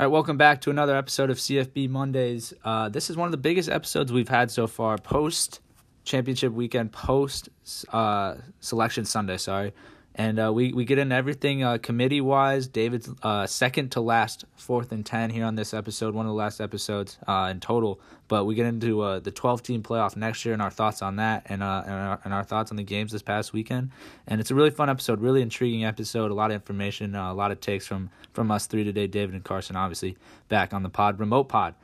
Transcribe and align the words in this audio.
All 0.00 0.06
right, 0.06 0.12
welcome 0.12 0.36
back 0.36 0.60
to 0.60 0.70
another 0.70 0.96
episode 0.96 1.28
of 1.28 1.38
CFB 1.38 1.88
Mondays. 1.90 2.54
Uh, 2.64 2.88
this 2.88 3.10
is 3.10 3.16
one 3.16 3.26
of 3.26 3.32
the 3.32 3.36
biggest 3.36 3.68
episodes 3.68 4.12
we've 4.12 4.28
had 4.28 4.48
so 4.48 4.68
far, 4.68 4.96
post 4.96 5.58
championship 6.04 6.52
weekend, 6.52 6.92
post 6.92 7.48
uh, 7.92 8.36
selection 8.60 9.04
Sunday. 9.04 9.38
Sorry, 9.38 9.72
and 10.18 10.40
uh, 10.40 10.52
we 10.52 10.72
we 10.72 10.84
get 10.84 10.98
into 10.98 11.14
everything 11.14 11.62
uh, 11.62 11.78
committee 11.78 12.20
wise. 12.20 12.66
David's 12.66 13.08
uh, 13.22 13.46
second 13.46 13.92
to 13.92 14.00
last, 14.00 14.44
fourth 14.56 14.90
and 14.90 15.06
ten 15.06 15.30
here 15.30 15.44
on 15.44 15.54
this 15.54 15.72
episode, 15.72 16.12
one 16.12 16.26
of 16.26 16.30
the 16.30 16.36
last 16.36 16.60
episodes 16.60 17.16
uh, 17.28 17.48
in 17.52 17.60
total. 17.60 18.00
But 18.26 18.44
we 18.44 18.56
get 18.56 18.66
into 18.66 19.00
uh, 19.00 19.20
the 19.20 19.30
twelve 19.30 19.62
team 19.62 19.80
playoff 19.80 20.16
next 20.16 20.44
year 20.44 20.52
and 20.52 20.60
our 20.60 20.70
thoughts 20.70 21.02
on 21.02 21.16
that, 21.16 21.46
and 21.46 21.62
uh, 21.62 21.82
and 21.86 21.94
our, 21.94 22.20
and 22.24 22.34
our 22.34 22.42
thoughts 22.42 22.72
on 22.72 22.76
the 22.76 22.82
games 22.82 23.12
this 23.12 23.22
past 23.22 23.52
weekend. 23.52 23.92
And 24.26 24.40
it's 24.40 24.50
a 24.50 24.56
really 24.56 24.70
fun 24.70 24.90
episode, 24.90 25.20
really 25.20 25.40
intriguing 25.40 25.84
episode. 25.84 26.32
A 26.32 26.34
lot 26.34 26.50
of 26.50 26.56
information, 26.56 27.14
a 27.14 27.32
lot 27.32 27.52
of 27.52 27.60
takes 27.60 27.86
from 27.86 28.10
from 28.32 28.50
us 28.50 28.66
three 28.66 28.82
today. 28.82 29.06
David 29.06 29.36
and 29.36 29.44
Carson, 29.44 29.76
obviously 29.76 30.16
back 30.48 30.74
on 30.74 30.82
the 30.82 30.90
pod, 30.90 31.20
remote 31.20 31.48
pod, 31.48 31.76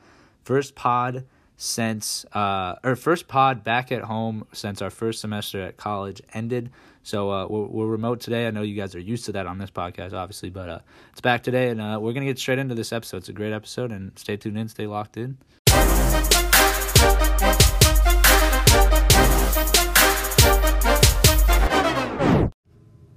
first 0.43 0.75
pod 0.75 1.23
since 1.55 2.25
or 2.35 2.97
first 2.97 3.29
pod 3.29 3.63
back 3.63 3.93
at 3.93 4.01
home 4.03 4.45
since 4.51 4.81
our 4.81 4.89
first 4.89 5.21
semester 5.21 5.61
at 5.61 5.77
college 5.77 6.21
ended. 6.33 6.69
So 7.05 7.29
uh, 7.29 7.45
we're, 7.47 7.65
we're 7.67 7.85
remote 7.85 8.19
today. 8.19 8.47
I 8.47 8.51
know 8.51 8.63
you 8.63 8.73
guys 8.73 8.95
are 8.95 8.99
used 8.99 9.25
to 9.25 9.31
that 9.33 9.45
on 9.45 9.59
this 9.59 9.69
podcast, 9.69 10.13
obviously, 10.13 10.49
but 10.49 10.69
uh, 10.69 10.79
it's 11.11 11.21
back 11.21 11.43
today, 11.43 11.69
and 11.69 11.79
uh, 11.79 11.99
we're 12.01 12.13
gonna 12.13 12.25
get 12.25 12.39
straight 12.39 12.57
into 12.57 12.73
this 12.73 12.91
episode. 12.91 13.17
It's 13.17 13.29
a 13.29 13.33
great 13.33 13.53
episode, 13.53 13.91
and 13.91 14.17
stay 14.17 14.37
tuned 14.37 14.57
in, 14.57 14.67
stay 14.69 14.87
locked 14.87 15.15
in. 15.15 15.37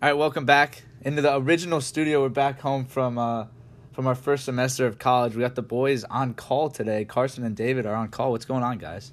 All 0.03 0.11
right, 0.11 0.13
welcome 0.13 0.45
back 0.45 0.85
into 1.01 1.23
the 1.23 1.35
original 1.39 1.81
studio. 1.81 2.21
We're 2.21 2.29
back 2.29 2.61
home 2.61 2.85
from 2.85 3.17
uh, 3.17 3.47
from 3.93 4.07
our 4.07 4.15
first 4.15 4.45
semester 4.45 4.85
of 4.85 4.99
college. 4.99 5.35
We 5.35 5.41
got 5.41 5.55
the 5.55 5.63
boys 5.63 6.05
on 6.05 6.35
call 6.35 6.69
today. 6.69 7.07
Carson 7.07 7.43
and 7.43 7.57
David 7.57 7.87
are 7.87 7.95
on 7.95 8.09
call. 8.09 8.33
What's 8.33 8.45
going 8.45 8.63
on, 8.63 8.77
guys? 8.77 9.13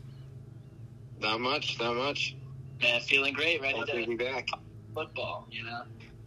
Not 1.22 1.40
much, 1.40 1.80
not 1.80 1.96
much. 1.96 2.36
Man, 2.82 3.00
feeling 3.00 3.34
great, 3.34 3.62
ready 3.62 3.82
to 3.86 4.06
be 4.06 4.16
back. 4.16 4.50
Football, 4.96 5.48
you 5.52 5.64
know? 5.64 5.82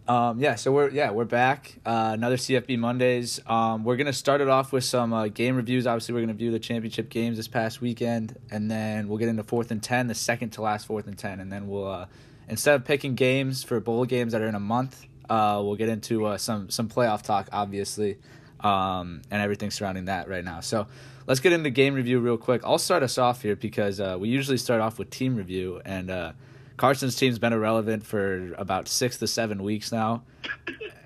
Um, 0.06 0.40
yeah, 0.40 0.54
so 0.54 0.72
we're 0.72 0.88
yeah 0.88 1.10
we're 1.10 1.26
back. 1.26 1.76
Uh, 1.84 2.12
another 2.14 2.36
CFB 2.36 2.78
Mondays. 2.78 3.40
Um, 3.46 3.84
we're 3.84 3.96
gonna 3.96 4.14
start 4.14 4.40
it 4.40 4.48
off 4.48 4.72
with 4.72 4.84
some 4.84 5.12
uh, 5.12 5.28
game 5.28 5.54
reviews. 5.54 5.86
Obviously, 5.86 6.14
we're 6.14 6.22
gonna 6.22 6.32
view 6.32 6.50
the 6.50 6.58
championship 6.58 7.10
games 7.10 7.36
this 7.36 7.46
past 7.46 7.82
weekend, 7.82 8.38
and 8.50 8.70
then 8.70 9.08
we'll 9.08 9.18
get 9.18 9.28
into 9.28 9.42
fourth 9.42 9.70
and 9.70 9.82
ten, 9.82 10.06
the 10.06 10.14
second 10.14 10.50
to 10.50 10.62
last 10.62 10.86
fourth 10.86 11.06
and 11.06 11.18
ten, 11.18 11.40
and 11.40 11.52
then 11.52 11.68
we'll 11.68 11.86
uh, 11.86 12.06
instead 12.48 12.74
of 12.74 12.86
picking 12.86 13.16
games 13.16 13.62
for 13.62 13.80
bowl 13.80 14.06
games 14.06 14.32
that 14.32 14.40
are 14.40 14.48
in 14.48 14.54
a 14.54 14.60
month, 14.60 15.04
uh, 15.28 15.60
we'll 15.62 15.76
get 15.76 15.90
into 15.90 16.24
uh, 16.24 16.38
some 16.38 16.70
some 16.70 16.88
playoff 16.88 17.20
talk, 17.20 17.50
obviously, 17.52 18.16
um, 18.60 19.20
and 19.30 19.42
everything 19.42 19.70
surrounding 19.70 20.06
that 20.06 20.26
right 20.26 20.44
now. 20.44 20.60
So 20.60 20.86
let's 21.26 21.40
get 21.40 21.52
into 21.52 21.68
game 21.68 21.92
review 21.92 22.18
real 22.18 22.38
quick. 22.38 22.62
I'll 22.64 22.78
start 22.78 23.02
us 23.02 23.18
off 23.18 23.42
here 23.42 23.56
because 23.56 24.00
uh, 24.00 24.16
we 24.18 24.30
usually 24.30 24.56
start 24.56 24.80
off 24.80 24.98
with 24.98 25.10
team 25.10 25.36
review, 25.36 25.82
and 25.84 26.34
Carson's 26.78 27.16
team's 27.16 27.38
been 27.38 27.52
irrelevant 27.52 28.06
for 28.06 28.54
about 28.54 28.88
six 28.88 29.18
to 29.18 29.26
seven 29.26 29.62
weeks 29.62 29.92
now, 29.92 30.22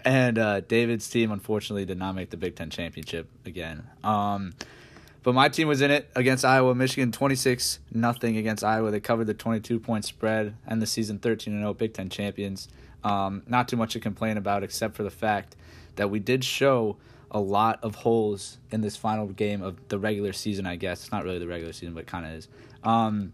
and 0.04 0.38
uh, 0.38 0.60
David's 0.60 1.08
team 1.08 1.32
unfortunately 1.32 1.84
did 1.84 1.98
not 1.98 2.14
make 2.14 2.30
the 2.30 2.36
Big 2.36 2.54
Ten 2.54 2.70
championship 2.70 3.28
again. 3.44 3.82
Um, 4.04 4.54
but 5.24 5.34
my 5.34 5.48
team 5.48 5.68
was 5.68 5.80
in 5.80 5.90
it 5.90 6.10
against 6.14 6.44
Iowa, 6.44 6.74
Michigan, 6.74 7.10
twenty 7.10 7.34
six 7.34 7.80
nothing 7.90 8.36
against 8.36 8.62
Iowa. 8.62 8.90
They 8.90 9.00
covered 9.00 9.26
the 9.26 9.34
twenty 9.34 9.60
two 9.60 9.80
point 9.80 10.04
spread 10.04 10.54
and 10.66 10.80
the 10.80 10.86
season 10.86 11.18
thirteen 11.18 11.54
and 11.54 11.62
zero 11.62 11.74
Big 11.74 11.94
Ten 11.94 12.08
champions. 12.08 12.68
Um, 13.02 13.42
not 13.48 13.66
too 13.66 13.76
much 13.76 13.94
to 13.94 14.00
complain 14.00 14.36
about, 14.36 14.62
except 14.62 14.94
for 14.94 15.02
the 15.02 15.10
fact 15.10 15.56
that 15.96 16.10
we 16.10 16.20
did 16.20 16.44
show 16.44 16.96
a 17.30 17.40
lot 17.40 17.82
of 17.82 17.94
holes 17.94 18.58
in 18.70 18.82
this 18.82 18.94
final 18.96 19.26
game 19.26 19.62
of 19.62 19.76
the 19.88 19.98
regular 19.98 20.32
season. 20.32 20.66
I 20.66 20.76
guess 20.76 21.02
it's 21.02 21.12
not 21.12 21.24
really 21.24 21.38
the 21.38 21.48
regular 21.48 21.72
season, 21.72 21.94
but 21.94 22.06
kind 22.06 22.26
of 22.26 22.32
is. 22.32 22.48
Um, 22.84 23.32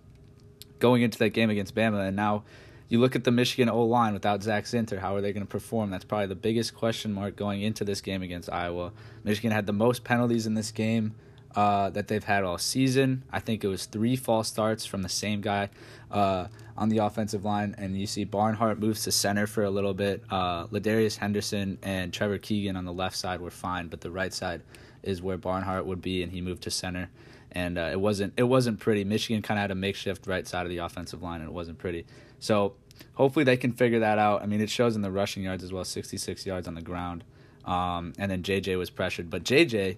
going 0.78 1.02
into 1.02 1.18
that 1.18 1.30
game 1.30 1.50
against 1.50 1.74
Bama, 1.74 2.08
and 2.08 2.16
now 2.16 2.44
you 2.88 2.98
look 3.00 3.14
at 3.14 3.24
the 3.24 3.30
Michigan 3.30 3.68
O 3.68 3.84
line 3.84 4.14
without 4.14 4.42
Zak 4.42 4.64
Zinter. 4.64 4.98
How 4.98 5.14
are 5.14 5.20
they 5.20 5.32
going 5.32 5.46
to 5.46 5.50
perform? 5.50 5.90
That's 5.90 6.04
probably 6.04 6.26
the 6.26 6.34
biggest 6.34 6.74
question 6.74 7.12
mark 7.12 7.36
going 7.36 7.62
into 7.62 7.84
this 7.84 8.00
game 8.00 8.22
against 8.22 8.50
Iowa. 8.50 8.92
Michigan 9.24 9.50
had 9.50 9.66
the 9.66 9.72
most 9.72 10.04
penalties 10.04 10.46
in 10.46 10.54
this 10.54 10.70
game 10.70 11.14
uh, 11.54 11.90
that 11.90 12.08
they've 12.08 12.24
had 12.24 12.44
all 12.44 12.56
season. 12.56 13.24
I 13.30 13.40
think 13.40 13.62
it 13.62 13.68
was 13.68 13.84
three 13.84 14.16
false 14.16 14.48
starts 14.48 14.86
from 14.86 15.02
the 15.02 15.08
same 15.08 15.40
guy 15.40 15.68
uh, 16.10 16.46
on 16.76 16.88
the 16.88 16.98
offensive 16.98 17.44
line, 17.44 17.74
and 17.76 17.98
you 17.98 18.06
see 18.06 18.24
Barnhart 18.24 18.78
moves 18.78 19.04
to 19.04 19.12
center 19.12 19.46
for 19.46 19.64
a 19.64 19.70
little 19.70 19.94
bit. 19.94 20.22
Uh, 20.30 20.66
LaDarius 20.68 21.18
Henderson 21.18 21.78
and 21.82 22.12
Trevor 22.12 22.38
Keegan 22.38 22.76
on 22.76 22.84
the 22.86 22.92
left 22.92 23.16
side 23.16 23.40
were 23.40 23.50
fine, 23.50 23.88
but 23.88 24.00
the 24.00 24.10
right 24.10 24.32
side 24.32 24.62
is 25.02 25.20
where 25.20 25.36
Barnhart 25.36 25.84
would 25.84 26.00
be, 26.00 26.22
and 26.22 26.32
he 26.32 26.40
moved 26.40 26.62
to 26.62 26.70
center 26.70 27.10
and 27.52 27.78
uh, 27.78 27.88
it 27.92 28.00
wasn't 28.00 28.34
it 28.36 28.44
wasn't 28.44 28.80
pretty. 28.80 29.04
Michigan 29.04 29.42
kind 29.42 29.58
of 29.58 29.62
had 29.62 29.70
a 29.70 29.74
makeshift 29.74 30.26
right 30.26 30.46
side 30.46 30.66
of 30.66 30.70
the 30.70 30.78
offensive 30.78 31.22
line, 31.22 31.40
and 31.40 31.48
it 31.48 31.52
wasn't 31.52 31.78
pretty. 31.78 32.06
So 32.38 32.74
hopefully 33.14 33.44
they 33.44 33.56
can 33.56 33.72
figure 33.72 34.00
that 34.00 34.18
out. 34.18 34.42
I 34.42 34.46
mean, 34.46 34.60
it 34.60 34.70
shows 34.70 34.96
in 34.96 35.02
the 35.02 35.10
rushing 35.10 35.42
yards 35.42 35.64
as 35.64 35.72
well, 35.72 35.84
sixty 35.84 36.16
six 36.16 36.46
yards 36.46 36.68
on 36.68 36.74
the 36.74 36.82
ground, 36.82 37.24
um, 37.64 38.12
and 38.18 38.30
then 38.30 38.42
JJ 38.42 38.78
was 38.78 38.90
pressured, 38.90 39.30
but 39.30 39.44
JJ. 39.44 39.96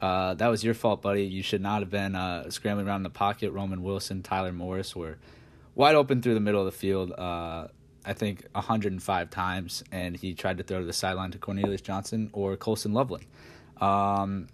Uh, 0.00 0.34
that 0.34 0.48
was 0.48 0.64
your 0.64 0.74
fault, 0.74 1.00
buddy. 1.00 1.22
You 1.22 1.44
should 1.44 1.60
not 1.60 1.78
have 1.78 1.88
been 1.88 2.16
uh, 2.16 2.50
scrambling 2.50 2.88
around 2.88 3.04
the 3.04 3.10
pocket. 3.10 3.52
Roman 3.52 3.84
Wilson, 3.84 4.20
Tyler 4.20 4.50
Morris 4.50 4.96
were 4.96 5.16
wide 5.76 5.94
open 5.94 6.20
through 6.20 6.34
the 6.34 6.40
middle 6.40 6.58
of 6.58 6.66
the 6.66 6.76
field. 6.76 7.12
Uh, 7.12 7.68
I 8.04 8.12
think 8.12 8.44
105 8.52 9.30
times, 9.30 9.84
and 9.92 10.16
he 10.16 10.34
tried 10.34 10.58
to 10.58 10.64
throw 10.64 10.80
to 10.80 10.84
the 10.84 10.92
sideline 10.92 11.30
to 11.30 11.38
Cornelius 11.38 11.80
Johnson 11.80 12.30
or 12.32 12.56
Colston 12.56 12.92
Loveland. 12.92 13.26
Um, 13.80 14.48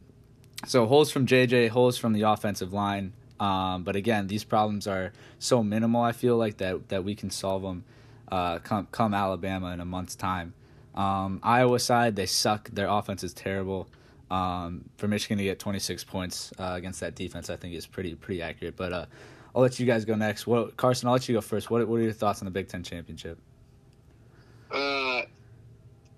so 0.66 0.86
holes 0.86 1.10
from 1.10 1.26
JJ, 1.26 1.68
holes 1.70 1.96
from 1.98 2.12
the 2.12 2.22
offensive 2.22 2.72
line. 2.72 3.12
Um, 3.40 3.84
but 3.84 3.94
again, 3.94 4.26
these 4.26 4.44
problems 4.44 4.86
are 4.86 5.12
so 5.38 5.62
minimal. 5.62 6.02
I 6.02 6.12
feel 6.12 6.36
like 6.36 6.56
that 6.58 6.88
that 6.88 7.04
we 7.04 7.14
can 7.14 7.30
solve 7.30 7.62
them 7.62 7.84
uh, 8.30 8.58
come 8.58 8.88
come 8.90 9.14
Alabama 9.14 9.72
in 9.72 9.80
a 9.80 9.84
month's 9.84 10.16
time. 10.16 10.54
Um, 10.94 11.40
Iowa 11.42 11.78
side, 11.78 12.16
they 12.16 12.26
suck. 12.26 12.68
Their 12.70 12.88
offense 12.88 13.22
is 13.22 13.32
terrible. 13.32 13.88
Um, 14.30 14.90
for 14.98 15.08
Michigan 15.08 15.38
to 15.38 15.44
get 15.44 15.58
26 15.58 16.04
points 16.04 16.52
uh, 16.58 16.74
against 16.76 17.00
that 17.00 17.14
defense, 17.14 17.48
I 17.48 17.56
think 17.56 17.74
is 17.74 17.86
pretty 17.86 18.14
pretty 18.14 18.42
accurate. 18.42 18.76
But 18.76 18.92
uh, 18.92 19.06
I'll 19.54 19.62
let 19.62 19.78
you 19.78 19.86
guys 19.86 20.04
go 20.04 20.16
next. 20.16 20.46
What, 20.46 20.76
Carson, 20.76 21.06
I'll 21.08 21.14
let 21.14 21.28
you 21.28 21.36
go 21.36 21.40
first. 21.40 21.70
What 21.70 21.86
what 21.86 21.96
are 21.96 22.02
your 22.02 22.12
thoughts 22.12 22.42
on 22.42 22.46
the 22.46 22.50
Big 22.50 22.68
Ten 22.68 22.82
championship? 22.82 23.38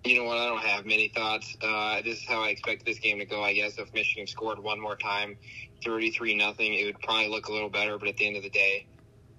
You 0.05 0.17
know 0.17 0.25
what? 0.25 0.39
I 0.39 0.47
don't 0.47 0.65
have 0.65 0.87
many 0.87 1.09
thoughts. 1.09 1.57
Uh, 1.63 2.01
this 2.03 2.19
is 2.19 2.27
how 2.27 2.43
I 2.43 2.49
expect 2.49 2.87
this 2.87 2.99
game 2.99 3.19
to 3.19 3.27
go. 3.27 3.43
I 3.43 3.53
guess 3.53 3.79
if 3.79 3.93
Michigan 3.93 4.27
scored 4.27 4.59
one 4.59 4.81
more 4.81 4.97
time, 4.97 5.37
thirty-three 5.85 6.35
nothing, 6.35 6.73
it 6.75 6.87
would 6.87 7.01
probably 7.01 7.29
look 7.29 7.49
a 7.49 7.53
little 7.53 7.69
better. 7.69 7.99
But 7.99 8.09
at 8.09 8.17
the 8.17 8.27
end 8.27 8.37
of 8.37 8.43
the 8.43 8.51
day, 8.51 8.87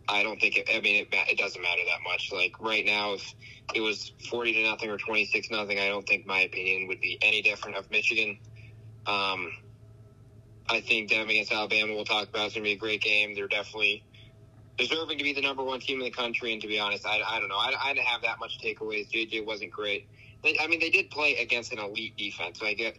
I 0.07 0.21
don't 0.21 0.39
think 0.39 0.57
it. 0.57 0.69
I 0.71 0.79
mean, 0.81 1.01
it, 1.01 1.07
it 1.11 1.37
doesn't 1.39 1.61
matter 1.61 1.81
that 1.87 2.03
much. 2.07 2.31
Like 2.31 2.53
right 2.59 2.85
now, 2.85 3.13
if 3.13 3.33
it 3.73 3.81
was 3.81 4.13
forty 4.29 4.53
to 4.53 4.63
nothing 4.63 4.91
or 4.91 4.97
twenty-six 4.97 5.49
nothing, 5.49 5.79
I 5.79 5.87
don't 5.87 6.07
think 6.07 6.27
my 6.27 6.41
opinion 6.41 6.87
would 6.87 7.01
be 7.01 7.17
any 7.23 7.41
different 7.41 7.77
of 7.77 7.89
Michigan. 7.89 8.37
Um, 9.07 9.51
I 10.69 10.81
think 10.81 11.09
them 11.09 11.27
against 11.27 11.51
Alabama, 11.51 11.93
we'll 11.93 12.05
talk 12.05 12.29
about. 12.29 12.45
It's 12.45 12.55
going 12.55 12.63
to 12.63 12.69
be 12.69 12.73
a 12.73 12.77
great 12.77 13.01
game. 13.01 13.33
They're 13.35 13.47
definitely 13.47 14.05
deserving 14.77 15.17
to 15.17 15.23
be 15.23 15.33
the 15.33 15.41
number 15.41 15.63
one 15.63 15.79
team 15.79 15.99
in 15.99 16.05
the 16.05 16.11
country. 16.11 16.53
And 16.53 16.61
to 16.61 16.67
be 16.67 16.79
honest, 16.79 17.05
I, 17.05 17.21
I 17.27 17.39
don't 17.39 17.49
know. 17.49 17.57
I, 17.57 17.73
I 17.83 17.93
didn't 17.93 18.05
have 18.05 18.21
that 18.21 18.39
much 18.39 18.59
takeaways. 18.63 19.09
JJ 19.11 19.45
wasn't 19.45 19.71
great. 19.71 20.07
They, 20.43 20.57
I 20.59 20.67
mean, 20.67 20.79
they 20.79 20.89
did 20.89 21.09
play 21.09 21.37
against 21.37 21.71
an 21.71 21.79
elite 21.79 22.17
defense. 22.17 22.59
So 22.59 22.65
I 22.65 22.73
get. 22.73 22.97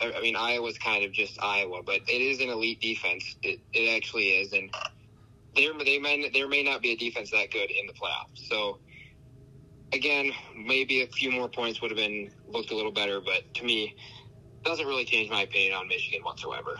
I 0.00 0.12
I 0.12 0.20
mean, 0.20 0.36
Iowa's 0.36 0.78
kind 0.78 1.04
of 1.04 1.12
just 1.12 1.42
Iowa, 1.42 1.82
but 1.84 2.00
it 2.08 2.20
is 2.20 2.40
an 2.40 2.48
elite 2.48 2.80
defense. 2.80 3.36
It, 3.42 3.60
it 3.72 3.96
actually 3.96 4.28
is, 4.30 4.52
and 4.52 4.74
there 5.54 5.72
they 5.84 5.98
may 5.98 6.28
there 6.30 6.48
may 6.48 6.62
not 6.62 6.82
be 6.82 6.92
a 6.92 6.96
defense 6.96 7.30
that 7.30 7.50
good 7.50 7.70
in 7.70 7.86
the 7.86 7.92
playoffs. 7.92 8.48
So 8.48 8.80
again, 9.92 10.32
maybe 10.56 11.02
a 11.02 11.06
few 11.06 11.30
more 11.30 11.48
points 11.48 11.80
would 11.80 11.90
have 11.90 11.98
been 11.98 12.30
looked 12.48 12.70
a 12.70 12.76
little 12.76 12.92
better, 12.92 13.20
but 13.20 13.42
to 13.54 13.64
me, 13.64 13.94
doesn't 14.64 14.86
really 14.86 15.04
change 15.04 15.30
my 15.30 15.42
opinion 15.42 15.74
on 15.74 15.88
Michigan 15.88 16.22
whatsoever. 16.22 16.76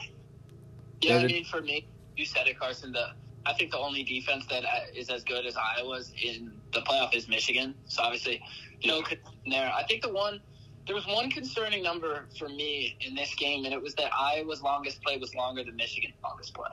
Yeah, 1.00 1.18
I 1.18 1.26
mean, 1.26 1.44
for 1.44 1.60
me, 1.60 1.86
you 2.16 2.24
said 2.24 2.46
it, 2.46 2.58
Carson. 2.58 2.92
The 2.92 3.08
I 3.46 3.52
think 3.52 3.72
the 3.72 3.78
only 3.78 4.02
defense 4.02 4.46
that 4.48 4.64
uh, 4.64 5.14
as 5.14 5.22
good 5.24 5.46
as 5.46 5.56
Iowa's 5.56 6.12
in 6.22 6.52
the 6.72 6.80
playoff 6.80 7.14
is 7.14 7.28
Michigan. 7.28 7.74
So 7.86 8.02
obviously, 8.02 8.42
no 8.84 9.02
concern 9.02 9.24
there. 9.46 9.72
I 9.72 9.84
think 9.84 10.02
the 10.02 10.12
one 10.12 10.40
there 10.86 10.94
was 10.94 11.06
one 11.06 11.30
concerning 11.30 11.82
number 11.82 12.26
for 12.38 12.48
me 12.48 12.96
in 13.00 13.14
this 13.14 13.34
game, 13.34 13.64
and 13.64 13.72
it 13.72 13.80
was 13.80 13.94
that 13.94 14.10
Iowa's 14.14 14.62
longest 14.62 15.02
play 15.02 15.16
was 15.16 15.34
longer 15.34 15.64
than 15.64 15.76
Michigan's 15.76 16.14
longest 16.22 16.54
play. 16.54 16.66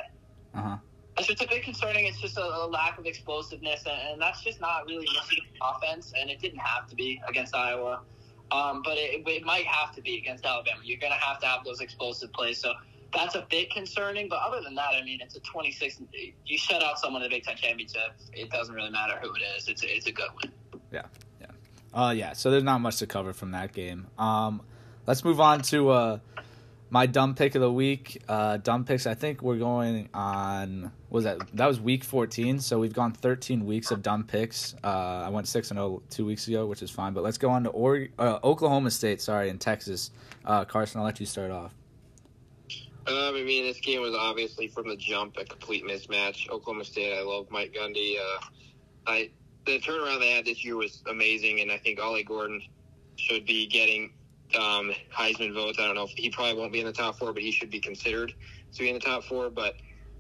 Uh 0.54 0.62
huh. 0.62 0.78
That's 1.16 1.28
just 1.28 1.44
a 1.44 1.48
bit 1.48 1.64
concerning. 1.64 2.06
It's 2.06 2.20
just 2.20 2.38
a, 2.38 2.44
a 2.44 2.68
lack 2.68 2.98
of 2.98 3.06
explosiveness, 3.06 3.84
and, 3.86 4.14
and 4.14 4.22
that's 4.22 4.44
just 4.44 4.62
not 4.62 4.86
really 4.86 5.08
Michigan's 5.14 5.58
offense. 5.62 6.14
And 6.20 6.30
it 6.30 6.40
didn't 6.40 6.60
have 6.60 6.88
to 6.88 6.96
be 6.96 7.22
against 7.28 7.56
Iowa, 7.56 8.02
um, 8.52 8.82
but 8.84 8.98
it, 8.98 9.28
it 9.28 9.44
might 9.44 9.66
have 9.66 9.94
to 9.96 10.02
be 10.02 10.18
against 10.18 10.46
Alabama. 10.46 10.80
You're 10.84 11.00
going 11.00 11.14
to 11.14 11.20
have 11.20 11.40
to 11.42 11.48
have 11.48 11.64
those 11.64 11.82
explosive 11.82 12.32
plays. 12.34 12.58
So 12.60 12.74
that's 13.14 13.36
a 13.36 13.46
bit 13.50 13.72
concerning. 13.72 14.30
But 14.30 14.40
other 14.46 14.62
than 14.62 14.76
that, 14.76 14.94
I 15.00 15.04
mean, 15.04 15.20
it's 15.22 15.36
a 15.36 15.40
26. 15.42 16.02
You 16.46 16.58
shut 16.58 16.84
out 16.84 17.00
someone 17.00 17.22
in 17.22 17.30
the 17.30 17.36
Big 17.36 17.44
Ten 17.44 17.56
championship. 17.56 18.12
It 18.34 18.50
doesn't 18.50 18.74
really 18.74 18.92
matter 18.92 19.18
who 19.22 19.34
it 19.34 19.42
is. 19.58 19.68
It's 19.68 19.84
a, 19.84 19.96
it's 19.96 20.08
a 20.08 20.12
good 20.12 20.30
win. 20.42 20.52
Yeah, 20.92 21.04
yeah. 21.40 21.48
Uh, 21.94 22.12
yeah. 22.12 22.34
So 22.34 22.52
there's 22.52 22.64
not 22.64 22.80
much 22.80 22.98
to 22.98 23.08
cover 23.08 23.34
from 23.34 23.52
that 23.52 23.74
game. 23.74 24.08
Um, 24.18 24.62
let's 25.08 25.24
move 25.24 25.40
on 25.40 25.62
to 25.64 25.90
uh, 25.90 26.20
my 26.90 27.06
dumb 27.06 27.36
pick 27.36 27.56
of 27.56 27.62
the 27.62 27.72
week. 27.72 28.22
Uh, 28.28 28.58
dumb 28.58 28.86
picks. 28.86 29.08
I 29.08 29.14
think 29.14 29.42
we're 29.42 29.58
going 29.58 30.10
on. 30.14 30.92
Was 31.10 31.26
that 31.26 31.40
that 31.56 31.68
was 31.68 31.80
week 31.80 32.04
fourteen? 32.04 32.60
So 32.60 32.80
we've 32.80 32.94
gone 32.94 33.12
thirteen 33.14 33.66
weeks 33.66 33.92
of 33.92 34.02
dumb 34.02 34.24
picks. 34.26 34.76
Uh, 34.84 35.24
I 35.26 35.30
went 35.30 35.48
six 35.48 35.72
and 35.72 35.78
0 35.78 36.04
two 36.10 36.26
weeks 36.26 36.48
ago, 36.48 36.66
which 36.66 36.82
is 36.82 36.90
fine. 36.92 37.14
But 37.14 37.24
let's 37.24 37.38
go 37.38 37.50
on 37.50 37.64
to 37.66 37.70
or- 37.70 38.08
uh, 38.18 38.40
Oklahoma 38.44 38.92
State. 38.92 39.22
Sorry, 39.22 39.50
in 39.50 39.58
Texas. 39.58 40.12
Uh, 40.46 40.66
Carson, 40.66 41.00
I'll 41.00 41.06
let 41.06 41.20
you 41.20 41.26
start 41.26 41.52
off. 41.52 41.74
Um, 43.08 43.36
I 43.36 43.42
mean, 43.44 43.66
this 43.66 43.80
game 43.80 44.02
was 44.02 44.14
obviously 44.14 44.68
from 44.68 44.88
the 44.88 44.96
jump 44.96 45.38
a 45.40 45.46
complete 45.46 45.84
mismatch. 45.84 46.50
Oklahoma 46.50 46.86
State. 46.86 47.18
I 47.18 47.24
love 47.24 47.48
Mike 47.50 47.74
Gundy. 47.74 48.18
Uh, 48.18 48.40
I 49.08 49.32
the 49.66 49.80
turnaround 49.80 50.20
they 50.20 50.32
had 50.32 50.46
this 50.46 50.64
year 50.64 50.76
was 50.76 51.04
amazing, 51.10 51.62
and 51.62 51.72
I 51.72 51.78
think 51.78 52.00
Ollie 52.00 52.24
Gordon 52.24 52.62
should 53.16 53.46
be 53.46 53.68
getting 53.68 54.14
um, 54.56 54.92
Heisman 55.16 55.54
votes. 55.54 55.80
I 55.80 55.86
don't 55.86 55.96
know 55.96 56.04
if 56.04 56.12
he 56.12 56.30
probably 56.30 56.60
won't 56.60 56.74
be 56.74 56.80
in 56.80 56.86
the 56.86 56.94
top 56.94 57.18
four, 57.18 57.34
but 57.34 57.42
he 57.42 57.52
should 57.52 57.70
be 57.70 57.80
considered 57.80 58.34
to 58.74 58.80
be 58.80 58.90
in 58.90 58.96
the 58.96 59.00
top 59.00 59.24
four. 59.24 59.50
But 59.50 59.76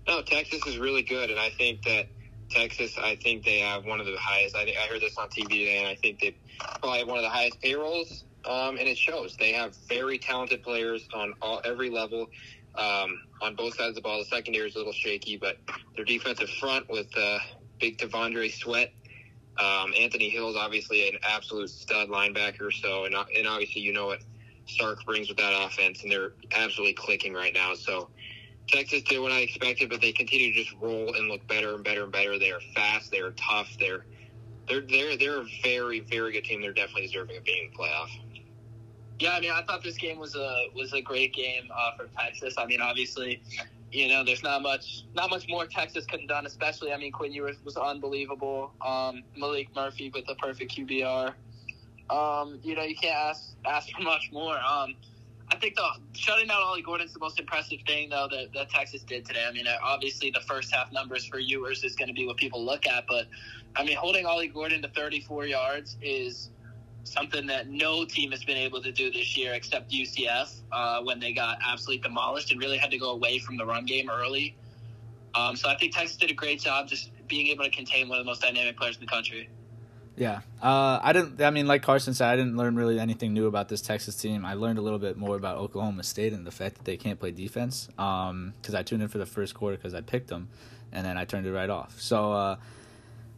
no, 0.07 0.22
Texas 0.22 0.66
is 0.66 0.77
really 0.77 1.04
good, 1.04 1.30
and 1.30 1.39
I 1.39 1.50
think 1.51 1.84
that 1.84 2.07
Texas, 2.50 2.98
I 2.98 3.16
think 3.16 3.45
they 3.45 3.60
have 3.60 3.86
one 3.86 4.00
of 4.00 4.06
the 4.06 4.18
highest. 4.19 4.56
I, 4.56 4.62
I 4.62 4.88
heard 4.89 5.01
this 5.01 5.18
on 5.18 5.30
TV 5.30 5.48
today, 5.48 5.80
and 5.80 5.88
I 5.88 5.95
think 5.95 6.19
they 6.19 6.36
probably 6.80 7.00
have 7.00 7.07
one 7.07 7.18
of 7.18 7.24
the 7.24 7.30
highest 7.30 7.62
payrolls, 7.62 8.25
um, 8.45 8.77
and 8.77 8.88
it 8.88 8.97
shows. 8.97 9.35
They 9.38 9.51
have 9.53 9.75
very 9.88 10.17
talented 10.17 10.63
players 10.63 11.07
on 11.13 11.33
all 11.41 11.61
every 11.65 11.89
level. 11.89 12.27
Um, 12.75 13.19
on 13.41 13.55
both 13.55 13.75
sides 13.75 13.89
of 13.89 13.95
the 13.95 14.01
ball, 14.01 14.19
the 14.19 14.25
secondary 14.25 14.69
is 14.69 14.75
a 14.75 14.77
little 14.77 14.93
shaky, 14.93 15.35
but 15.35 15.57
their 15.95 16.05
defensive 16.05 16.49
front 16.51 16.89
with 16.89 17.07
uh, 17.17 17.39
big 17.79 17.97
T'Vondre 17.97 18.49
Sweat 18.49 18.93
um, 19.59 19.93
Anthony 19.99 20.29
Hill's 20.29 20.55
obviously 20.55 21.07
an 21.07 21.19
absolute 21.23 21.69
stud 21.69 22.09
linebacker. 22.09 22.71
So, 22.73 23.05
and, 23.05 23.15
and 23.15 23.47
obviously, 23.47 23.81
you 23.81 23.93
know 23.93 24.07
what 24.07 24.21
Sark 24.65 25.05
brings 25.05 25.27
with 25.27 25.38
that 25.38 25.53
offense, 25.53 26.03
and 26.03 26.11
they're 26.11 26.33
absolutely 26.55 26.93
clicking 26.93 27.33
right 27.33 27.53
now. 27.53 27.73
So, 27.75 28.09
Texas 28.67 29.01
did 29.03 29.19
what 29.19 29.31
I 29.31 29.39
expected, 29.39 29.89
but 29.89 30.01
they 30.01 30.13
continue 30.13 30.53
to 30.53 30.63
just 30.63 30.73
roll 30.79 31.15
and 31.15 31.27
look 31.27 31.45
better 31.47 31.75
and 31.75 31.83
better 31.83 32.03
and 32.03 32.11
better. 32.11 32.39
They 32.39 32.51
are 32.51 32.61
fast. 32.73 33.11
They 33.11 33.19
are 33.19 33.31
tough. 33.31 33.69
They're 33.79 34.05
they're 34.69 34.81
they're 34.81 35.17
they're 35.17 35.41
a 35.41 35.47
very 35.63 35.99
very 35.99 36.31
good 36.31 36.45
team. 36.45 36.61
They're 36.61 36.71
definitely 36.71 37.07
deserving 37.07 37.38
of 37.38 37.43
being 37.43 37.65
in 37.65 37.71
the 37.71 37.77
playoff. 37.77 38.09
Yeah, 39.21 39.33
I 39.33 39.39
mean, 39.39 39.51
I 39.51 39.62
thought 39.62 39.83
this 39.83 39.97
game 39.97 40.18
was 40.18 40.35
a 40.35 40.65
was 40.75 40.94
a 40.94 41.01
great 41.01 41.31
game 41.31 41.69
uh, 41.71 41.95
for 41.95 42.07
Texas. 42.18 42.56
I 42.57 42.65
mean, 42.65 42.81
obviously, 42.81 43.39
you 43.91 44.07
know, 44.07 44.23
there's 44.23 44.41
not 44.41 44.63
much 44.63 45.03
not 45.13 45.29
much 45.29 45.47
more 45.47 45.68
Texas 45.68 46.07
could 46.07 46.21
have 46.21 46.29
done. 46.29 46.47
Especially, 46.47 46.91
I 46.91 46.97
mean, 46.97 47.12
Quinn 47.12 47.31
Ewers 47.31 47.57
was 47.63 47.77
unbelievable. 47.77 48.71
Um, 48.81 49.21
Maalik 49.39 49.68
Murphy 49.75 50.09
with 50.12 50.25
the 50.25 50.33
perfect 50.35 50.75
QBR. 50.75 51.35
Um, 52.09 52.59
you 52.63 52.75
know, 52.75 52.81
you 52.81 52.95
can't 52.95 53.15
ask 53.15 53.53
ask 53.63 53.91
for 53.91 54.01
much 54.01 54.31
more. 54.33 54.56
Um, 54.56 54.95
I 55.51 55.56
think 55.57 55.75
the 55.75 55.88
shutting 56.13 56.47
down 56.47 56.63
Ollie 56.63 56.81
Gordon's 56.81 57.13
the 57.13 57.19
most 57.19 57.39
impressive 57.39 57.79
thing 57.85 58.09
though 58.09 58.27
that, 58.31 58.51
that 58.56 58.71
Texas 58.71 59.03
did 59.03 59.24
today. 59.24 59.45
I 59.47 59.51
mean, 59.51 59.65
obviously 59.83 60.31
the 60.31 60.41
first 60.47 60.74
half 60.74 60.91
numbers 60.91 61.25
for 61.25 61.38
Ewers 61.38 61.83
is 61.83 61.95
going 61.95 62.07
to 62.07 62.13
be 62.13 62.25
what 62.25 62.38
people 62.38 62.65
look 62.65 62.88
at, 62.88 63.06
but 63.07 63.27
I 63.75 63.83
mean, 63.83 63.97
holding 63.97 64.25
Ollie 64.25 64.47
Gordon 64.47 64.81
to 64.81 64.88
34 64.88 65.45
yards 65.45 65.97
is 66.01 66.50
something 67.03 67.48
that 67.48 67.69
no 67.69 68.06
team 68.06 68.31
has 68.31 68.44
been 68.44 68.57
able 68.57 68.81
to 68.81 68.92
do 68.92 69.12
this 69.12 69.36
year 69.38 69.53
except 69.53 69.92
UCF 69.92 70.53
uh, 70.71 71.01
when 71.01 71.19
they 71.19 71.33
got 71.33 71.57
absolutely 71.65 72.01
demolished 72.01 72.51
and 72.51 72.59
really 72.59 72.77
had 72.77 72.92
to 72.92 72.98
go 72.98 73.12
away 73.12 73.39
from 73.39 73.57
the 73.57 73.65
run 73.65 73.86
game 73.86 74.09
early. 74.09 74.56
Um, 75.33 75.56
so 75.56 75.69
I 75.69 75.77
think 75.77 75.95
Texas 75.95 76.18
did 76.18 76.30
a 76.30 76.33
great 76.33 76.59
job 76.59 76.88
just 76.88 77.12
being 77.27 77.48
able 77.48 77.63
to 77.63 77.69
contain 77.69 78.09
one 78.09 78.19
of 78.19 78.25
the 78.25 78.30
most 78.30 78.42
dynamic 78.42 78.77
players 78.77 78.95
in 78.95 79.01
the 79.01 79.07
country. 79.07 79.50
Yeah, 80.18 80.42
uh, 80.62 81.00
I 81.01 81.13
didn't. 81.13 81.42
I 81.42 81.51
mean, 81.51 81.68
like 81.68 81.83
Carson 81.83 82.13
said, 82.13 82.27
I 82.27 82.36
didn't 82.36 82.57
learn 82.57 82.75
really 82.75 83.00
anything 83.00 83.33
new 83.33 83.48
about 83.48 83.69
this 83.69 83.81
Texas 83.81 84.15
team. 84.15 84.45
I 84.45 84.56
learned 84.56 84.77
a 84.77 84.81
little 84.81 85.00
bit 85.00 85.18
more 85.18 85.38
about 85.38 85.57
Oklahoma 85.57 86.03
State 86.03 86.33
and 86.33 86.45
the 86.45 86.51
fact 86.51 86.75
that 86.75 86.86
they 86.86 86.98
can't 86.98 87.19
play 87.19 87.31
defense. 87.31 87.88
Because 87.88 88.30
um, 88.30 88.53
I 88.75 88.83
tuned 88.83 89.01
in 89.01 89.07
for 89.07 89.19
the 89.19 89.25
first 89.25 89.56
quarter 89.56 89.77
because 89.77 89.94
I 89.94 90.01
picked 90.01 90.27
them, 90.27 90.50
and 90.92 91.06
then 91.06 91.18
I 91.18 91.24
turned 91.24 91.48
it 91.48 91.53
right 91.53 91.69
off. 91.69 92.00
So, 92.01 92.33
uh, 92.33 92.57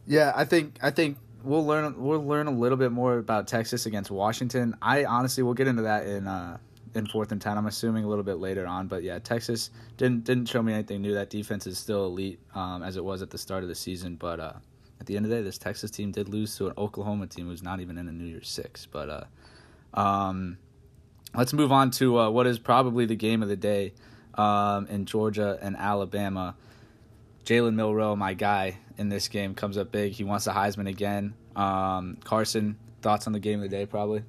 yeah, 0.06 0.32
I 0.34 0.44
think 0.44 0.76
I 0.82 0.90
think 0.90 1.16
we'll 1.44 1.64
learn 1.64 1.94
we'll 2.02 2.24
learn 2.24 2.46
a 2.46 2.50
little 2.50 2.78
bit 2.78 2.90
more 2.90 3.18
about 3.18 3.46
Texas 3.46 3.86
against 3.86 4.10
Washington. 4.10 4.76
I 4.82 5.04
honestly 5.04 5.42
we'll 5.42 5.54
get 5.54 5.68
into 5.68 5.82
that 5.82 6.06
in 6.06 6.26
uh, 6.26 6.58
in 6.94 7.06
fourth 7.06 7.32
and 7.32 7.40
ten. 7.40 7.58
I'm 7.58 7.66
assuming 7.66 8.04
a 8.04 8.08
little 8.08 8.24
bit 8.24 8.38
later 8.38 8.66
on, 8.66 8.88
but 8.88 9.02
yeah, 9.02 9.18
Texas 9.18 9.70
didn't 9.96 10.24
didn't 10.24 10.46
show 10.46 10.62
me 10.62 10.72
anything 10.72 11.02
new. 11.02 11.14
That 11.14 11.30
defense 11.30 11.66
is 11.66 11.78
still 11.78 12.06
elite 12.06 12.40
um, 12.54 12.82
as 12.82 12.96
it 12.96 13.04
was 13.04 13.22
at 13.22 13.30
the 13.30 13.38
start 13.38 13.62
of 13.62 13.68
the 13.68 13.74
season, 13.74 14.16
but 14.16 14.40
uh, 14.40 14.54
at 15.00 15.06
the 15.06 15.16
end 15.16 15.26
of 15.26 15.30
the 15.30 15.36
day, 15.36 15.42
this 15.42 15.58
Texas 15.58 15.90
team 15.90 16.12
did 16.12 16.28
lose 16.28 16.56
to 16.56 16.68
an 16.68 16.74
Oklahoma 16.78 17.26
team 17.26 17.46
who's 17.46 17.62
not 17.62 17.80
even 17.80 17.98
in 17.98 18.08
a 18.08 18.12
New 18.12 18.24
Year's 18.24 18.48
Six. 18.48 18.86
But 18.86 19.28
uh, 19.94 20.00
um, 20.00 20.58
let's 21.34 21.52
move 21.52 21.72
on 21.72 21.90
to 21.92 22.18
uh, 22.18 22.30
what 22.30 22.46
is 22.46 22.58
probably 22.58 23.06
the 23.06 23.16
game 23.16 23.42
of 23.42 23.48
the 23.48 23.56
day 23.56 23.92
um, 24.34 24.86
in 24.86 25.04
Georgia 25.04 25.58
and 25.60 25.76
Alabama. 25.76 26.56
Jalen 27.44 27.74
Milroe, 27.74 28.16
my 28.16 28.32
guy 28.32 28.78
in 28.98 29.08
this 29.08 29.28
game, 29.28 29.54
comes 29.54 29.78
up 29.78 29.90
big. 29.90 30.12
He 30.12 30.24
wants 30.24 30.44
the 30.44 30.52
Heisman 30.52 30.88
again. 30.88 31.34
Um, 31.56 32.18
Carson, 32.24 32.76
thoughts 33.02 33.26
on 33.26 33.32
the 33.32 33.40
game 33.40 33.62
of 33.62 33.70
the 33.70 33.76
day, 33.76 33.86
probably. 33.86 34.20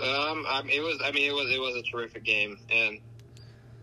Um, 0.00 0.44
I 0.48 0.62
mean, 0.64 0.78
it 0.78 0.82
was. 0.82 1.00
I 1.04 1.10
mean, 1.10 1.28
it 1.28 1.34
was. 1.34 1.50
It 1.50 1.60
was 1.60 1.76
a 1.76 1.82
terrific 1.82 2.24
game, 2.24 2.58
and 2.70 3.00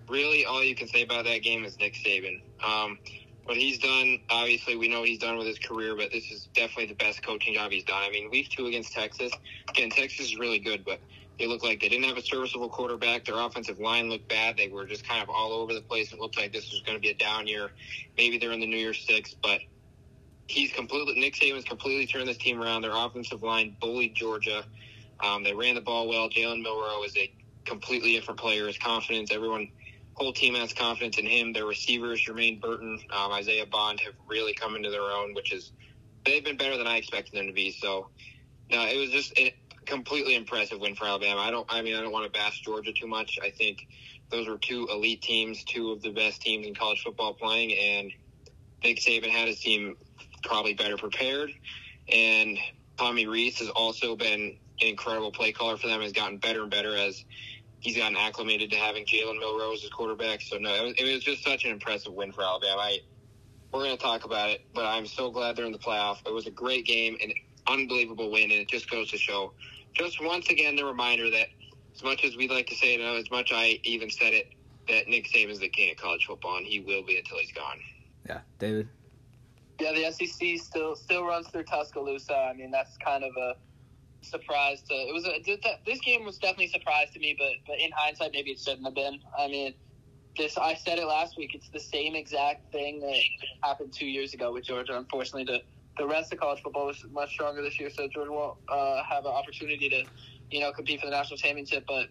really, 0.07 0.45
all 0.45 0.63
you 0.63 0.75
can 0.75 0.87
say 0.87 1.03
about 1.03 1.25
that 1.25 1.39
game 1.39 1.65
is 1.65 1.77
Nick 1.77 1.93
Saban. 1.95 2.41
Um, 2.65 2.97
what 3.43 3.57
he's 3.57 3.77
done, 3.77 4.19
obviously, 4.29 4.75
we 4.75 4.87
know 4.87 5.01
what 5.01 5.09
he's 5.09 5.19
done 5.19 5.37
with 5.37 5.47
his 5.47 5.59
career, 5.59 5.95
but 5.95 6.11
this 6.11 6.31
is 6.31 6.47
definitely 6.55 6.87
the 6.87 6.95
best 6.95 7.21
coaching 7.21 7.53
job 7.53 7.71
he's 7.71 7.83
done. 7.83 8.01
I 8.01 8.09
mean, 8.09 8.29
week 8.31 8.49
two 8.49 8.65
against 8.65 8.93
Texas. 8.93 9.31
Again, 9.69 9.89
Texas 9.89 10.27
is 10.27 10.37
really 10.37 10.59
good, 10.59 10.83
but 10.83 10.99
they 11.37 11.47
looked 11.47 11.63
like 11.63 11.81
they 11.81 11.89
didn't 11.89 12.05
have 12.05 12.17
a 12.17 12.21
serviceable 12.21 12.69
quarterback. 12.69 13.25
Their 13.25 13.37
offensive 13.37 13.79
line 13.79 14.09
looked 14.09 14.29
bad. 14.29 14.57
They 14.57 14.67
were 14.67 14.85
just 14.85 15.07
kind 15.07 15.21
of 15.21 15.29
all 15.29 15.53
over 15.53 15.73
the 15.73 15.81
place. 15.81 16.13
It 16.13 16.19
looked 16.19 16.37
like 16.37 16.53
this 16.53 16.71
was 16.71 16.81
going 16.85 16.97
to 16.97 17.01
be 17.01 17.09
a 17.09 17.15
down 17.15 17.47
year. 17.47 17.71
Maybe 18.17 18.37
they're 18.37 18.51
in 18.51 18.59
the 18.59 18.67
New 18.67 18.77
Year's 18.77 19.05
Six, 19.05 19.35
but 19.41 19.59
he's 20.47 20.71
completely 20.71 21.19
Nick 21.19 21.35
Saban's 21.35 21.65
completely 21.65 22.05
turned 22.05 22.27
this 22.27 22.37
team 22.37 22.61
around. 22.61 22.81
Their 22.81 22.95
offensive 22.95 23.43
line 23.43 23.75
bullied 23.81 24.15
Georgia. 24.15 24.63
Um, 25.23 25.43
they 25.43 25.53
ran 25.53 25.75
the 25.75 25.81
ball 25.81 26.07
well. 26.07 26.29
Jalen 26.29 26.61
Milroe 26.61 27.03
is 27.03 27.15
a 27.17 27.31
completely 27.65 28.13
different 28.13 28.39
player. 28.39 28.67
His 28.67 28.77
confidence, 28.77 29.31
everyone, 29.31 29.69
whole 30.13 30.33
team 30.33 30.55
has 30.55 30.73
confidence 30.73 31.17
in 31.17 31.25
him. 31.25 31.53
Their 31.53 31.65
receivers, 31.65 32.23
Jermaine 32.25 32.61
Burton, 32.61 32.99
um, 33.15 33.31
Isaiah 33.31 33.65
Bond, 33.65 33.99
have 34.01 34.13
really 34.27 34.53
come 34.53 34.75
into 34.75 34.89
their 34.89 35.01
own, 35.01 35.33
which 35.33 35.51
is 35.51 35.71
they've 36.25 36.43
been 36.43 36.57
better 36.57 36.77
than 36.77 36.87
I 36.87 36.97
expected 36.97 37.37
them 37.37 37.47
to 37.47 37.53
be. 37.53 37.71
So, 37.71 38.09
no, 38.71 38.85
it 38.85 38.97
was 38.97 39.09
just 39.09 39.37
a 39.37 39.55
completely 39.85 40.35
impressive 40.35 40.79
win 40.79 40.95
for 40.95 41.05
Alabama. 41.05 41.41
I 41.41 41.51
don't, 41.51 41.65
I 41.69 41.81
mean, 41.81 41.95
I 41.95 42.01
don't 42.01 42.11
want 42.11 42.25
to 42.25 42.31
bash 42.31 42.61
Georgia 42.61 42.91
too 42.93 43.07
much. 43.07 43.39
I 43.43 43.49
think 43.49 43.87
those 44.29 44.47
were 44.47 44.57
two 44.57 44.87
elite 44.91 45.21
teams, 45.21 45.63
two 45.63 45.91
of 45.91 46.01
the 46.01 46.11
best 46.11 46.41
teams 46.41 46.65
in 46.67 46.73
college 46.73 47.03
football 47.03 47.33
playing, 47.33 47.73
and 47.73 48.11
Nick 48.83 48.97
Saban 48.97 49.29
had 49.29 49.47
his 49.47 49.59
team 49.59 49.95
probably 50.43 50.73
better 50.73 50.97
prepared. 50.97 51.51
And 52.11 52.57
Tommy 52.97 53.27
Rees 53.27 53.59
has 53.59 53.69
also 53.69 54.15
been 54.15 54.57
an 54.81 54.87
incredible 54.87 55.31
play 55.31 55.51
caller 55.51 55.77
for 55.77 55.87
them. 55.87 56.01
Has 56.01 56.11
gotten 56.11 56.37
better 56.37 56.61
and 56.61 56.71
better 56.71 56.95
as 56.95 57.23
he's 57.79 57.97
gotten 57.97 58.17
acclimated 58.17 58.71
to 58.71 58.77
having 58.77 59.05
Jalen 59.05 59.39
Milrose 59.41 59.83
as 59.83 59.89
quarterback. 59.89 60.41
So 60.41 60.57
no, 60.57 60.73
it 60.73 60.83
was, 60.83 60.93
it 60.97 61.13
was 61.13 61.23
just 61.23 61.43
such 61.43 61.65
an 61.65 61.71
impressive 61.71 62.13
win 62.13 62.31
for 62.31 62.43
Alabama. 62.43 62.81
I, 62.81 62.99
we're 63.71 63.83
going 63.83 63.97
to 63.97 64.01
talk 64.01 64.25
about 64.25 64.49
it, 64.49 64.65
but 64.73 64.85
I'm 64.85 65.05
so 65.05 65.29
glad 65.29 65.55
they're 65.55 65.65
in 65.65 65.71
the 65.71 65.77
playoff. 65.77 66.17
It 66.25 66.33
was 66.33 66.47
a 66.47 66.51
great 66.51 66.85
game, 66.85 67.17
an 67.21 67.33
unbelievable 67.67 68.31
win, 68.31 68.43
and 68.43 68.53
it 68.53 68.69
just 68.69 68.89
goes 68.89 69.11
to 69.11 69.17
show, 69.17 69.53
just 69.95 70.23
once 70.23 70.49
again, 70.49 70.75
the 70.75 70.85
reminder 70.85 71.29
that 71.31 71.47
as 71.95 72.03
much 72.03 72.23
as 72.23 72.35
we'd 72.35 72.51
like 72.51 72.67
to 72.67 72.75
say 72.75 72.95
it, 72.95 73.01
as 73.01 73.31
much 73.31 73.51
I 73.53 73.79
even 73.83 74.09
said 74.09 74.33
it, 74.33 74.53
that 74.87 75.07
Nick 75.07 75.27
Saban's 75.31 75.59
the 75.59 75.69
king 75.69 75.91
of 75.91 75.97
college 75.97 76.25
football, 76.25 76.57
and 76.57 76.65
he 76.65 76.79
will 76.79 77.03
be 77.03 77.17
until 77.17 77.39
he's 77.39 77.51
gone. 77.51 77.77
Yeah, 78.27 78.41
David. 78.59 78.89
Yeah, 79.79 79.93
the 79.93 80.11
SEC 80.11 80.59
still 80.59 80.95
still 80.95 81.25
runs 81.25 81.47
through 81.47 81.63
Tuscaloosa. 81.63 82.35
I 82.35 82.53
mean, 82.53 82.71
that's 82.71 82.97
kind 83.03 83.23
of 83.23 83.31
a 83.37 83.55
surprise 84.25 84.81
to 84.81 84.93
it 84.93 85.13
was 85.13 85.25
a 85.25 85.41
this 85.85 85.99
game 86.01 86.25
was 86.25 86.37
definitely 86.37 86.65
a 86.65 86.69
surprise 86.69 87.11
to 87.13 87.19
me 87.19 87.35
but 87.37 87.51
but 87.67 87.79
in 87.79 87.91
hindsight 87.95 88.31
maybe 88.33 88.51
it 88.51 88.59
shouldn't 88.59 88.83
have 88.83 88.95
been 88.95 89.19
i 89.37 89.47
mean 89.47 89.73
this 90.37 90.57
i 90.57 90.73
said 90.73 90.97
it 90.97 91.05
last 91.05 91.37
week 91.37 91.51
it's 91.53 91.69
the 91.69 91.79
same 91.79 92.15
exact 92.15 92.71
thing 92.71 92.99
that 92.99 93.19
happened 93.61 93.93
two 93.93 94.07
years 94.07 94.33
ago 94.33 94.51
with 94.51 94.65
georgia 94.65 94.97
unfortunately 94.97 95.43
the 95.43 95.61
the 95.97 96.07
rest 96.07 96.31
of 96.33 96.39
college 96.39 96.61
football 96.61 96.87
was 96.87 97.05
much 97.11 97.31
stronger 97.31 97.61
this 97.61 97.79
year 97.79 97.89
so 97.89 98.07
georgia 98.07 98.31
won't 98.31 98.57
uh, 98.69 99.03
have 99.03 99.25
an 99.25 99.31
opportunity 99.31 99.89
to 99.89 100.03
you 100.51 100.59
know 100.59 100.71
compete 100.71 100.99
for 100.99 101.07
the 101.07 101.11
national 101.11 101.37
championship 101.37 101.83
but 101.87 102.07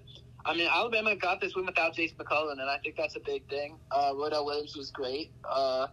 I 0.46 0.54
mean, 0.54 0.68
Alabama 0.70 1.16
got 1.16 1.40
this 1.40 1.54
win 1.54 1.64
without 1.64 1.94
Jase 1.94 2.12
McClellan, 2.18 2.60
and 2.60 2.68
I 2.68 2.76
think 2.78 2.96
that's 2.96 3.16
a 3.16 3.20
big 3.20 3.48
thing. 3.48 3.78
Uh, 3.90 4.12
Roydell 4.12 4.44
Williams 4.44 4.76
was 4.76 4.90
great, 4.90 5.30
uh, 5.50 5.86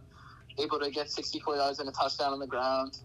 able 0.60 0.80
to 0.80 0.92
get 0.92 1.10
64 1.10 1.56
yards 1.56 1.80
and 1.80 1.88
a 1.88 1.92
touchdown 1.94 2.34
on 2.34 2.40
the 2.40 2.48
ground. 2.48 2.98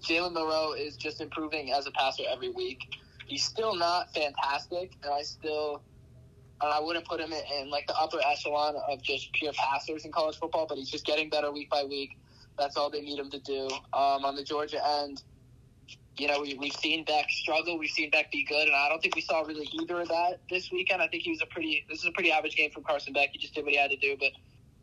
Jalen 0.00 0.32
Milroe 0.32 0.72
is 0.72 0.96
just 0.96 1.20
improving 1.20 1.72
as 1.72 1.86
a 1.86 1.90
passer 1.92 2.22
every 2.30 2.50
week. 2.50 2.78
He's 3.26 3.42
still 3.42 3.74
not 3.74 4.14
fantastic, 4.14 4.92
and 5.02 5.12
I 5.12 5.22
still, 5.22 5.82
and 6.60 6.72
I 6.72 6.78
wouldn't 6.78 7.06
put 7.06 7.20
him 7.20 7.32
in, 7.32 7.42
in, 7.58 7.70
like 7.70 7.86
the 7.88 7.96
upper 7.96 8.20
echelon 8.24 8.76
of 8.88 9.02
just 9.02 9.32
pure 9.32 9.52
passers 9.54 10.04
in 10.04 10.12
college 10.12 10.36
football. 10.38 10.66
But 10.68 10.78
he's 10.78 10.90
just 10.90 11.06
getting 11.06 11.28
better 11.28 11.50
week 11.50 11.70
by 11.70 11.82
week. 11.84 12.18
That's 12.58 12.76
all 12.76 12.90
they 12.90 13.00
need 13.00 13.18
him 13.18 13.30
to 13.30 13.38
do. 13.40 13.68
Um, 13.92 14.24
on 14.24 14.36
the 14.36 14.44
Georgia 14.44 14.80
end, 15.00 15.22
you 16.16 16.28
know, 16.28 16.40
we, 16.40 16.54
we've 16.54 16.72
seen 16.74 17.04
Beck 17.04 17.28
struggle, 17.30 17.78
we've 17.78 17.90
seen 17.90 18.10
Beck 18.10 18.30
be 18.30 18.44
good, 18.44 18.66
and 18.66 18.74
I 18.74 18.88
don't 18.88 19.02
think 19.02 19.16
we 19.16 19.22
saw 19.22 19.42
really 19.42 19.68
either 19.72 20.00
of 20.00 20.08
that 20.08 20.38
this 20.48 20.70
weekend. 20.70 21.02
I 21.02 21.08
think 21.08 21.24
he 21.24 21.30
was 21.30 21.42
a 21.42 21.46
pretty, 21.46 21.84
this 21.88 21.98
is 21.98 22.06
a 22.06 22.12
pretty 22.12 22.30
average 22.30 22.56
game 22.56 22.70
from 22.70 22.84
Carson 22.84 23.12
Beck. 23.12 23.30
He 23.32 23.38
just 23.38 23.54
did 23.54 23.64
what 23.64 23.72
he 23.72 23.78
had 23.78 23.90
to 23.90 23.96
do, 23.96 24.16
but 24.18 24.30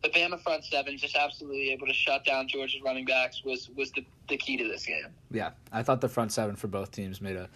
the 0.04 0.10
Bama 0.10 0.42
front 0.42 0.66
seven 0.66 0.98
just 0.98 1.16
absolutely 1.16 1.72
able 1.72 1.88
to 1.88 1.94
shut 1.94 2.26
down 2.26 2.48
Georgia's 2.48 2.82
running 2.82 3.06
backs 3.06 3.44
was 3.44 3.70
was 3.76 3.92
the, 3.92 4.04
the 4.30 4.38
key 4.38 4.58
to 4.58 4.68
this 4.68 4.86
game. 4.86 5.06
Yeah, 5.30 5.52
I 5.72 5.84
thought 5.84 6.02
the 6.02 6.10
front 6.10 6.32
seven 6.32 6.56
for 6.56 6.68
both 6.68 6.92
teams 6.92 7.22
made 7.22 7.36
a 7.36 7.50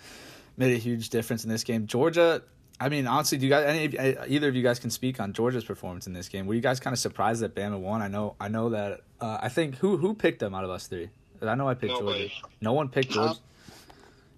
made 0.57 0.73
a 0.73 0.77
huge 0.77 1.09
difference 1.09 1.43
in 1.43 1.49
this 1.49 1.63
game. 1.63 1.87
Georgia, 1.87 2.41
I 2.79 2.89
mean, 2.89 3.07
honestly, 3.07 3.37
do 3.37 3.45
you 3.45 3.49
guys 3.49 3.65
any 3.65 3.97
either 4.27 4.49
of 4.49 4.55
you 4.55 4.63
guys 4.63 4.79
can 4.79 4.89
speak 4.89 5.19
on 5.19 5.31
Georgia's 5.31 5.63
performance 5.63 6.07
in 6.07 6.13
this 6.13 6.27
game? 6.27 6.45
Were 6.45 6.53
you 6.53 6.61
guys 6.61 6.79
kind 6.79 6.93
of 6.93 6.99
surprised 6.99 7.41
that 7.41 7.55
Bama 7.55 7.79
won? 7.79 8.01
I 8.01 8.09
know, 8.09 8.35
I 8.39 8.49
know 8.49 8.69
that 8.69 9.01
uh, 9.21 9.37
I 9.41 9.49
think 9.49 9.77
who 9.77 9.97
who 9.97 10.13
picked 10.13 10.39
them 10.39 10.53
out 10.53 10.65
of 10.65 10.69
us 10.69 10.87
three. 10.87 11.09
I 11.41 11.55
know 11.55 11.69
I 11.69 11.73
picked 11.73 11.93
Nobody. 11.93 12.27
Georgia. 12.27 12.47
No 12.61 12.73
one 12.73 12.89
picked 12.89 13.11
Georgia. 13.11 13.39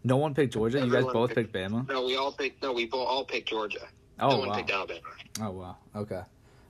No 0.03 0.17
one 0.17 0.33
picked 0.33 0.53
Georgia. 0.53 0.79
You 0.79 0.91
guys 0.91 1.05
both 1.05 1.33
picked, 1.33 1.51
picked, 1.51 1.71
Bama. 1.71 1.87
No, 1.87 2.05
we 2.05 2.15
all 2.15 2.31
picked. 2.31 2.61
No, 2.61 2.73
we 2.73 2.85
both 2.85 3.07
all 3.07 3.25
picked 3.25 3.49
Georgia. 3.49 3.87
Oh 4.19 4.29
no 4.29 4.37
wow. 4.37 4.47
one 4.47 4.57
picked 4.57 4.71
Alabama. 4.71 4.99
Oh 5.41 5.51
wow. 5.51 5.77
Okay. 5.95 6.21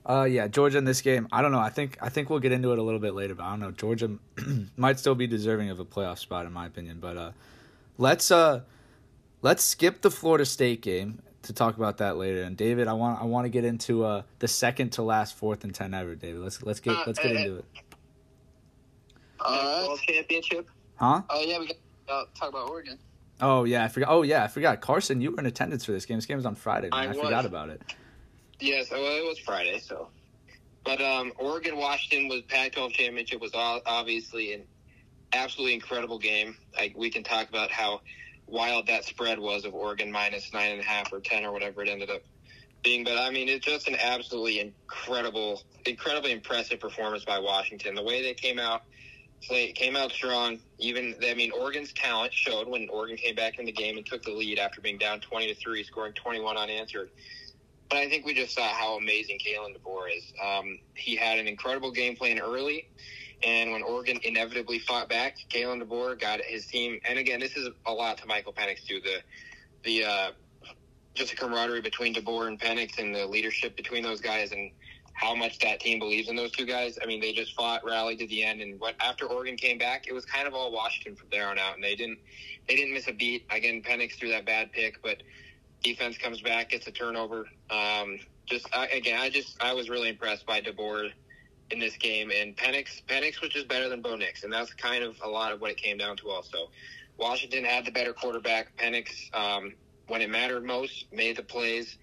Uh, 0.07 0.23
yeah, 0.23 0.47
Georgia 0.47 0.77
in 0.77 0.85
this 0.85 1.01
game. 1.01 1.27
I 1.33 1.41
don't 1.41 1.51
know. 1.51 1.59
I 1.59 1.69
think 1.69 1.97
I 2.01 2.07
think 2.07 2.29
we'll 2.29 2.39
get 2.39 2.53
into 2.53 2.71
it 2.71 2.79
a 2.79 2.81
little 2.81 2.99
bit 2.99 3.13
later, 3.13 3.35
but 3.35 3.43
I 3.43 3.49
don't 3.49 3.59
know. 3.59 3.71
Georgia 3.71 4.11
might 4.77 4.99
still 4.99 5.15
be 5.15 5.27
deserving 5.27 5.69
of 5.69 5.79
a 5.81 5.85
playoff 5.85 6.19
spot 6.19 6.45
in 6.45 6.53
my 6.53 6.65
opinion. 6.65 6.99
But 7.01 7.17
uh, 7.17 7.31
let's 7.97 8.31
uh, 8.31 8.61
let's 9.41 9.65
skip 9.65 10.01
the 10.01 10.11
Florida 10.11 10.45
State 10.45 10.81
game 10.81 11.21
to 11.47 11.53
talk 11.53 11.77
about 11.77 11.97
that 11.97 12.17
later. 12.17 12.43
And 12.43 12.55
David, 12.55 12.87
I 12.87 12.93
want 12.93 13.21
I 13.21 13.25
want 13.25 13.45
to 13.45 13.49
get 13.49 13.65
into 13.65 14.05
uh, 14.05 14.21
the 14.39 14.47
second 14.47 14.91
to 14.93 15.01
last 15.01 15.35
fourth 15.35 15.63
and 15.63 15.73
ten 15.73 15.93
ever. 15.93 16.15
David, 16.15 16.41
let's 16.41 16.61
let's 16.61 16.79
get 16.79 16.95
let's 17.05 17.19
get 17.19 17.35
uh, 17.35 17.39
into 17.39 17.55
it. 17.57 17.65
Uh, 19.39 19.95
championship. 20.07 20.69
Huh? 20.95 21.21
Oh 21.29 21.41
yeah, 21.41 21.59
we 21.59 21.67
got 21.67 21.77
uh, 22.09 22.23
talk 22.35 22.49
about 22.49 22.69
Oregon. 22.69 22.97
Oh 23.41 23.63
yeah, 23.63 23.83
I 23.83 23.87
forgot. 23.87 24.09
Oh 24.09 24.21
yeah, 24.21 24.43
I 24.43 24.47
forgot. 24.47 24.81
Carson, 24.81 25.21
you 25.21 25.31
were 25.31 25.39
in 25.39 25.45
attendance 25.45 25.85
for 25.85 25.91
this 25.91 26.05
game. 26.05 26.17
This 26.17 26.25
game 26.25 26.37
was 26.37 26.45
on 26.45 26.55
Friday. 26.55 26.89
Man. 26.91 27.07
I, 27.07 27.09
I 27.09 27.13
forgot 27.13 27.45
about 27.45 27.69
it. 27.69 27.81
Yes, 28.59 28.89
well, 28.91 29.01
it 29.01 29.25
was 29.25 29.39
Friday, 29.39 29.79
so. 29.79 30.09
But 30.83 31.01
um, 31.01 31.33
Oregon 31.37 31.77
Washington 31.77 32.29
was 32.29 32.43
Pac-12 32.43 32.91
championship 32.93 33.41
was 33.41 33.51
obviously 33.53 34.53
an 34.53 34.63
absolutely 35.33 35.73
incredible 35.75 36.17
game. 36.17 36.55
Like 36.75 36.95
we 36.97 37.09
can 37.09 37.23
talk 37.23 37.49
about 37.49 37.71
how 37.71 38.01
wild 38.47 38.87
that 38.87 39.03
spread 39.03 39.39
was 39.39 39.65
of 39.65 39.73
Oregon 39.73 40.11
minus 40.11 40.51
nine 40.53 40.71
and 40.71 40.81
a 40.81 40.83
half 40.83 41.11
or 41.11 41.19
ten 41.19 41.45
or 41.45 41.51
whatever 41.51 41.83
it 41.83 41.89
ended 41.89 42.09
up 42.09 42.21
being. 42.83 43.03
But 43.03 43.17
I 43.17 43.29
mean, 43.29 43.49
it's 43.49 43.65
just 43.65 43.87
an 43.87 43.97
absolutely 44.01 44.59
incredible, 44.59 45.63
incredibly 45.85 46.31
impressive 46.31 46.79
performance 46.79 47.25
by 47.25 47.39
Washington. 47.39 47.95
The 47.95 48.03
way 48.03 48.21
they 48.21 48.33
came 48.33 48.59
out, 48.59 48.83
they 49.49 49.71
came 49.73 49.95
out 49.95 50.11
strong. 50.11 50.59
Even 50.79 51.15
I 51.27 51.33
mean, 51.33 51.51
Oregon's 51.51 51.93
talent 51.93 52.33
showed 52.33 52.67
when 52.67 52.87
Oregon 52.89 53.17
came 53.17 53.35
back 53.35 53.59
in 53.59 53.65
the 53.65 53.71
game 53.71 53.97
and 53.97 54.05
took 54.05 54.23
the 54.23 54.31
lead 54.31 54.59
after 54.59 54.81
being 54.81 54.97
down 54.97 55.19
twenty 55.19 55.47
to 55.53 55.55
three, 55.55 55.83
scoring 55.83 56.13
twenty 56.13 56.39
one 56.39 56.57
unanswered. 56.57 57.09
But 57.89 57.99
I 57.99 58.09
think 58.09 58.25
we 58.25 58.33
just 58.33 58.53
saw 58.53 58.67
how 58.67 58.97
amazing 58.97 59.39
Kalen 59.39 59.73
DeBoer 59.77 60.17
is. 60.17 60.33
Um, 60.43 60.79
he 60.93 61.15
had 61.15 61.39
an 61.39 61.47
incredible 61.47 61.91
game 61.91 62.17
plan 62.17 62.37
early, 62.37 62.89
and 63.43 63.71
when 63.71 63.83
Oregon 63.83 64.19
inevitably 64.23 64.79
fought 64.79 65.09
back, 65.09 65.37
Kalen 65.49 65.81
DeBoer 65.81 66.19
got 66.19 66.41
his 66.41 66.65
team. 66.65 66.99
And 67.07 67.19
again, 67.19 67.39
this 67.39 67.55
is 67.55 67.69
a 67.85 67.91
lot 67.91 68.17
to 68.19 68.25
Michael 68.25 68.53
Penix 68.53 68.85
too. 68.85 68.99
The 69.01 69.21
the 69.83 70.05
uh, 70.05 70.31
just 71.13 71.31
the 71.31 71.37
camaraderie 71.37 71.81
between 71.81 72.13
DeBoer 72.13 72.47
and 72.47 72.59
Penix 72.59 72.99
and 72.99 73.13
the 73.13 73.25
leadership 73.25 73.75
between 73.75 74.03
those 74.03 74.21
guys 74.21 74.51
and 74.51 74.71
how 75.13 75.33
much 75.33 75.57
that 75.59 75.79
team 75.79 75.97
believes 75.97 76.29
in 76.29 76.35
those 76.35 76.51
two 76.51 76.65
guys. 76.65 76.99
I 77.01 77.07
mean, 77.07 77.19
they 77.19 77.33
just 77.33 77.55
fought, 77.55 77.83
rallied 77.83 78.19
to 78.19 78.27
the 78.27 78.43
end, 78.43 78.61
and 78.61 78.79
what 78.79 78.95
after 78.99 79.25
Oregon 79.25 79.55
came 79.55 79.77
back, 79.79 80.07
it 80.07 80.13
was 80.13 80.25
kind 80.25 80.47
of 80.47 80.53
all 80.53 80.71
Washington 80.71 81.15
from 81.15 81.27
there 81.31 81.47
on 81.47 81.57
out, 81.57 81.75
and 81.75 81.83
they 81.83 81.95
didn't 81.95 82.19
they 82.67 82.75
didn't 82.75 82.93
miss 82.93 83.07
a 83.07 83.13
beat. 83.13 83.45
Again, 83.49 83.81
Penix 83.81 84.13
threw 84.13 84.29
that 84.29 84.45
bad 84.45 84.71
pick, 84.71 85.01
but 85.01 85.23
defense 85.83 86.17
comes 86.17 86.41
back, 86.41 86.69
gets 86.69 86.87
a 86.87 86.91
turnover. 86.91 87.47
Um, 87.69 88.19
just 88.45 88.67
I, 88.75 88.87
again, 88.87 89.19
I 89.19 89.29
just 89.29 89.61
I 89.61 89.73
was 89.73 89.89
really 89.89 90.09
impressed 90.09 90.45
by 90.45 90.61
DeBoer 90.61 91.11
in 91.71 91.79
this 91.79 91.97
game, 91.97 92.31
and 92.31 92.55
Penix 92.55 93.03
Penix 93.07 93.41
was 93.41 93.49
just 93.49 93.67
better 93.67 93.89
than 93.89 94.01
Bo 94.01 94.15
Nix, 94.15 94.43
and 94.43 94.51
that's 94.51 94.73
kind 94.73 95.03
of 95.03 95.15
a 95.23 95.27
lot 95.27 95.51
of 95.51 95.61
what 95.61 95.71
it 95.71 95.77
came 95.77 95.97
down 95.97 96.17
to. 96.17 96.29
Also, 96.29 96.69
Washington 97.17 97.63
had 97.63 97.85
the 97.85 97.91
better 97.91 98.13
quarterback. 98.13 98.75
Penix, 98.77 99.33
um, 99.33 99.73
when 100.07 100.21
it 100.21 100.29
mattered 100.29 100.63
most, 100.63 101.05
made 101.11 101.35
the 101.35 101.43
plays, 101.43 101.97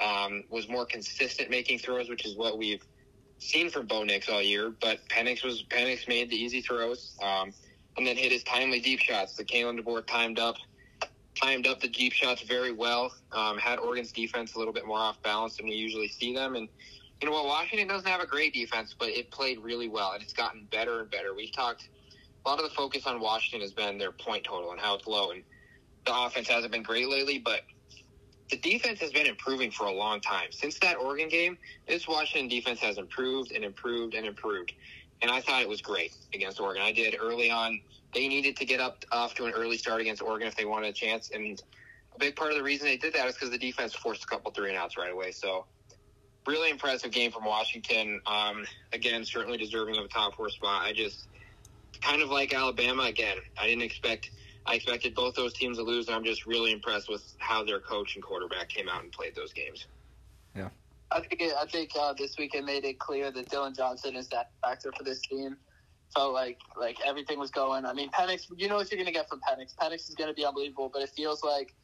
um, 0.00 0.44
was 0.48 0.68
more 0.68 0.86
consistent 0.86 1.50
making 1.50 1.78
throws, 1.78 2.08
which 2.08 2.24
is 2.24 2.36
what 2.36 2.58
we've 2.58 2.84
seen 3.38 3.70
from 3.70 3.86
Bo 3.86 4.04
Nix 4.04 4.28
all 4.28 4.42
year. 4.42 4.72
But 4.80 5.00
Penix 5.08 5.44
was 5.44 5.62
Penix 5.64 6.08
made 6.08 6.30
the 6.30 6.36
easy 6.36 6.62
throws, 6.62 7.16
um, 7.22 7.52
and 7.96 8.06
then 8.06 8.16
hit 8.16 8.32
his 8.32 8.42
timely 8.44 8.80
deep 8.80 9.00
shots. 9.00 9.36
The 9.36 9.44
Kalen 9.44 9.80
DeBoer 9.80 10.06
timed 10.06 10.38
up 10.38 10.56
timed 11.34 11.66
up 11.66 11.80
the 11.80 11.88
deep 11.88 12.12
shots 12.12 12.42
very 12.42 12.72
well. 12.72 13.12
Um, 13.32 13.58
had 13.58 13.78
Oregon's 13.78 14.12
defense 14.12 14.54
a 14.54 14.58
little 14.58 14.72
bit 14.72 14.86
more 14.86 14.98
off 14.98 15.22
balance 15.22 15.56
than 15.56 15.66
we 15.66 15.74
usually 15.74 16.08
see 16.08 16.34
them. 16.34 16.56
And 16.56 16.68
you 17.22 17.28
know 17.28 17.34
what? 17.34 17.46
Washington 17.46 17.88
doesn't 17.88 18.08
have 18.08 18.20
a 18.20 18.26
great 18.26 18.52
defense, 18.52 18.94
but 18.98 19.08
it 19.08 19.30
played 19.30 19.58
really 19.60 19.88
well, 19.88 20.12
and 20.12 20.22
it's 20.22 20.32
gotten 20.32 20.66
better 20.70 21.00
and 21.00 21.10
better. 21.10 21.34
We've 21.34 21.52
talked 21.52 21.88
a 22.44 22.48
lot 22.48 22.58
of 22.58 22.68
the 22.68 22.74
focus 22.74 23.06
on 23.06 23.20
Washington 23.20 23.60
has 23.60 23.72
been 23.72 23.98
their 23.98 24.12
point 24.12 24.44
total 24.44 24.72
and 24.72 24.80
how 24.80 24.96
it's 24.96 25.06
low, 25.06 25.30
and 25.30 25.42
the 26.04 26.16
offense 26.16 26.48
hasn't 26.48 26.72
been 26.72 26.82
great 26.82 27.08
lately, 27.08 27.38
but. 27.38 27.62
The 28.50 28.58
defense 28.58 29.00
has 29.00 29.10
been 29.10 29.24
improving 29.24 29.70
for 29.70 29.86
a 29.86 29.90
long 29.90 30.20
time. 30.20 30.48
Since 30.50 30.78
that 30.80 30.98
Oregon 30.98 31.30
game, 31.30 31.56
this 31.88 32.06
Washington 32.06 32.48
defense 32.48 32.80
has 32.80 32.98
improved 32.98 33.50
and 33.50 33.64
improved 33.64 34.12
and 34.12 34.26
improved. 34.26 34.74
And 35.22 35.30
I 35.30 35.40
thought 35.40 35.62
it 35.62 35.68
was 35.70 35.80
great 35.80 36.14
against 36.34 36.60
Oregon. 36.60 36.82
I 36.82 36.92
did 36.92 37.16
early 37.18 37.50
on 37.50 37.80
they 38.14 38.28
needed 38.28 38.56
to 38.56 38.64
get 38.64 38.80
up 38.80 39.04
off 39.10 39.34
to 39.36 39.46
an 39.46 39.52
early 39.52 39.78
start 39.78 40.00
against 40.00 40.22
Oregon 40.22 40.46
if 40.46 40.54
they 40.54 40.64
wanted 40.64 40.88
a 40.88 40.92
chance. 40.92 41.30
And 41.34 41.60
a 42.14 42.18
big 42.18 42.36
part 42.36 42.50
of 42.50 42.58
the 42.58 42.62
reason 42.62 42.86
they 42.86 42.96
did 42.96 43.14
that 43.14 43.26
is 43.26 43.34
because 43.34 43.50
the 43.50 43.58
defense 43.58 43.94
forced 43.94 44.24
a 44.24 44.26
couple 44.26 44.50
three 44.50 44.68
and 44.68 44.78
outs 44.78 44.98
right 44.98 45.12
away. 45.12 45.32
So 45.32 45.64
really 46.46 46.70
impressive 46.70 47.10
game 47.10 47.30
from 47.30 47.44
Washington. 47.44 48.20
Um, 48.26 48.64
again, 48.92 49.24
certainly 49.24 49.58
deserving 49.58 49.96
of 49.96 50.04
a 50.04 50.08
top 50.08 50.34
four 50.36 50.50
spot. 50.50 50.82
I 50.82 50.92
just 50.92 51.28
kind 52.00 52.22
of 52.22 52.30
like 52.30 52.52
Alabama 52.52 53.04
again. 53.04 53.38
I 53.58 53.66
didn't 53.66 53.82
expect. 53.82 54.30
I 54.66 54.74
expected 54.74 55.14
both 55.14 55.34
those 55.34 55.52
teams 55.52 55.78
to 55.78 55.84
lose, 55.84 56.06
and 56.06 56.16
I'm 56.16 56.24
just 56.24 56.46
really 56.46 56.72
impressed 56.72 57.08
with 57.08 57.34
how 57.38 57.64
their 57.64 57.80
coach 57.80 58.14
and 58.14 58.22
quarterback 58.22 58.68
came 58.68 58.88
out 58.88 59.02
and 59.02 59.10
played 59.12 59.34
those 59.34 59.52
games. 59.52 59.86
Yeah, 60.54 60.68
I 61.10 61.20
think 61.20 61.42
I 61.42 61.66
think 61.66 61.90
uh, 61.98 62.12
this 62.16 62.36
weekend 62.38 62.66
made 62.66 62.84
it 62.84 62.98
clear 62.98 63.30
that 63.30 63.48
Dillon 63.48 63.74
Johnson 63.74 64.16
is 64.16 64.28
that 64.28 64.50
factor 64.62 64.92
for 64.96 65.04
this 65.04 65.20
team 65.20 65.56
felt 66.14 66.32
like 66.32 66.58
like 66.78 66.98
everything 67.04 67.38
was 67.38 67.50
going. 67.50 67.84
I 67.84 67.92
mean, 67.92 68.10
Penix, 68.10 68.46
you 68.56 68.68
know 68.68 68.76
what 68.76 68.90
you're 68.90 68.98
gonna 68.98 69.12
get 69.12 69.28
from 69.28 69.40
Penix. 69.40 69.74
Penix 69.74 70.08
is 70.08 70.14
gonna 70.14 70.34
be 70.34 70.44
unbelievable, 70.44 70.90
but 70.92 71.02
it 71.02 71.10
feels 71.10 71.42
like 71.42 71.74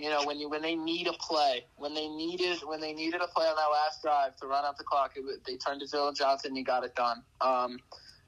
you 0.00 0.10
know 0.10 0.24
when 0.24 0.38
you 0.38 0.48
when 0.48 0.62
they 0.62 0.74
need 0.74 1.06
a 1.06 1.12
play, 1.12 1.64
when 1.76 1.94
they 1.94 2.08
needed 2.08 2.58
when 2.64 2.80
they 2.80 2.92
needed 2.92 3.20
a 3.20 3.28
play 3.28 3.46
on 3.46 3.56
that 3.56 3.70
last 3.72 4.02
drive 4.02 4.36
to 4.36 4.46
run 4.46 4.64
out 4.64 4.78
the 4.78 4.84
clock, 4.84 5.12
it, 5.16 5.44
they 5.46 5.56
turned 5.56 5.80
to 5.80 5.86
Dillon 5.86 6.14
Johnson 6.14 6.48
and 6.48 6.56
he 6.56 6.62
got 6.62 6.84
it 6.84 6.94
done. 6.94 7.22
Um, 7.40 7.78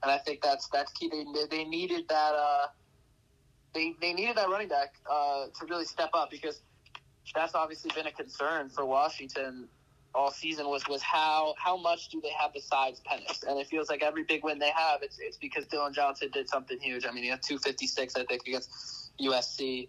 and 0.03 0.11
I 0.11 0.19
think 0.19 0.43
that's 0.43 0.69
that's 0.69 0.93
key. 0.93 1.09
They 1.09 1.47
they 1.51 1.65
needed 1.65 2.09
that. 2.09 2.35
Uh, 2.35 2.67
they 3.75 3.95
they 4.01 4.13
needed 4.13 4.37
that 4.37 4.49
running 4.49 4.69
back 4.69 4.95
uh, 5.11 5.47
to 5.47 5.67
really 5.69 5.85
step 5.85 6.11
up 6.15 6.31
because 6.31 6.61
that's 7.35 7.55
obviously 7.55 7.91
been 7.95 8.07
a 8.07 8.13
concern 8.13 8.69
for 8.69 8.85
Washington 8.85 9.69
all 10.15 10.31
season 10.31 10.69
was 10.69 10.87
was 10.89 11.03
how 11.03 11.55
how 11.57 11.77
much 11.77 12.09
do 12.09 12.21
they 12.21 12.33
have 12.39 12.53
besides 12.53 13.01
Penix? 13.11 13.45
And 13.47 13.59
it 13.59 13.67
feels 13.67 13.89
like 13.89 14.03
every 14.03 14.25
big 14.25 14.45
win 14.45 14.59
they 14.59 14.71
have, 14.71 15.03
it's 15.03 15.19
it's 15.19 15.37
because 15.37 15.67
Dillon 15.67 15.93
Johnson 15.93 16.29
did 16.33 16.49
something 16.49 16.79
huge. 16.81 17.07
I 17.07 17.13
mean, 17.13 17.25
he 17.25 17.31
had 17.31 17.43
256, 17.43 18.17
I 18.17 18.25
think, 18.25 18.47
against 18.47 19.17
USC. 19.21 19.89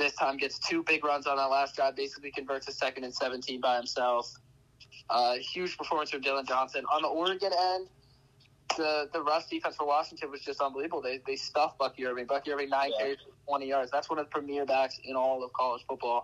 This 0.00 0.14
time 0.14 0.38
gets 0.38 0.58
two 0.58 0.82
big 0.82 1.04
runs 1.04 1.26
on 1.26 1.36
that 1.36 1.50
last 1.50 1.76
drive, 1.76 1.94
basically 1.94 2.30
converts 2.30 2.66
a 2.68 2.72
second 2.72 3.04
and 3.04 3.14
17 3.14 3.60
by 3.60 3.76
himself. 3.76 4.34
Uh, 5.10 5.34
huge 5.34 5.76
performance 5.76 6.10
from 6.10 6.22
Dillon 6.22 6.46
Johnson. 6.46 6.86
On 6.90 7.02
the 7.02 7.08
Oregon 7.08 7.52
end, 7.52 7.86
the 8.78 9.10
the 9.12 9.22
rush 9.22 9.44
defense 9.48 9.76
for 9.76 9.86
Washington 9.86 10.30
was 10.30 10.40
just 10.40 10.62
unbelievable. 10.62 11.02
They 11.02 11.20
they 11.26 11.36
stuffed 11.36 11.78
Bucky 11.78 12.06
Irving. 12.06 12.24
Bucky 12.24 12.50
Irving 12.50 12.70
nine 12.70 12.92
yeah. 12.92 13.04
carries, 13.04 13.18
20 13.46 13.66
yards. 13.66 13.90
That's 13.90 14.08
one 14.08 14.18
of 14.18 14.24
the 14.24 14.30
premier 14.30 14.64
backs 14.64 14.98
in 15.04 15.16
all 15.16 15.44
of 15.44 15.52
college 15.52 15.84
football. 15.86 16.22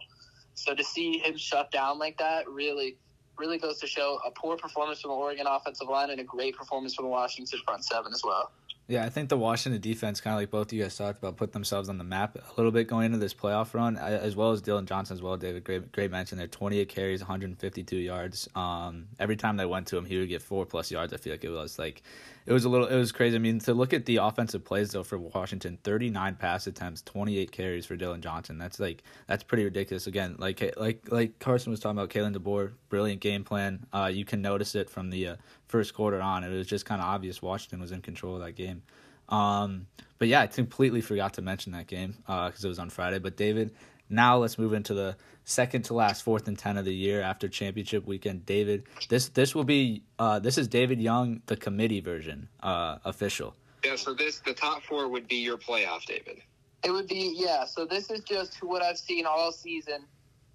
So 0.54 0.75
to 0.75 0.83
see 0.83 1.18
him 1.18 1.37
shut 1.37 1.71
down 1.71 1.99
like 1.99 2.16
that 2.16 2.49
really 2.49 2.97
really 3.37 3.59
goes 3.59 3.78
to 3.80 3.87
show 3.87 4.18
a 4.25 4.30
poor 4.30 4.56
performance 4.56 5.02
from 5.02 5.11
the 5.11 5.16
Oregon 5.16 5.47
offensive 5.47 5.88
line 5.88 6.09
and 6.09 6.18
a 6.18 6.25
great 6.25 6.56
performance 6.56 6.95
from 6.95 7.04
the 7.04 7.11
Washington 7.11 7.61
front 7.66 7.85
seven 7.85 8.14
as 8.14 8.23
well. 8.25 8.52
Yeah, 8.88 9.04
I 9.04 9.08
think 9.08 9.30
the 9.30 9.36
Washington 9.36 9.80
defense, 9.80 10.20
kind 10.20 10.34
of 10.34 10.40
like 10.40 10.50
both 10.52 10.68
of 10.68 10.72
you 10.72 10.82
guys 10.84 10.96
talked 10.96 11.18
about, 11.18 11.36
put 11.36 11.52
themselves 11.52 11.88
on 11.88 11.98
the 11.98 12.04
map 12.04 12.36
a 12.36 12.52
little 12.56 12.70
bit 12.70 12.86
going 12.86 13.06
into 13.06 13.18
this 13.18 13.34
playoff 13.34 13.74
run, 13.74 13.96
as 13.96 14.36
well 14.36 14.52
as 14.52 14.62
Dillon 14.62 14.86
Johnson 14.86 15.14
as 15.14 15.22
well. 15.22 15.36
David, 15.36 15.64
great, 15.64 15.90
great 15.90 16.12
mention 16.12 16.38
there. 16.38 16.46
28 16.46 16.88
carries, 16.88 17.20
152 17.20 17.96
yards. 17.96 18.48
Um, 18.54 19.08
every 19.18 19.34
time 19.34 19.56
they 19.56 19.66
went 19.66 19.88
to 19.88 19.96
him, 19.96 20.04
he 20.04 20.16
would 20.18 20.28
get 20.28 20.40
four 20.40 20.66
plus 20.66 20.92
yards. 20.92 21.12
I 21.12 21.16
feel 21.16 21.32
like 21.32 21.42
it 21.42 21.50
was 21.50 21.80
like 21.80 22.04
it 22.46 22.52
was 22.52 22.64
a 22.64 22.68
little, 22.68 22.86
it 22.86 22.96
was 22.96 23.10
crazy. 23.10 23.34
I 23.34 23.40
mean, 23.40 23.58
to 23.60 23.74
look 23.74 23.92
at 23.92 24.06
the 24.06 24.18
offensive 24.18 24.64
plays 24.64 24.92
though 24.92 25.02
for 25.02 25.18
Washington, 25.18 25.78
39 25.82 26.36
pass 26.36 26.68
attempts, 26.68 27.02
28 27.02 27.50
carries 27.50 27.86
for 27.86 27.96
Dillon 27.96 28.22
Johnson. 28.22 28.56
That's 28.56 28.78
like 28.78 29.02
that's 29.26 29.42
pretty 29.42 29.64
ridiculous. 29.64 30.06
Again, 30.06 30.36
like 30.38 30.62
like 30.76 31.10
like 31.10 31.40
Carson 31.40 31.72
was 31.72 31.80
talking 31.80 31.98
about, 31.98 32.10
Kalen 32.10 32.36
DeBoer, 32.36 32.74
brilliant 32.88 33.20
game 33.20 33.42
plan. 33.42 33.84
Uh, 33.92 34.10
you 34.12 34.24
can 34.24 34.40
notice 34.40 34.76
it 34.76 34.88
from 34.88 35.10
the 35.10 35.26
uh, 35.26 35.36
first 35.68 35.94
quarter 35.94 36.20
on. 36.20 36.44
It 36.44 36.50
was 36.50 36.66
just 36.66 36.85
kind 36.85 37.00
of 37.00 37.08
obvious 37.08 37.42
Washington 37.42 37.80
was 37.80 37.92
in 37.92 38.02
control 38.02 38.37
of 38.37 38.42
that 38.42 38.52
game. 38.52 38.82
Um, 39.28 39.87
but 40.18 40.28
yeah, 40.28 40.42
I 40.42 40.46
completely 40.46 41.00
forgot 41.00 41.35
to 41.35 41.42
mention 41.42 41.73
that 41.73 41.87
game 41.87 42.14
because 42.26 42.64
uh, 42.64 42.66
it 42.66 42.68
was 42.68 42.78
on 42.78 42.90
Friday. 42.90 43.18
But 43.18 43.37
David, 43.37 43.75
now 44.08 44.38
let's 44.38 44.58
move 44.58 44.73
into 44.73 44.94
the 44.94 45.16
second 45.44 45.82
to 45.87 45.94
last 45.94 46.23
fourth 46.23 46.49
and 46.49 46.58
ten 46.58 46.76
of 46.76 46.85
the 46.85 46.94
year 46.94 47.20
after 47.20 47.49
championship 47.49 48.06
weekend. 48.06 48.46
David, 48.46 48.85
this 49.08 49.28
this 49.30 49.54
will 49.54 49.64
be 49.64 50.02
uh, 50.18 50.38
this 50.38 50.58
is 50.58 50.68
David 50.68 51.00
Young, 51.00 51.42
the 51.46 51.56
committee 51.56 52.00
version, 52.00 52.49
uh, 52.62 52.99
official. 53.04 53.54
Yeah, 53.85 53.96
so 53.96 54.14
this 54.14 54.40
the 54.40 54.54
top 54.54 54.82
four 54.82 55.08
would 55.08 55.28
be 55.28 55.37
your 55.37 55.58
playoff, 55.58 56.04
David. 56.04 56.40
It 56.85 56.90
would 56.90 57.08
be 57.08 57.35
yeah. 57.37 57.64
So 57.64 57.85
this 57.85 58.11
is 58.11 58.20
just 58.20 58.62
what 58.62 58.82
I've 58.82 58.99
seen 58.99 59.26
all 59.26 59.52
season. 59.52 60.04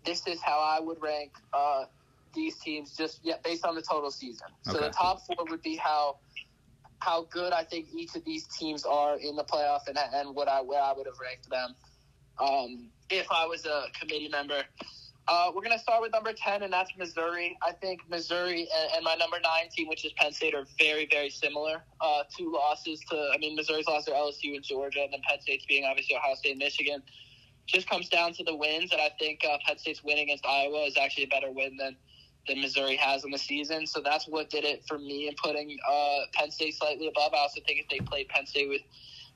This 0.05 0.25
is 0.27 0.41
how 0.41 0.59
I 0.59 0.79
would 0.79 1.01
rank 1.01 1.33
uh, 1.53 1.85
these 2.33 2.57
teams, 2.59 2.95
just 2.95 3.19
yeah, 3.23 3.35
based 3.43 3.65
on 3.65 3.75
the 3.75 3.81
total 3.81 4.11
season. 4.11 4.47
So 4.63 4.77
Okay. 4.77 4.87
the 4.87 4.93
top 4.93 5.25
four 5.25 5.45
would 5.49 5.61
be 5.61 5.75
how 5.75 6.17
how 6.99 7.23
good 7.31 7.51
I 7.51 7.63
think 7.63 7.87
each 7.93 8.15
of 8.15 8.23
these 8.25 8.47
teams 8.47 8.85
are 8.85 9.17
in 9.17 9.35
the 9.35 9.43
playoff, 9.43 9.87
and 9.87 9.97
and 9.97 10.35
what 10.35 10.47
I 10.47 10.61
where 10.61 10.81
I 10.81 10.93
would 10.93 11.05
have 11.07 11.19
ranked 11.21 11.49
them 11.49 11.75
um, 12.39 12.89
if 13.09 13.27
I 13.31 13.45
was 13.45 13.65
a 13.65 13.85
committee 13.99 14.29
member. 14.29 14.63
Uh, 15.27 15.51
we're 15.55 15.61
gonna 15.61 15.79
start 15.79 16.01
with 16.01 16.11
number 16.11 16.33
ten, 16.33 16.63
and 16.63 16.73
that's 16.73 16.91
Missouri. 16.97 17.57
I 17.61 17.71
think 17.73 18.01
Missouri 18.09 18.67
and, 18.75 18.91
and 18.95 19.03
my 19.03 19.15
number 19.15 19.37
nine 19.41 19.69
team, 19.75 19.87
which 19.87 20.03
is 20.03 20.11
Penn 20.13 20.33
State, 20.33 20.53
are 20.55 20.65
very, 20.79 21.07
very 21.09 21.29
similar. 21.29 21.83
Uh, 22.01 22.23
two 22.35 22.51
losses 22.51 22.99
to, 23.09 23.29
I 23.33 23.37
mean, 23.37 23.55
Missouri's 23.55 23.87
lost 23.87 24.07
to 24.07 24.13
LSU 24.13 24.55
and 24.55 24.63
Georgia, 24.63 25.01
and 25.03 25.13
then 25.13 25.21
Penn 25.27 25.39
State's 25.39 25.65
being 25.65 25.85
obviously 25.85 26.15
Ohio 26.15 26.35
State 26.35 26.51
and 26.51 26.59
Michigan. 26.59 27.03
Just 27.67 27.87
comes 27.87 28.09
down 28.09 28.33
to 28.33 28.43
the 28.43 28.55
wins, 28.55 28.91
and 28.91 28.99
I 28.99 29.09
think 29.19 29.41
uh, 29.45 29.57
Penn 29.65 29.77
State's 29.77 30.03
win 30.03 30.17
against 30.17 30.45
Iowa 30.45 30.83
is 30.85 30.97
actually 30.97 31.25
a 31.25 31.27
better 31.27 31.51
win 31.51 31.77
than 31.77 31.95
than 32.47 32.61
Missouri 32.61 32.95
has 32.95 33.23
in 33.23 33.31
the 33.31 33.37
season. 33.37 33.85
So 33.85 34.01
that's 34.01 34.27
what 34.27 34.49
did 34.49 34.63
it 34.63 34.83
for 34.87 34.97
me 34.97 35.27
in 35.27 35.35
putting 35.41 35.77
uh, 35.89 36.19
Penn 36.33 36.51
State 36.51 36.75
slightly 36.75 37.07
above. 37.07 37.33
I 37.33 37.37
also 37.37 37.61
think 37.65 37.79
if 37.79 37.89
they 37.89 37.99
played 37.99 38.29
Penn 38.29 38.45
State 38.45 38.69
with 38.69 38.81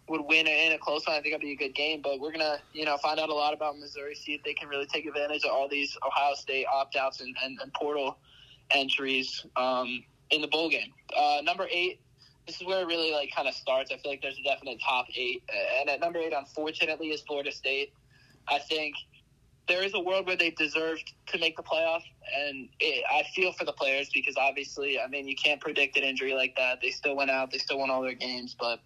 would 0.07 0.21
win 0.21 0.47
in 0.47 0.71
a 0.71 0.77
close 0.77 1.05
one. 1.07 1.15
I 1.15 1.21
think 1.21 1.33
it'd 1.33 1.41
be 1.41 1.53
a 1.53 1.55
good 1.55 1.73
game. 1.73 2.01
But 2.01 2.19
we're 2.19 2.31
gonna, 2.31 2.59
you 2.73 2.85
know, 2.85 2.97
find 2.97 3.19
out 3.19 3.29
a 3.29 3.33
lot 3.33 3.53
about 3.53 3.77
Missouri, 3.79 4.15
see 4.15 4.33
if 4.33 4.43
they 4.43 4.53
can 4.53 4.69
really 4.69 4.85
take 4.85 5.05
advantage 5.05 5.43
of 5.45 5.51
all 5.51 5.67
these 5.67 5.97
Ohio 6.05 6.35
State 6.35 6.65
opt 6.71 6.95
outs 6.95 7.21
and, 7.21 7.35
and, 7.43 7.59
and 7.61 7.73
portal 7.73 8.17
entries 8.71 9.45
um, 9.55 10.03
in 10.31 10.41
the 10.41 10.47
bowl 10.47 10.69
game. 10.69 10.93
Uh, 11.15 11.39
number 11.43 11.67
eight. 11.71 11.99
This 12.45 12.61
is 12.61 12.67
where 12.67 12.81
it 12.81 12.85
really 12.85 13.11
like 13.11 13.31
kind 13.35 13.47
of 13.47 13.55
starts. 13.55 13.91
I 13.91 13.97
feel 13.97 14.11
like 14.11 14.21
there's 14.21 14.37
a 14.37 14.43
definite 14.43 14.79
top 14.79 15.07
eight, 15.15 15.41
and 15.79 15.89
at 15.89 15.99
number 15.99 16.19
eight, 16.19 16.31
unfortunately, 16.31 17.07
is 17.07 17.21
Florida 17.21 17.51
State. 17.51 17.91
I 18.47 18.59
think 18.59 18.93
there 19.67 19.83
is 19.83 19.93
a 19.93 19.99
world 19.99 20.27
where 20.27 20.35
they 20.35 20.51
deserved 20.51 21.13
to 21.27 21.37
make 21.39 21.57
the 21.57 21.63
playoff, 21.63 22.01
and 22.37 22.69
it, 22.79 23.03
I 23.09 23.23
feel 23.35 23.51
for 23.53 23.65
the 23.65 23.73
players 23.73 24.09
because 24.13 24.35
obviously, 24.37 24.99
I 24.99 25.07
mean, 25.07 25.27
you 25.27 25.35
can't 25.35 25.59
predict 25.59 25.97
an 25.97 26.03
injury 26.03 26.33
like 26.33 26.55
that. 26.57 26.79
They 26.81 26.91
still 26.91 27.15
went 27.15 27.31
out, 27.31 27.51
they 27.51 27.57
still 27.57 27.79
won 27.79 27.89
all 27.89 28.01
their 28.01 28.13
games, 28.13 28.55
but 28.59 28.79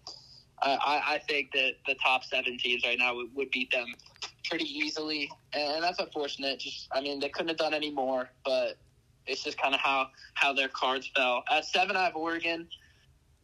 I, 0.62 1.02
I- 1.16 1.20
think 1.20 1.52
that 1.54 1.74
the 1.86 1.96
top 1.96 2.24
seven 2.24 2.58
teams 2.58 2.84
right 2.86 2.98
now 2.98 3.16
would, 3.16 3.34
would 3.36 3.52
beat 3.52 3.72
them 3.72 3.88
pretty 4.46 4.66
easily, 4.66 5.30
and 5.54 5.84
that's 5.84 6.00
unfortunate. 6.00 6.60
Just, 6.60 6.88
I 6.92 7.02
mean, 7.02 7.20
they 7.20 7.30
couldn't 7.30 7.50
have 7.50 7.58
done 7.58 7.74
any 7.74 7.92
more, 7.92 8.30
but 8.44 8.78
it's 9.26 9.44
just 9.44 9.62
kind 9.62 9.74
of 9.76 9.80
how 9.80 10.08
how 10.34 10.54
their 10.54 10.70
cards 10.70 11.10
fell. 11.16 11.44
At 11.52 11.66
seven, 11.66 11.96
I 11.96 12.06
have 12.06 12.16
Oregon. 12.16 12.68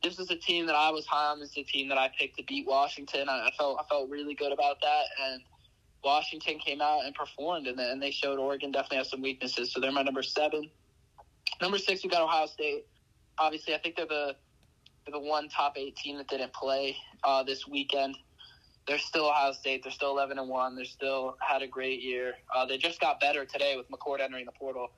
This 0.04 0.20
is 0.20 0.30
a 0.30 0.36
team 0.36 0.66
that 0.68 0.76
I 0.76 0.90
was 0.90 1.06
high 1.06 1.28
on. 1.32 1.40
This 1.40 1.52
is 1.52 1.58
a 1.58 1.64
team 1.64 1.90
that 1.90 1.98
I 1.98 2.12
picked 2.18 2.38
to 2.38 2.44
beat 2.44 2.66
Washington. 2.68 3.30
I, 3.30 3.48
I 3.48 3.52
felt 3.58 3.78
I 3.80 3.84
felt 3.88 4.10
really 4.10 4.34
good 4.34 4.52
about 4.52 4.78
that, 4.82 5.04
and 5.22 5.42
Washington 6.06 6.60
came 6.60 6.82
out 6.82 7.04
and 7.06 7.14
performed, 7.16 7.68
and, 7.68 7.80
and 7.80 8.02
they 8.02 8.12
showed 8.12 8.38
Oregon 8.38 8.72
definitely 8.72 9.00
has 9.00 9.10
some 9.10 9.22
weaknesses. 9.22 9.74
So 9.74 9.80
they're 9.80 9.92
my 9.92 10.04
number 10.04 10.24
seven. 10.24 10.70
Number 11.62 11.80
six, 11.80 12.04
we 12.04 12.10
got 12.10 12.22
Ohio 12.22 12.46
State. 12.46 12.86
Obviously, 13.40 13.74
I 13.74 13.80
think 13.80 13.96
they're 13.96 14.06
the 14.06 14.36
they're 15.06 15.20
the 15.20 15.20
one 15.20 15.50
top 15.50 15.74
eight 15.78 15.96
team 15.96 16.18
that 16.18 16.28
didn't 16.28 16.54
play 16.54 16.96
uh, 17.24 17.44
this 17.44 17.68
weekend. 17.68 18.18
They're 18.88 19.00
still 19.00 19.26
Ohio 19.26 19.52
State. 19.52 19.84
They're 19.84 19.92
still 19.92 20.12
eleven 20.12 20.38
and 20.38 20.48
one. 20.48 20.76
They're 20.76 20.86
still 20.86 21.38
had 21.40 21.64
a 21.64 21.68
great 21.68 22.02
year. 22.02 22.36
Uh, 22.56 22.66
they 22.66 22.78
just 22.78 23.02
got 23.02 23.20
better 23.20 23.44
today 23.44 23.76
with 23.76 23.90
McCord 23.90 24.22
entering 24.22 24.46
the 24.46 24.52
portal. 24.52 24.92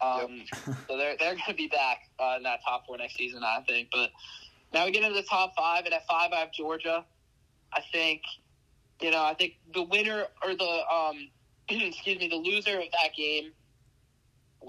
Um, 0.00 0.44
so 0.88 0.96
they're 0.96 1.16
they're 1.18 1.34
going 1.34 1.42
to 1.48 1.54
be 1.54 1.68
back 1.68 2.08
uh, 2.20 2.34
in 2.36 2.44
that 2.44 2.60
top 2.64 2.86
four 2.86 2.96
next 2.98 3.16
season, 3.16 3.42
I 3.42 3.62
think. 3.66 3.88
But 3.90 4.10
now 4.72 4.84
we 4.84 4.92
get 4.92 5.02
into 5.02 5.16
the 5.16 5.26
top 5.26 5.54
five, 5.56 5.84
and 5.86 5.94
at 5.94 6.06
five 6.06 6.32
I 6.32 6.36
have 6.36 6.52
Georgia. 6.52 7.04
I 7.72 7.80
think, 7.92 8.22
you 9.00 9.10
know, 9.10 9.22
I 9.22 9.34
think 9.34 9.54
the 9.74 9.82
winner 9.82 10.24
or 10.44 10.54
the 10.54 10.80
um, 10.92 11.28
excuse 11.68 12.18
me, 12.18 12.28
the 12.28 12.36
loser 12.36 12.78
of 12.78 12.86
that 13.02 13.14
game. 13.16 13.52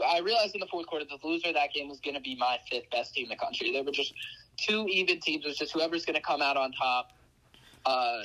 I 0.06 0.20
realized 0.20 0.54
in 0.54 0.60
the 0.60 0.68
fourth 0.68 0.86
quarter 0.86 1.06
that 1.10 1.22
the 1.22 1.28
loser 1.28 1.48
of 1.48 1.56
that 1.56 1.74
game 1.74 1.90
was 1.90 2.00
going 2.00 2.14
to 2.14 2.22
be 2.22 2.36
my 2.36 2.60
fifth 2.70 2.90
best 2.92 3.16
team 3.16 3.24
in 3.24 3.30
the 3.30 3.36
country. 3.36 3.72
They 3.72 3.82
were 3.82 3.92
just 3.92 4.14
two 4.58 4.86
even 4.90 5.20
teams. 5.20 5.44
It 5.44 5.48
was 5.48 5.58
just 5.58 5.74
whoever's 5.74 6.06
going 6.06 6.16
to 6.16 6.22
come 6.22 6.42
out 6.42 6.56
on 6.56 6.72
top 6.74 7.14
uh, 7.88 8.22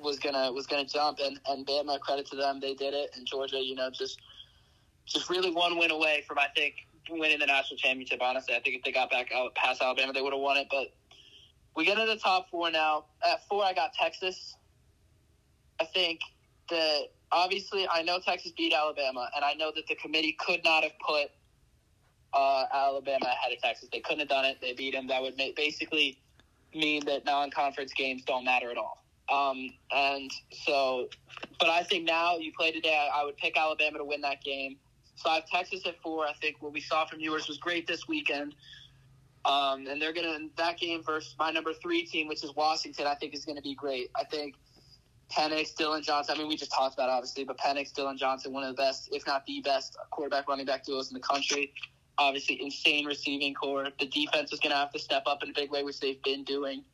was 0.00 0.18
gonna 0.18 0.50
was 0.52 0.66
gonna 0.66 0.84
jump, 0.84 1.18
and 1.22 1.38
and 1.48 1.66
Bama 1.66 2.00
credit 2.00 2.26
to 2.26 2.36
them, 2.36 2.60
they 2.60 2.74
did 2.74 2.94
it. 2.94 3.10
And 3.16 3.26
Georgia, 3.26 3.58
you 3.58 3.74
know, 3.74 3.90
just 3.90 4.20
just 5.06 5.28
really 5.28 5.50
one 5.50 5.78
win 5.78 5.90
away 5.90 6.24
from 6.26 6.38
I 6.38 6.46
think 6.54 6.74
winning 7.10 7.40
the 7.40 7.46
national 7.46 7.76
championship. 7.76 8.20
Honestly, 8.22 8.54
I 8.54 8.60
think 8.60 8.76
if 8.76 8.82
they 8.82 8.92
got 8.92 9.10
back 9.10 9.32
out 9.34 9.54
past 9.54 9.82
Alabama, 9.82 10.12
they 10.12 10.22
would 10.22 10.32
have 10.32 10.40
won 10.40 10.56
it. 10.56 10.68
But 10.70 10.88
we 11.76 11.84
get 11.84 11.98
into 11.98 12.12
the 12.12 12.20
top 12.20 12.48
four 12.50 12.70
now. 12.70 13.04
At 13.28 13.46
four, 13.48 13.64
I 13.64 13.72
got 13.72 13.92
Texas. 13.92 14.56
I 15.80 15.84
think 15.86 16.20
that 16.70 17.08
obviously 17.30 17.86
I 17.88 18.02
know 18.02 18.18
Texas 18.24 18.52
beat 18.56 18.72
Alabama, 18.72 19.28
and 19.34 19.44
I 19.44 19.54
know 19.54 19.72
that 19.74 19.86
the 19.88 19.94
committee 19.96 20.36
could 20.38 20.62
not 20.64 20.82
have 20.82 20.92
put 21.04 21.30
uh, 22.34 22.64
Alabama 22.72 23.26
ahead 23.26 23.52
of 23.52 23.58
Texas. 23.60 23.88
They 23.92 24.00
couldn't 24.00 24.20
have 24.20 24.28
done 24.28 24.44
it. 24.44 24.58
They 24.60 24.72
beat 24.72 24.94
them. 24.94 25.06
That 25.08 25.22
would 25.22 25.36
basically 25.56 26.18
mean 26.74 27.04
that 27.06 27.24
non-conference 27.24 27.92
games 27.92 28.22
don't 28.24 28.44
matter 28.44 28.70
at 28.70 28.76
all. 28.76 29.04
Um, 29.32 29.70
and 29.90 30.30
so, 30.64 31.08
but 31.58 31.68
I 31.68 31.82
think 31.82 32.04
now 32.04 32.38
you 32.38 32.52
play 32.56 32.72
today, 32.72 32.94
I, 32.94 33.20
I 33.20 33.24
would 33.24 33.36
pick 33.36 33.56
Alabama 33.56 33.98
to 33.98 34.04
win 34.04 34.20
that 34.22 34.42
game. 34.42 34.76
So 35.14 35.30
I 35.30 35.36
have 35.36 35.46
Texas 35.46 35.86
at 35.86 36.00
four. 36.02 36.26
I 36.26 36.32
think 36.34 36.56
what 36.60 36.72
we 36.72 36.80
saw 36.80 37.06
from 37.06 37.20
Ewers 37.20 37.48
was 37.48 37.58
great 37.58 37.86
this 37.86 38.08
weekend. 38.08 38.54
Um, 39.44 39.86
and 39.86 40.00
they're 40.00 40.12
gonna 40.12 40.38
that 40.56 40.78
game 40.78 41.02
versus 41.02 41.34
my 41.38 41.50
number 41.50 41.72
three 41.74 42.04
team, 42.04 42.28
which 42.28 42.44
is 42.44 42.54
Washington. 42.54 43.06
I 43.06 43.14
think 43.16 43.34
is 43.34 43.44
going 43.44 43.56
to 43.56 43.62
be 43.62 43.74
great. 43.74 44.10
I 44.14 44.24
think 44.24 44.54
Penix, 45.36 45.74
Dillon 45.74 46.02
Johnson. 46.02 46.34
I 46.36 46.38
mean, 46.38 46.48
we 46.48 46.56
just 46.56 46.72
talked 46.72 46.94
about 46.94 47.08
obviously, 47.08 47.44
but 47.44 47.58
Penix, 47.58 47.92
Dillon 47.92 48.16
Johnson, 48.16 48.52
one 48.52 48.64
of 48.64 48.76
the 48.76 48.80
best, 48.80 49.08
if 49.12 49.26
not 49.26 49.46
the 49.46 49.60
best, 49.60 49.96
quarterback 50.10 50.48
running 50.48 50.66
back 50.66 50.84
duos 50.84 51.10
in 51.10 51.14
the 51.14 51.20
country. 51.20 51.72
Obviously, 52.18 52.60
insane 52.62 53.06
receiving 53.06 53.54
corps. 53.54 53.88
The 53.98 54.06
defense 54.06 54.52
is 54.52 54.60
going 54.60 54.72
to 54.72 54.76
have 54.76 54.92
to 54.92 54.98
step 54.98 55.22
up 55.26 55.42
in 55.42 55.50
a 55.50 55.52
big 55.54 55.70
way, 55.70 55.82
which 55.82 55.98
they've 56.00 56.22
been 56.22 56.44
doing. 56.44 56.84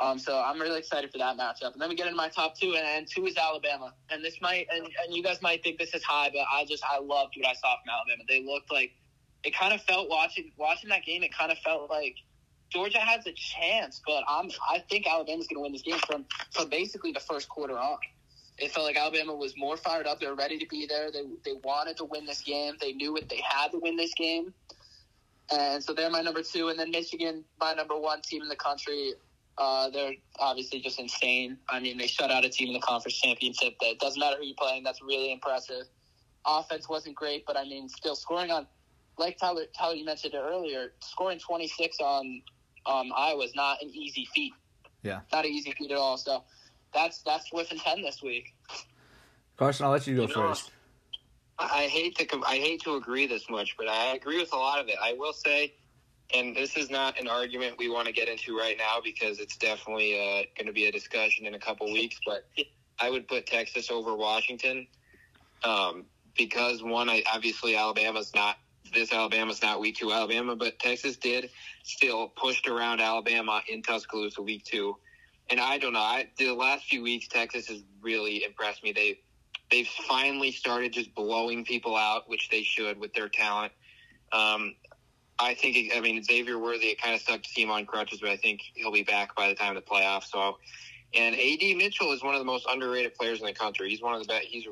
Um, 0.00 0.18
so 0.18 0.42
I'm 0.44 0.60
really 0.60 0.80
excited 0.80 1.12
for 1.12 1.18
that 1.18 1.36
matchup. 1.38 1.72
And 1.72 1.80
then 1.80 1.88
we 1.88 1.94
get 1.94 2.06
into 2.06 2.16
my 2.16 2.28
top 2.28 2.58
two, 2.58 2.74
and, 2.74 2.84
and 2.84 3.06
two 3.06 3.26
is 3.26 3.36
Alabama. 3.36 3.94
And 4.10 4.24
this 4.24 4.40
might, 4.40 4.66
and, 4.72 4.84
and 4.84 5.14
you 5.14 5.22
guys 5.22 5.40
might 5.40 5.62
think 5.62 5.78
this 5.78 5.94
is 5.94 6.02
high, 6.02 6.30
but 6.32 6.44
I 6.52 6.64
just 6.64 6.82
I 6.84 6.98
loved 6.98 7.34
what 7.36 7.46
I 7.46 7.54
saw 7.54 7.76
from 7.80 7.90
Alabama. 7.90 8.24
They 8.28 8.44
looked 8.44 8.72
like 8.72 8.90
it 9.44 9.54
kind 9.54 9.72
of 9.72 9.80
felt 9.82 10.08
watching 10.08 10.50
watching 10.56 10.90
that 10.90 11.04
game. 11.04 11.22
It 11.22 11.32
kind 11.32 11.52
of 11.52 11.58
felt 11.58 11.88
like 11.90 12.16
Georgia 12.74 12.98
has 12.98 13.26
a 13.26 13.32
chance, 13.32 14.02
but 14.04 14.24
I'm 14.28 14.50
I 14.68 14.80
think 14.90 15.06
Alabama's 15.06 15.46
going 15.46 15.56
to 15.56 15.62
win 15.62 15.72
this 15.72 15.82
game 15.82 15.98
from 16.06 16.24
from 16.50 16.68
basically 16.68 17.12
the 17.12 17.20
first 17.20 17.48
quarter 17.48 17.78
on. 17.78 17.98
It 18.58 18.72
felt 18.72 18.86
like 18.86 18.96
Alabama 18.96 19.34
was 19.34 19.56
more 19.56 19.76
fired 19.76 20.06
up. 20.06 20.20
They 20.20 20.26
were 20.26 20.34
ready 20.34 20.58
to 20.58 20.66
be 20.66 20.86
there. 20.86 21.10
They 21.12 21.22
they 21.44 21.52
wanted 21.62 21.96
to 21.98 22.04
win 22.04 22.26
this 22.26 22.40
game. 22.40 22.74
They 22.80 22.92
knew 22.92 23.12
what 23.12 23.28
they 23.28 23.40
had 23.48 23.70
to 23.70 23.78
win 23.78 23.96
this 23.96 24.12
game. 24.14 24.52
And 25.52 25.82
so 25.82 25.92
they're 25.92 26.10
my 26.10 26.22
number 26.22 26.42
two, 26.42 26.68
and 26.68 26.78
then 26.78 26.90
Michigan, 26.90 27.44
my 27.60 27.74
number 27.74 27.96
one 27.96 28.22
team 28.22 28.42
in 28.42 28.48
the 28.48 28.56
country. 28.56 29.12
Uh, 29.56 29.88
they're 29.90 30.14
obviously 30.40 30.80
just 30.80 30.98
insane. 30.98 31.56
I 31.68 31.78
mean, 31.78 31.96
they 31.96 32.08
shut 32.08 32.32
out 32.32 32.44
a 32.44 32.48
team 32.48 32.68
in 32.68 32.74
the 32.74 32.80
conference 32.80 33.14
championship. 33.14 33.74
That 33.80 34.00
doesn't 34.00 34.18
matter 34.18 34.36
who 34.36 34.46
you're 34.46 34.56
playing. 34.56 34.82
That's 34.82 35.00
really 35.00 35.30
impressive. 35.30 35.86
Offense 36.44 36.88
wasn't 36.88 37.14
great, 37.14 37.46
but 37.46 37.56
I 37.56 37.62
mean, 37.62 37.88
still 37.88 38.16
scoring 38.16 38.50
on, 38.50 38.66
like 39.16 39.38
Tyler, 39.38 39.66
Tyler, 39.78 39.94
you 39.94 40.04
mentioned 40.04 40.34
it 40.34 40.42
earlier, 40.42 40.92
scoring 41.00 41.38
26 41.38 41.98
on 42.00 42.42
um, 42.86 43.12
Iowa 43.16 43.44
is 43.44 43.54
not 43.54 43.82
an 43.82 43.90
easy 43.90 44.26
feat. 44.34 44.52
Yeah. 45.02 45.20
not 45.32 45.44
an 45.44 45.50
easy 45.50 45.72
feat 45.72 45.90
at 45.90 45.98
all. 45.98 46.16
So 46.16 46.44
that's 46.92 47.22
that's 47.22 47.52
within 47.52 47.78
10 47.78 48.02
this 48.02 48.22
week. 48.22 48.54
Carson, 49.56 49.86
I'll 49.86 49.92
let 49.92 50.06
you 50.06 50.16
go 50.16 50.22
You 50.22 50.28
first. 50.28 50.70
I 51.58 51.84
I 51.84 51.86
hate 51.88 52.16
to 52.18 52.42
I 52.46 52.56
hate 52.56 52.82
to 52.82 52.96
agree 52.96 53.26
this 53.26 53.48
much, 53.50 53.76
but 53.76 53.88
I 53.88 54.14
agree 54.14 54.38
with 54.38 54.52
a 54.52 54.56
lot 54.56 54.80
of 54.80 54.88
it. 54.88 54.96
I 55.02 55.12
will 55.12 55.32
say, 55.32 55.74
and 56.34 56.56
this 56.56 56.76
is 56.76 56.90
not 56.90 57.20
an 57.20 57.28
argument 57.28 57.76
we 57.78 57.88
want 57.88 58.06
to 58.06 58.12
get 58.12 58.28
into 58.28 58.58
right 58.58 58.76
now 58.76 58.98
because 59.02 59.38
it's 59.38 59.56
definitely 59.56 60.14
uh, 60.14 60.42
going 60.56 60.66
to 60.66 60.72
be 60.72 60.86
a 60.86 60.92
discussion 60.92 61.46
in 61.46 61.54
a 61.54 61.58
couple 61.58 61.92
weeks. 61.92 62.18
But 62.26 62.46
I 62.98 63.10
would 63.10 63.28
put 63.28 63.46
Texas 63.46 63.90
over 63.90 64.16
Washington 64.16 64.86
um, 65.62 66.06
because 66.36 66.82
one, 66.82 67.08
I, 67.08 67.22
obviously 67.32 67.76
Alabama's 67.76 68.34
not 68.34 68.56
this 68.94 69.12
Alabama's 69.12 69.62
not 69.62 69.80
week 69.80 69.96
two 69.96 70.12
Alabama, 70.12 70.56
but 70.56 70.78
Texas 70.78 71.16
did 71.16 71.50
still 71.82 72.28
pushed 72.28 72.68
around 72.68 73.00
Alabama 73.00 73.60
in 73.68 73.82
Tuscaloosa 73.82 74.42
week 74.42 74.64
two. 74.64 74.96
And 75.50 75.60
I 75.60 75.78
don't 75.78 75.92
know. 75.92 76.00
I, 76.00 76.28
the 76.38 76.52
last 76.52 76.86
few 76.86 77.02
weeks, 77.02 77.28
Texas 77.28 77.66
has 77.68 77.82
really 78.00 78.44
impressed 78.44 78.82
me. 78.82 78.92
They 78.92 79.20
they've 79.70 79.86
finally 79.86 80.52
started 80.52 80.92
just 80.92 81.14
blowing 81.14 81.64
people 81.64 81.96
out, 81.96 82.28
which 82.28 82.48
they 82.48 82.62
should 82.62 82.98
with 82.98 83.12
their 83.12 83.28
talent. 83.28 83.72
Um, 84.32 84.74
I 85.38 85.54
think, 85.54 85.92
I 85.94 86.00
mean, 86.00 86.22
Xavier 86.22 86.58
Worthy, 86.58 86.86
it 86.86 87.00
kind 87.00 87.14
of 87.14 87.20
sucked 87.20 87.44
to 87.44 87.50
see 87.50 87.62
him 87.62 87.70
on 87.70 87.86
crutches, 87.86 88.20
but 88.20 88.30
I 88.30 88.36
think 88.36 88.60
he'll 88.74 88.92
be 88.92 89.02
back 89.02 89.34
by 89.34 89.48
the 89.48 89.54
time 89.54 89.76
of 89.76 89.84
the 89.84 89.90
playoffs. 89.90 90.30
So, 90.30 90.58
and 91.12 91.34
AD 91.34 91.76
Mitchell 91.76 92.12
is 92.12 92.22
one 92.22 92.34
of 92.34 92.40
the 92.40 92.44
most 92.44 92.66
underrated 92.68 93.14
players 93.14 93.40
in 93.40 93.46
the 93.46 93.52
country. 93.52 93.90
He's 93.90 94.02
one 94.02 94.14
of 94.14 94.20
the 94.20 94.28
best. 94.28 94.44
He's 94.44 94.66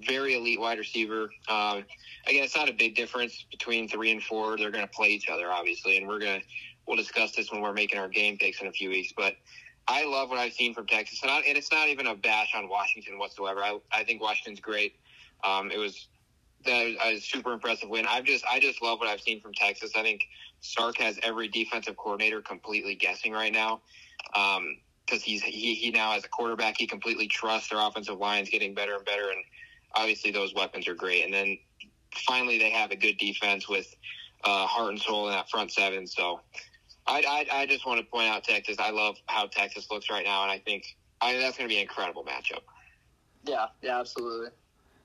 very 0.00 0.34
elite 0.34 0.60
wide 0.60 0.78
receiver. 0.78 1.30
Um, 1.48 1.84
again, 2.26 2.44
it's 2.44 2.56
not 2.56 2.68
a 2.68 2.72
big 2.72 2.94
difference 2.94 3.44
between 3.50 3.88
three 3.88 4.10
and 4.10 4.22
four. 4.22 4.56
They're 4.56 4.70
going 4.70 4.86
to 4.86 4.92
play 4.92 5.08
each 5.08 5.28
other, 5.28 5.50
obviously, 5.50 5.98
and 5.98 6.08
we're 6.08 6.18
going 6.18 6.40
to 6.40 6.46
we'll 6.86 6.96
discuss 6.96 7.32
this 7.32 7.52
when 7.52 7.60
we're 7.60 7.72
making 7.72 7.98
our 7.98 8.08
game 8.08 8.36
picks 8.38 8.60
in 8.60 8.66
a 8.66 8.72
few 8.72 8.88
weeks. 8.88 9.12
But 9.16 9.36
I 9.88 10.04
love 10.04 10.30
what 10.30 10.38
I've 10.38 10.52
seen 10.52 10.74
from 10.74 10.86
Texas, 10.86 11.20
and, 11.22 11.30
I, 11.30 11.40
and 11.40 11.56
it's 11.56 11.70
not 11.72 11.88
even 11.88 12.06
a 12.06 12.14
bash 12.14 12.54
on 12.54 12.68
Washington 12.68 13.18
whatsoever. 13.18 13.60
I 13.60 13.78
I 13.92 14.04
think 14.04 14.22
Washington's 14.22 14.60
great. 14.60 14.94
Um, 15.44 15.70
it 15.70 15.78
was 15.78 16.08
a 16.66 17.18
super 17.18 17.52
impressive 17.52 17.88
win. 17.88 18.06
I've 18.06 18.24
just 18.24 18.44
I 18.50 18.60
just 18.60 18.82
love 18.82 19.00
what 19.00 19.08
I've 19.08 19.20
seen 19.20 19.40
from 19.40 19.52
Texas. 19.54 19.92
I 19.96 20.02
think 20.02 20.22
Sark 20.60 20.98
has 20.98 21.18
every 21.22 21.48
defensive 21.48 21.96
coordinator 21.96 22.40
completely 22.40 22.94
guessing 22.94 23.32
right 23.32 23.52
now. 23.52 23.80
Um, 24.34 24.76
because 25.04 25.22
he's 25.22 25.42
he, 25.42 25.74
he 25.74 25.90
now 25.90 26.14
as 26.14 26.24
a 26.24 26.28
quarterback 26.28 26.76
he 26.78 26.86
completely 26.86 27.26
trusts 27.26 27.68
their 27.68 27.80
offensive 27.80 28.18
lines 28.18 28.48
getting 28.48 28.72
better 28.72 28.94
and 28.94 29.04
better 29.04 29.30
and 29.30 29.44
obviously 29.94 30.30
those 30.30 30.54
weapons 30.54 30.88
are 30.88 30.94
great. 30.94 31.24
And 31.24 31.32
then 31.32 31.58
finally 32.26 32.58
they 32.58 32.70
have 32.70 32.90
a 32.90 32.96
good 32.96 33.18
defense 33.18 33.68
with 33.68 33.94
uh, 34.44 34.66
heart 34.66 34.90
and 34.90 35.00
soul 35.00 35.28
in 35.28 35.34
that 35.34 35.48
front 35.50 35.70
seven. 35.70 36.06
So 36.06 36.40
I, 37.06 37.46
I, 37.52 37.60
I 37.60 37.66
just 37.66 37.86
want 37.86 38.00
to 38.00 38.06
point 38.06 38.28
out 38.28 38.44
Texas. 38.44 38.76
I 38.78 38.90
love 38.90 39.16
how 39.26 39.46
Texas 39.46 39.88
looks 39.90 40.10
right 40.10 40.24
now. 40.24 40.42
And 40.42 40.50
I 40.50 40.58
think 40.58 40.96
I, 41.20 41.34
that's 41.36 41.56
going 41.56 41.68
to 41.68 41.72
be 41.72 41.80
an 41.80 41.82
incredible 41.82 42.24
matchup. 42.24 42.62
Yeah, 43.44 43.66
yeah, 43.82 44.00
absolutely. 44.00 44.48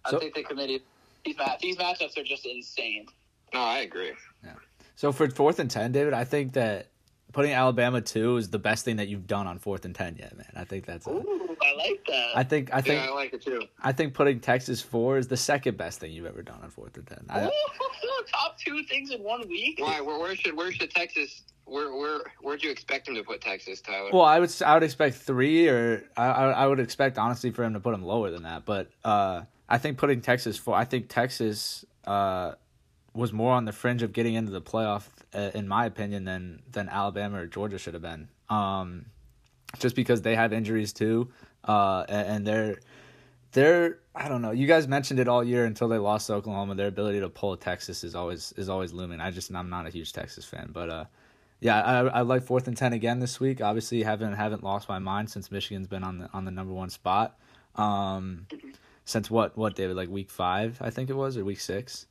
So- 0.08 0.17
I 0.17 0.19
think 0.19 0.36
the 0.36 0.43
committee 0.43 0.82
these 1.26 1.38
ma- 1.38 1.58
these 1.62 1.76
matchups 1.76 2.17
are 2.17 2.23
just 2.23 2.45
insane. 2.45 3.06
no 3.54 3.60
I 3.60 3.80
agree. 3.80 4.13
Yeah. 4.43 4.54
So 4.95 5.12
for 5.12 5.30
fourth 5.30 5.60
and 5.60 5.69
ten, 5.69 5.91
David, 5.91 6.13
I 6.13 6.23
think 6.23 6.54
that 6.54 6.88
putting 7.34 7.52
Alabama 7.52 8.02
two 8.02 8.38
is 8.38 8.50
the 8.50 8.60
best 8.60 8.86
thing 8.86 8.98
that 8.98 9.08
you've 9.08 9.28
done 9.28 9.48
on 9.48 9.60
fourth 9.60 9.86
and 9.86 9.94
ten 9.94 10.16
yet, 10.18 10.36
man. 10.38 10.52
I 10.56 10.63
think 10.63 10.86
that's. 10.86 11.06
A, 11.08 11.12
Ooh, 11.12 11.56
I 11.62 11.76
like 11.76 12.04
that. 12.08 12.32
I 12.36 12.44
think 12.44 12.74
I 12.74 12.82
think 12.82 13.02
yeah 13.02 13.10
I 13.10 13.13
like 13.13 13.34
it 13.34 13.42
too 13.44 13.62
I 13.82 13.92
think 13.92 14.13
putting 14.13 14.40
Texas 14.40 14.82
four 14.82 15.18
is 15.18 15.28
the 15.28 15.38
second 15.38 15.78
best 15.78 16.00
thing 16.00 16.12
you've 16.12 16.26
ever 16.26 16.42
done 16.42 16.60
on 16.63 16.70
fourth 16.70 16.96
and 16.98 17.06
ten. 17.08 17.26
I, 17.30 17.52
top 18.32 18.58
two 18.60 18.84
things 18.84 19.12
in 19.12 19.22
one 19.24 19.48
week. 19.48 19.80
why 19.80 20.02
where, 20.02 20.18
where 20.20 20.36
should 20.36 20.56
where 20.56 20.72
should 20.72 20.92
Texas 20.92 21.44
where 21.66 21.94
where 21.96 22.20
where'd 22.42 22.63
you 22.63 22.72
expect 22.72 23.08
him 23.08 23.16
to 23.16 23.24
put 23.24 23.42
Texas 23.42 23.82
Tyler 23.82 24.10
well, 24.13 24.24
I 24.24 24.40
would 24.40 24.50
s- 24.50 24.62
I 24.62 24.74
would 24.74 24.84
expect 24.84 25.16
three, 25.18 25.68
or 25.68 26.04
I 26.16 26.26
I 26.28 26.50
I 26.52 26.68
would 26.68 26.80
expect 26.80 27.18
honestly 27.18 27.52
for 27.52 27.63
him 27.63 27.74
to 27.74 27.80
put 27.80 27.94
him 27.94 28.04
lower 28.04 28.32
than 28.32 28.44
that. 28.44 28.66
But 28.66 28.90
uh, 29.04 29.42
I 29.68 29.78
think 29.78 29.98
putting 29.98 30.22
Texas 30.22 30.58
four, 30.58 30.76
I 30.76 30.86
think 30.86 31.10
Texas 31.10 31.84
uh, 32.06 32.54
was 33.13 33.34
more 33.34 33.52
on 33.54 33.66
the 33.66 33.74
fringe 33.74 34.02
of 34.04 34.13
getting 34.13 34.36
into 34.36 34.52
the 34.52 34.62
playoff, 34.62 35.04
uh, 35.34 35.52
in 35.54 35.68
my 35.68 35.86
opinion, 35.86 36.26
than 36.26 36.62
than 36.72 36.90
Alabama 36.90 37.42
or 37.42 37.48
Georgia 37.48 37.78
should 37.78 37.94
have 37.94 38.04
been. 38.04 38.30
Um, 38.50 39.08
just 39.80 39.96
because 39.96 40.22
they 40.22 40.36
have 40.36 40.54
injuries 40.54 40.94
too, 40.94 41.30
uh, 41.63 42.06
and, 42.08 42.28
and 42.28 42.48
they're 42.48 42.80
they're 43.52 44.00
I 44.16 44.28
don't 44.28 44.42
know. 44.42 44.52
You 44.52 44.68
guys 44.68 44.88
mentioned 44.88 45.20
it 45.20 45.28
all 45.28 45.44
year 45.44 45.66
until 45.66 45.88
they 45.88 45.98
lost 45.98 46.28
to 46.28 46.34
Oklahoma. 46.34 46.76
Their 46.76 46.88
ability 46.88 47.20
to 47.20 47.30
pull 47.30 47.56
Texas 47.58 48.04
is 48.04 48.16
always 48.16 48.54
is 48.54 48.70
always 48.70 48.94
looming. 48.94 49.20
I 49.20 49.32
just 49.32 49.54
I'm 49.54 49.70
not 49.70 49.86
a 49.86 49.90
huge 49.90 50.13
Texas 50.13 50.46
fan, 50.46 50.70
but 50.72 50.90
uh, 50.90 51.06
yeah, 51.60 51.82
I 51.82 52.00
I 52.08 52.22
like 52.22 52.44
fourth 52.44 52.68
and 52.68 52.78
ten 52.78 52.94
again 52.94 53.20
this 53.20 53.40
week. 53.40 53.62
Obviously, 53.62 54.04
haven't 54.04 54.34
haven't 54.34 54.63
lost 54.63 54.90
my 54.90 55.00
mind 55.00 55.30
since 55.30 55.52
Michigan's 55.52 55.88
been 55.88 56.04
on 56.04 56.20
the 56.20 56.30
on 56.34 56.46
the 56.46 56.52
number 56.52 56.74
one 56.74 56.90
spot. 56.90 57.38
Um, 57.76 58.48
since 59.06 59.30
what 59.30 59.58
what 59.58 59.76
David 59.76 59.96
like 59.96 60.10
week 60.10 60.30
five 60.30 60.78
I 60.82 60.90
think 60.90 61.10
it 61.10 61.16
was 61.16 61.38
or 61.38 61.46
week 61.46 61.60
six. 61.60 62.08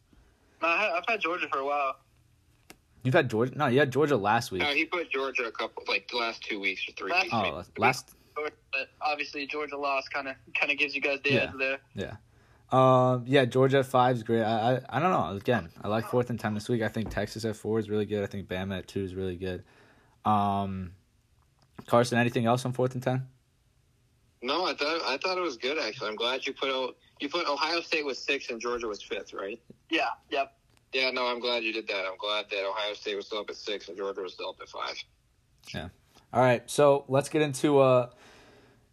I've 0.63 1.05
had 1.07 1.21
Georgia 1.21 1.47
for 1.53 1.59
a 1.59 1.67
while. 1.67 1.97
You've 3.07 3.15
had 3.15 3.31
Georgia. 3.31 3.57
No, 3.57 3.67
you 3.69 3.79
had 3.79 3.91
Georgia 3.93 4.17
last 4.17 4.51
week. 4.51 4.63
no 4.63 4.69
he 4.75 4.85
put 4.85 5.11
Georgia 5.11 5.45
a 5.45 5.53
couple 5.53 5.85
like 5.87 6.09
the 6.09 6.17
last 6.17 6.43
two 6.43 6.59
weeks 6.61 6.83
or 6.89 6.93
three 6.93 7.11
Last- 7.13 7.25
weeks 7.25 7.35
Oh, 7.35 7.65
last 7.79 8.15
But 8.35 8.53
obviously 9.01 9.47
Georgia 9.47 9.79
lost 9.79 10.13
kind 10.13 10.29
of 10.29 10.35
kind 10.59 10.71
of 10.73 10.77
gives 10.79 10.95
you 10.95 11.01
guys 11.01 11.21
the 11.25 11.31
Yeah. 11.33 11.41
edge 11.45 11.51
there. 11.59 11.79
Yeah. 11.95 12.17
Um, 12.73 13.23
yeah, 13.27 13.45
Georgia 13.45 13.79
at 13.79 13.87
five 13.87 14.17
is 14.17 14.23
great. 14.25 14.43
I, 14.43 14.75
I 14.75 14.81
I 14.97 15.01
don't 15.01 15.11
know. 15.13 15.37
Again, 15.37 15.71
I 15.83 15.89
like 15.89 16.09
fourth 16.11 16.31
and 16.31 16.39
ten 16.41 16.53
this 16.53 16.69
week. 16.69 16.83
I 16.83 16.89
think 16.89 17.11
Texas 17.11 17.45
at 17.45 17.55
four 17.57 17.79
is 17.79 17.89
really 17.89 18.07
good. 18.07 18.25
I 18.25 18.27
think 18.27 18.49
Bama 18.49 18.79
at 18.79 18.89
two 18.89 19.05
is 19.05 19.15
really 19.15 19.37
good. 19.37 19.63
Um, 20.25 20.91
Carson, 21.87 22.19
anything 22.19 22.45
else 22.47 22.65
on 22.67 22.73
fourth 22.73 22.95
and 22.95 23.03
ten? 23.03 23.29
No, 24.43 24.67
I 24.67 24.75
thought 24.75 25.01
I 25.07 25.17
thought 25.19 25.39
it 25.39 25.43
was 25.43 25.57
good 25.57 25.79
actually. 25.79 26.09
I'm 26.09 26.17
glad 26.17 26.45
you 26.47 26.53
put 26.53 26.69
O- 26.69 26.95
you 27.21 27.29
put 27.29 27.49
Ohio 27.49 27.81
State 27.81 28.05
was 28.05 28.19
six 28.19 28.51
and 28.51 28.61
Georgia 28.61 28.89
was 28.89 29.01
fifth, 29.03 29.33
right? 29.33 29.61
Yeah, 29.89 30.09
yep. 30.31 30.53
Yeah, 30.93 31.11
no, 31.11 31.27
I'm 31.27 31.41
glad 31.41 31.63
you 31.63 31.73
did 31.73 31.87
that. 31.89 32.05
I'm 32.07 32.17
glad 32.19 32.47
that 32.51 32.65
Ohio 32.67 32.95
State 32.95 33.17
was 33.17 33.27
still 33.27 33.41
up 33.41 33.51
at 33.51 33.57
six 33.57 33.89
and 33.89 33.97
Georgia 33.97 34.23
was 34.23 34.33
still 34.35 34.51
up 34.51 34.57
at 34.61 34.69
five. 34.69 35.03
Yeah. 35.75 35.89
All 36.33 36.43
right, 36.43 36.69
so 36.71 37.05
let's 37.09 37.29
get 37.29 37.43
into 37.43 37.79
uh 37.79 38.11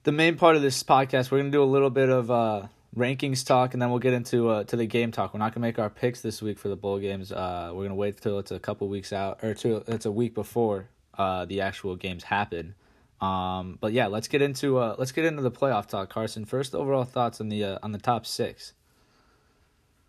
the 0.03 0.11
main 0.11 0.35
part 0.35 0.55
of 0.55 0.61
this 0.61 0.81
podcast. 0.83 1.31
We're 1.31 1.39
gonna 1.39 1.51
do 1.51 1.63
a 1.63 1.65
little 1.65 1.89
bit 1.89 2.09
of 2.09 2.29
uh 2.29 2.67
rankings 2.95 3.45
talk, 3.45 3.73
and 3.73 3.81
then 3.81 3.89
we'll 3.89 3.99
get 3.99 4.13
into 4.13 4.49
uh 4.49 4.63
to 4.65 4.75
the 4.75 4.85
game 4.85 5.11
talk. 5.11 5.33
We're 5.33 5.39
not 5.39 5.53
gonna 5.53 5.65
make 5.65 5.79
our 5.79 5.89
picks 5.89 6.21
this 6.21 6.41
week 6.41 6.59
for 6.59 6.69
the 6.69 6.75
bowl 6.75 6.99
games. 6.99 7.31
Uh, 7.31 7.71
we're 7.73 7.83
gonna 7.83 7.95
wait 7.95 8.19
till 8.21 8.39
it's 8.39 8.51
a 8.51 8.59
couple 8.59 8.87
weeks 8.87 9.11
out, 9.11 9.43
or 9.43 9.53
till 9.53 9.83
it's 9.87 10.05
a 10.05 10.11
week 10.11 10.33
before 10.35 10.89
uh 11.17 11.45
the 11.45 11.61
actual 11.61 11.95
games 11.95 12.23
happen. 12.23 12.75
Um, 13.21 13.77
but 13.79 13.93
yeah, 13.93 14.07
let's 14.07 14.27
get 14.27 14.41
into 14.41 14.77
uh 14.77 14.95
let's 14.97 15.11
get 15.11 15.25
into 15.25 15.41
the 15.41 15.51
playoff 15.51 15.87
talk, 15.87 16.09
Carson. 16.09 16.45
First, 16.45 16.75
overall 16.75 17.05
thoughts 17.05 17.39
on 17.39 17.49
the 17.49 17.63
uh, 17.63 17.79
on 17.81 17.91
the 17.93 17.99
top 17.99 18.25
six. 18.25 18.73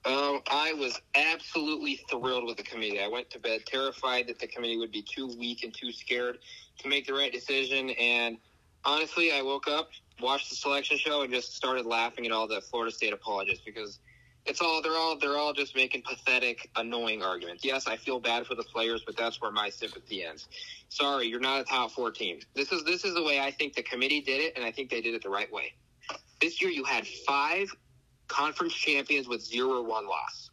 Um, 0.06 0.40
I 0.50 0.74
was 0.74 1.00
absolutely 1.14 2.00
thrilled 2.10 2.44
with 2.44 2.58
the 2.58 2.62
committee. 2.62 3.00
I 3.00 3.08
went 3.08 3.30
to 3.30 3.38
bed 3.38 3.64
terrified 3.66 4.26
that 4.28 4.38
the 4.38 4.46
committee 4.46 4.76
would 4.76 4.92
be 4.92 5.02
too 5.02 5.28
weak 5.38 5.64
and 5.64 5.72
too 5.72 5.92
scared 5.92 6.38
to 6.78 6.88
make 6.88 7.06
the 7.06 7.14
right 7.14 7.32
decision. 7.32 7.90
And 7.90 8.36
honestly, 8.84 9.32
I 9.32 9.40
woke 9.40 9.66
up, 9.66 9.88
watched 10.20 10.50
the 10.50 10.56
selection 10.56 10.98
show, 10.98 11.22
and 11.22 11.32
just 11.32 11.54
started 11.54 11.86
laughing 11.86 12.26
at 12.26 12.32
all 12.32 12.46
the 12.46 12.60
Florida 12.60 12.94
State 12.94 13.14
apologists 13.14 13.64
because 13.64 13.98
it's 14.44 14.60
all 14.60 14.82
they're 14.82 14.92
all 14.92 15.18
they're 15.18 15.38
all 15.38 15.54
just 15.54 15.74
making 15.74 16.02
pathetic, 16.02 16.70
annoying 16.76 17.22
arguments. 17.22 17.64
Yes, 17.64 17.86
I 17.86 17.96
feel 17.96 18.20
bad 18.20 18.46
for 18.46 18.54
the 18.54 18.62
players, 18.62 19.02
but 19.06 19.16
that's 19.16 19.40
where 19.40 19.50
my 19.50 19.70
sympathy 19.70 20.22
ends. 20.22 20.48
Sorry, 20.90 21.26
you're 21.28 21.40
not 21.40 21.62
a 21.62 21.64
top 21.64 21.92
four 21.92 22.10
team. 22.10 22.40
This 22.54 22.72
is 22.72 22.84
this 22.84 23.04
is 23.04 23.14
the 23.14 23.22
way 23.22 23.40
I 23.40 23.50
think 23.50 23.74
the 23.74 23.82
committee 23.82 24.20
did 24.20 24.42
it, 24.42 24.52
and 24.56 24.64
I 24.66 24.70
think 24.70 24.90
they 24.90 25.00
did 25.00 25.14
it 25.14 25.22
the 25.22 25.30
right 25.30 25.50
way. 25.50 25.72
This 26.42 26.60
year, 26.60 26.70
you 26.70 26.84
had 26.84 27.06
five 27.26 27.74
conference 28.28 28.74
champions 28.74 29.28
with 29.28 29.42
zero 29.42 29.80
or 29.80 29.82
one 29.82 30.06
loss. 30.06 30.50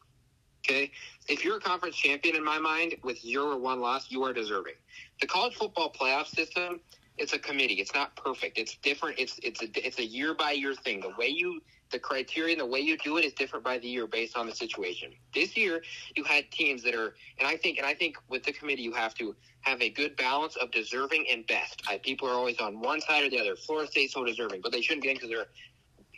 Okay? 0.66 0.92
If 1.28 1.44
you're 1.44 1.58
a 1.58 1.62
conference 1.62 1.96
champion 1.96 2.36
in 2.36 2.44
my 2.44 2.60
mind 2.60 2.96
with 3.04 3.20
zero 3.20 3.52
or 3.52 3.58
one 3.58 3.80
loss, 3.80 4.12
you 4.12 4.24
are 4.24 4.34
deserving. 4.34 4.76
The 5.20 5.28
college 5.28 5.56
football 5.56 5.92
playoff 5.92 6.28
system, 6.28 6.80
it's 7.18 7.34
a 7.34 7.40
committee. 7.40 7.76
It's 7.76 7.94
not 7.94 8.16
perfect. 8.16 8.58
It's 8.58 8.78
different. 8.78 9.20
It's 9.20 9.40
it's 9.44 9.62
a 9.62 9.68
it's 9.86 10.00
a 10.00 10.06
year 10.06 10.34
by 10.34 10.52
year 10.52 10.74
thing. 10.74 11.02
The 11.02 11.14
way 11.18 11.28
you 11.28 11.62
the 11.92 12.00
criteria 12.00 12.54
and 12.54 12.62
the 12.62 12.66
way 12.66 12.80
you 12.80 12.98
do 12.98 13.18
it 13.18 13.26
is 13.26 13.34
different 13.34 13.66
by 13.66 13.78
the 13.78 13.88
year 13.88 14.08
based 14.08 14.38
on 14.38 14.48
the 14.48 14.56
situation. 14.56 15.12
This 15.34 15.58
year 15.58 15.84
you 16.16 16.24
had 16.24 16.50
teams 16.52 16.82
that 16.84 16.96
are 16.96 17.16
and 17.38 17.48
I 17.48 17.58
think 17.58 17.78
and 17.78 17.86
I 17.86 17.94
think 17.94 18.18
with 18.30 18.44
the 18.44 18.54
committee 18.54 18.82
you 18.82 18.94
have 18.94 19.14
to 19.16 19.36
have 19.62 19.82
a 19.82 19.90
good 19.90 20.16
balance 20.16 20.56
of 20.56 20.72
deserving 20.72 21.28
and 21.32 21.46
best. 21.48 21.84
I, 21.88 22.00
people 22.00 22.28
are 22.28 22.34
always 22.34 22.60
on 22.60 22.80
one 22.80 23.02
side 23.02 23.24
or 23.24 23.30
the 23.30 23.40
other. 23.40 23.56
Florida 23.56 23.92
State's 23.92 24.14
so 24.14 24.24
deserving, 24.26 24.62
but 24.62 24.72
they 24.72 24.82
shouldn't 24.82 25.04
get 25.04 25.16
because 25.16 25.30
they're 25.30 25.48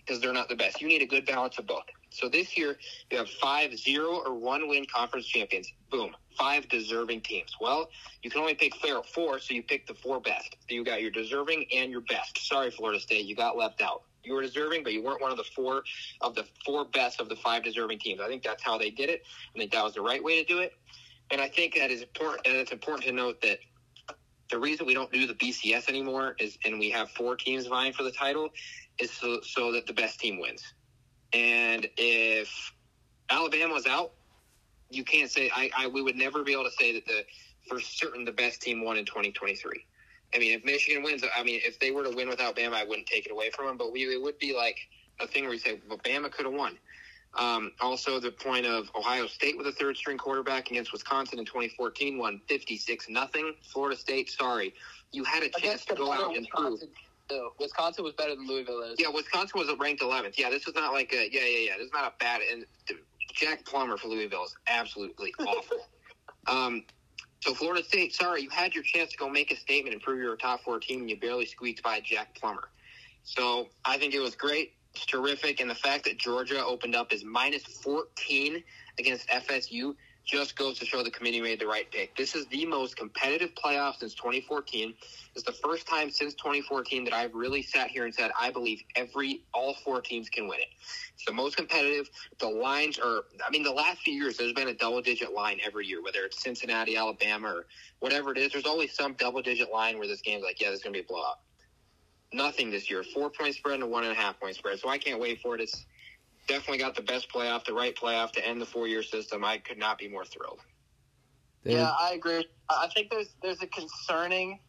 because 0.05 0.21
they're 0.21 0.33
not 0.33 0.49
the 0.49 0.55
best. 0.55 0.81
You 0.81 0.87
need 0.87 1.01
a 1.01 1.05
good 1.05 1.25
balance 1.25 1.57
of 1.57 1.67
both. 1.67 1.83
So 2.09 2.29
this 2.29 2.57
year 2.57 2.77
you 3.11 3.17
have 3.17 3.29
five 3.29 3.77
zero 3.77 4.21
or 4.25 4.35
one 4.35 4.67
win 4.67 4.85
conference 4.93 5.25
champions. 5.25 5.71
Boom, 5.89 6.15
five 6.37 6.69
deserving 6.69 7.21
teams. 7.21 7.55
Well, 7.59 7.89
you 8.21 8.29
can 8.29 8.41
only 8.41 8.53
pick 8.53 8.73
four, 8.75 9.39
so 9.39 9.53
you 9.53 9.63
pick 9.63 9.87
the 9.87 9.95
four 9.95 10.19
best. 10.19 10.55
You 10.69 10.83
got 10.83 11.01
your 11.01 11.11
deserving 11.11 11.65
and 11.73 11.91
your 11.91 12.01
best. 12.01 12.47
Sorry, 12.47 12.69
Florida 12.69 12.99
State, 12.99 13.25
you 13.25 13.35
got 13.35 13.57
left 13.57 13.81
out. 13.81 14.03
You 14.23 14.33
were 14.33 14.41
deserving, 14.41 14.83
but 14.83 14.93
you 14.93 15.03
weren't 15.03 15.21
one 15.21 15.31
of 15.31 15.37
the 15.37 15.43
four 15.55 15.83
of 16.21 16.35
the 16.35 16.45
four 16.65 16.85
best 16.85 17.19
of 17.19 17.29
the 17.29 17.35
five 17.35 17.63
deserving 17.63 17.99
teams. 17.99 18.21
I 18.21 18.27
think 18.27 18.43
that's 18.43 18.63
how 18.63 18.77
they 18.77 18.89
did 18.89 19.09
it. 19.09 19.23
I 19.53 19.59
think 19.59 19.71
that 19.71 19.83
was 19.83 19.95
the 19.95 20.01
right 20.01 20.23
way 20.23 20.41
to 20.41 20.47
do 20.47 20.59
it. 20.59 20.73
And 21.31 21.41
I 21.41 21.49
think 21.49 21.75
that 21.75 21.91
is 21.91 22.01
important. 22.01 22.47
And 22.47 22.55
it's 22.55 22.71
important 22.71 23.05
to 23.07 23.11
note 23.11 23.41
that 23.41 23.59
the 24.49 24.59
reason 24.59 24.85
we 24.85 24.93
don't 24.93 25.11
do 25.11 25.25
the 25.25 25.33
BCS 25.33 25.89
anymore 25.89 26.35
is, 26.39 26.57
and 26.63 26.79
we 26.79 26.89
have 26.91 27.09
four 27.11 27.35
teams 27.35 27.65
vying 27.65 27.91
for 27.91 28.03
the 28.03 28.11
title, 28.11 28.49
is 28.99 29.12
so, 29.12 29.41
so 29.41 29.71
that 29.71 29.88
the 29.88 29.93
best 29.93 30.19
team 30.19 30.39
wins. 30.39 30.62
And 31.34 31.88
if 31.97 32.73
Alabama 33.29 33.73
was 33.73 33.88
out, 33.88 34.12
you 34.89 35.03
can't 35.03 35.29
say 35.29 35.49
I, 35.56 35.69
I 35.75 35.88
we 35.88 36.01
would 36.01 36.15
never 36.15 36.43
be 36.43 36.53
able 36.53 36.65
to 36.65 36.71
say 36.71 36.93
that 36.93 37.06
the 37.06 37.23
for 37.67 37.79
certain 37.79 38.25
the 38.25 38.32
best 38.32 38.62
team 38.62 38.84
won 38.84 38.97
in 38.97 39.06
2023. 39.06 39.86
I 40.36 40.39
mean, 40.39 40.58
if 40.58 40.65
Michigan 40.65 41.03
wins, 41.03 41.23
I 41.36 41.43
mean, 41.43 41.62
if 41.63 41.79
they 41.79 41.91
were 41.91 42.03
to 42.03 42.10
win 42.10 42.27
without 42.27 42.56
Bama, 42.56 42.73
I 42.73 42.84
wouldn't 42.84 43.08
take 43.08 43.25
it 43.25 43.32
away 43.32 43.49
from 43.51 43.67
them. 43.67 43.77
But 43.77 43.91
we 43.91 44.03
it 44.03 44.21
would 44.21 44.38
be 44.39 44.56
like 44.56 44.77
a 45.19 45.27
thing 45.27 45.43
where 45.43 45.51
we 45.51 45.60
say, 45.60 45.82
well, 45.88 45.99
Bama 45.99 46.32
could 46.32 46.45
have 46.45 46.53
won. 46.53 46.77
Um, 47.36 47.71
also, 47.82 48.19
the 48.19 48.32
point 48.32 48.65
of 48.65 48.89
Ohio 48.95 49.25
State 49.25 49.58
with 49.58 49.65
a 49.65 49.71
third 49.71 49.97
string 49.97 50.17
quarterback 50.17 50.69
against 50.69 50.91
Wisconsin 50.91 51.39
in 51.39 51.45
2014 51.45 52.17
won 52.17 52.39
56 52.47 53.10
nothing. 53.10 53.56
Florida 53.63 53.99
State, 53.99 54.29
sorry, 54.29 54.73
you 55.12 55.23
had 55.23 55.41
a 55.41 55.49
chance 55.49 55.84
to 55.86 55.95
go 55.95 56.12
out 56.12 56.36
and 56.36 56.47
prove. 56.49 56.79
Wisconsin. 57.33 57.51
too. 57.57 57.63
Wisconsin 57.63 58.03
was 58.03 58.13
better 58.13 58.35
than 58.35 58.47
Louisville 58.47 58.81
is. 58.83 58.95
Yeah, 58.99 59.09
Wisconsin 59.13 59.59
was 59.59 59.69
ranked 59.79 60.01
11th. 60.01 60.37
Yeah, 60.37 60.49
this 60.49 60.67
is 60.67 60.75
not 60.75 60.93
like 60.93 61.11
a 61.13 61.29
yeah, 61.31 61.41
yeah, 61.45 61.59
yeah. 61.71 61.77
This 61.77 61.87
is 61.87 61.93
not 61.93 62.05
a 62.05 62.13
bad. 62.19 62.41
And 62.51 62.65
Jack 63.33 63.65
Plummer 63.65 63.97
for 63.97 64.07
Louisville 64.07 64.43
is 64.45 64.55
absolutely 64.67 65.33
awful. 65.39 65.77
um, 66.47 66.83
So 67.43 67.53
Florida 67.53 67.83
State, 67.83 68.13
sorry, 68.13 68.41
you 68.43 68.49
had 68.49 68.73
your 68.73 68.83
chance 68.83 69.11
to 69.11 69.17
go 69.17 69.29
make 69.29 69.51
a 69.51 69.55
statement 69.55 69.93
and 69.93 70.01
prove 70.01 70.19
you're 70.19 70.33
a 70.33 70.37
top 70.37 70.61
four 70.63 70.79
team, 70.79 71.01
and 71.01 71.09
you 71.09 71.19
barely 71.19 71.45
squeaked 71.45 71.83
by 71.83 71.99
Jack 71.99 72.35
Plummer. 72.35 72.69
So 73.23 73.69
I 73.85 73.97
think 73.97 74.13
it 74.13 74.19
was 74.19 74.35
great. 74.35 74.73
It's 74.95 75.05
terrific, 75.05 75.59
and 75.59 75.69
the 75.69 75.75
fact 75.75 76.03
that 76.05 76.19
Georgia 76.19 76.63
opened 76.63 76.95
up 76.95 77.11
as 77.11 77.23
minus 77.23 77.63
14 77.63 78.63
against 78.99 79.27
FSU 79.29 79.95
just 80.25 80.55
goes 80.55 80.79
to 80.79 80.86
show 80.86 81.03
the 81.03 81.12
committee 81.12 81.41
made 81.41 81.59
the 81.59 81.67
right 81.67 81.89
pick. 81.91 82.15
This 82.15 82.33
is 82.33 82.45
the 82.47 82.65
most 82.65 82.95
competitive 82.95 83.51
playoff 83.55 83.97
since 83.97 84.13
2014. 84.13 84.93
It's 85.36 85.43
the 85.43 85.51
first 85.51 85.86
time 85.86 86.09
since 86.09 86.33
2014 86.36 87.03
that 87.05 87.13
I've 87.13 87.33
really 87.33 87.62
sat 87.62 87.89
here 87.89 88.05
and 88.05 88.13
said 88.13 88.31
I 88.39 88.49
believe 88.49 88.81
every 88.95 89.43
all 89.53 89.75
four 89.83 90.01
teams 90.01 90.29
can 90.29 90.47
win 90.47 90.59
it. 90.59 90.67
It's 91.15 91.25
the 91.25 91.33
most 91.33 91.57
competitive. 91.57 92.09
The 92.39 92.47
lines 92.47 92.99
are. 92.99 93.23
I 93.45 93.51
mean, 93.51 93.63
the 93.63 93.71
last 93.71 94.01
few 94.01 94.13
years 94.13 94.38
there's 94.38 94.53
been 94.53 94.69
a 94.69 94.73
double 94.73 95.01
digit 95.01 95.33
line 95.33 95.59
every 95.65 95.88
year, 95.88 96.01
whether 96.01 96.19
it's 96.23 96.41
Cincinnati, 96.41 96.95
Alabama, 96.95 97.49
or 97.49 97.65
whatever 97.99 98.31
it 98.31 98.38
is. 98.38 98.53
There's 98.53 98.65
always 98.65 98.93
some 98.93 99.13
double 99.13 99.41
digit 99.41 99.71
line 99.71 99.97
where 99.99 100.07
this 100.07 100.21
game's 100.21 100.43
like, 100.43 100.62
yeah, 100.62 100.69
there's 100.69 100.81
gonna 100.81 100.93
be 100.93 100.99
a 100.99 101.03
blowout. 101.03 101.39
Nothing 102.31 102.71
this 102.71 102.89
year. 102.89 103.03
Four 103.03 103.29
point 103.29 103.55
spread 103.55 103.75
and 103.75 103.83
a 103.83 103.88
one 103.88 104.03
and 104.03 104.13
a 104.13 104.15
half 104.15 104.39
point 104.39 104.55
spread. 104.55 104.79
So 104.79 104.88
I 104.88 104.97
can't 104.97 105.19
wait 105.19 105.41
for 105.41 105.53
it. 105.55 105.62
It's 105.62 105.86
definitely 106.47 106.79
got 106.79 106.95
the 106.95 107.01
best 107.01 107.32
playoff, 107.32 107.65
the 107.65 107.73
right 107.73 107.95
playoff 107.95 108.32
to 108.34 108.47
end 108.47 108.62
the 108.62 108.65
four 108.65 108.88
year 108.88 109.03
system. 109.03 109.43
I 109.43 109.58
could 109.58 109.77
not 109.77 109.97
be 109.97 110.08
more 110.08 110.25
thrilled. 110.25 110.60
David? 111.63 111.79
Yeah, 111.79 111.91
I 111.91 112.13
agree. 112.13 112.47
I 112.69 112.88
think 112.93 113.10
there's 113.10 113.36
there's 113.41 113.62
a 113.62 113.67
concerning 113.67 114.60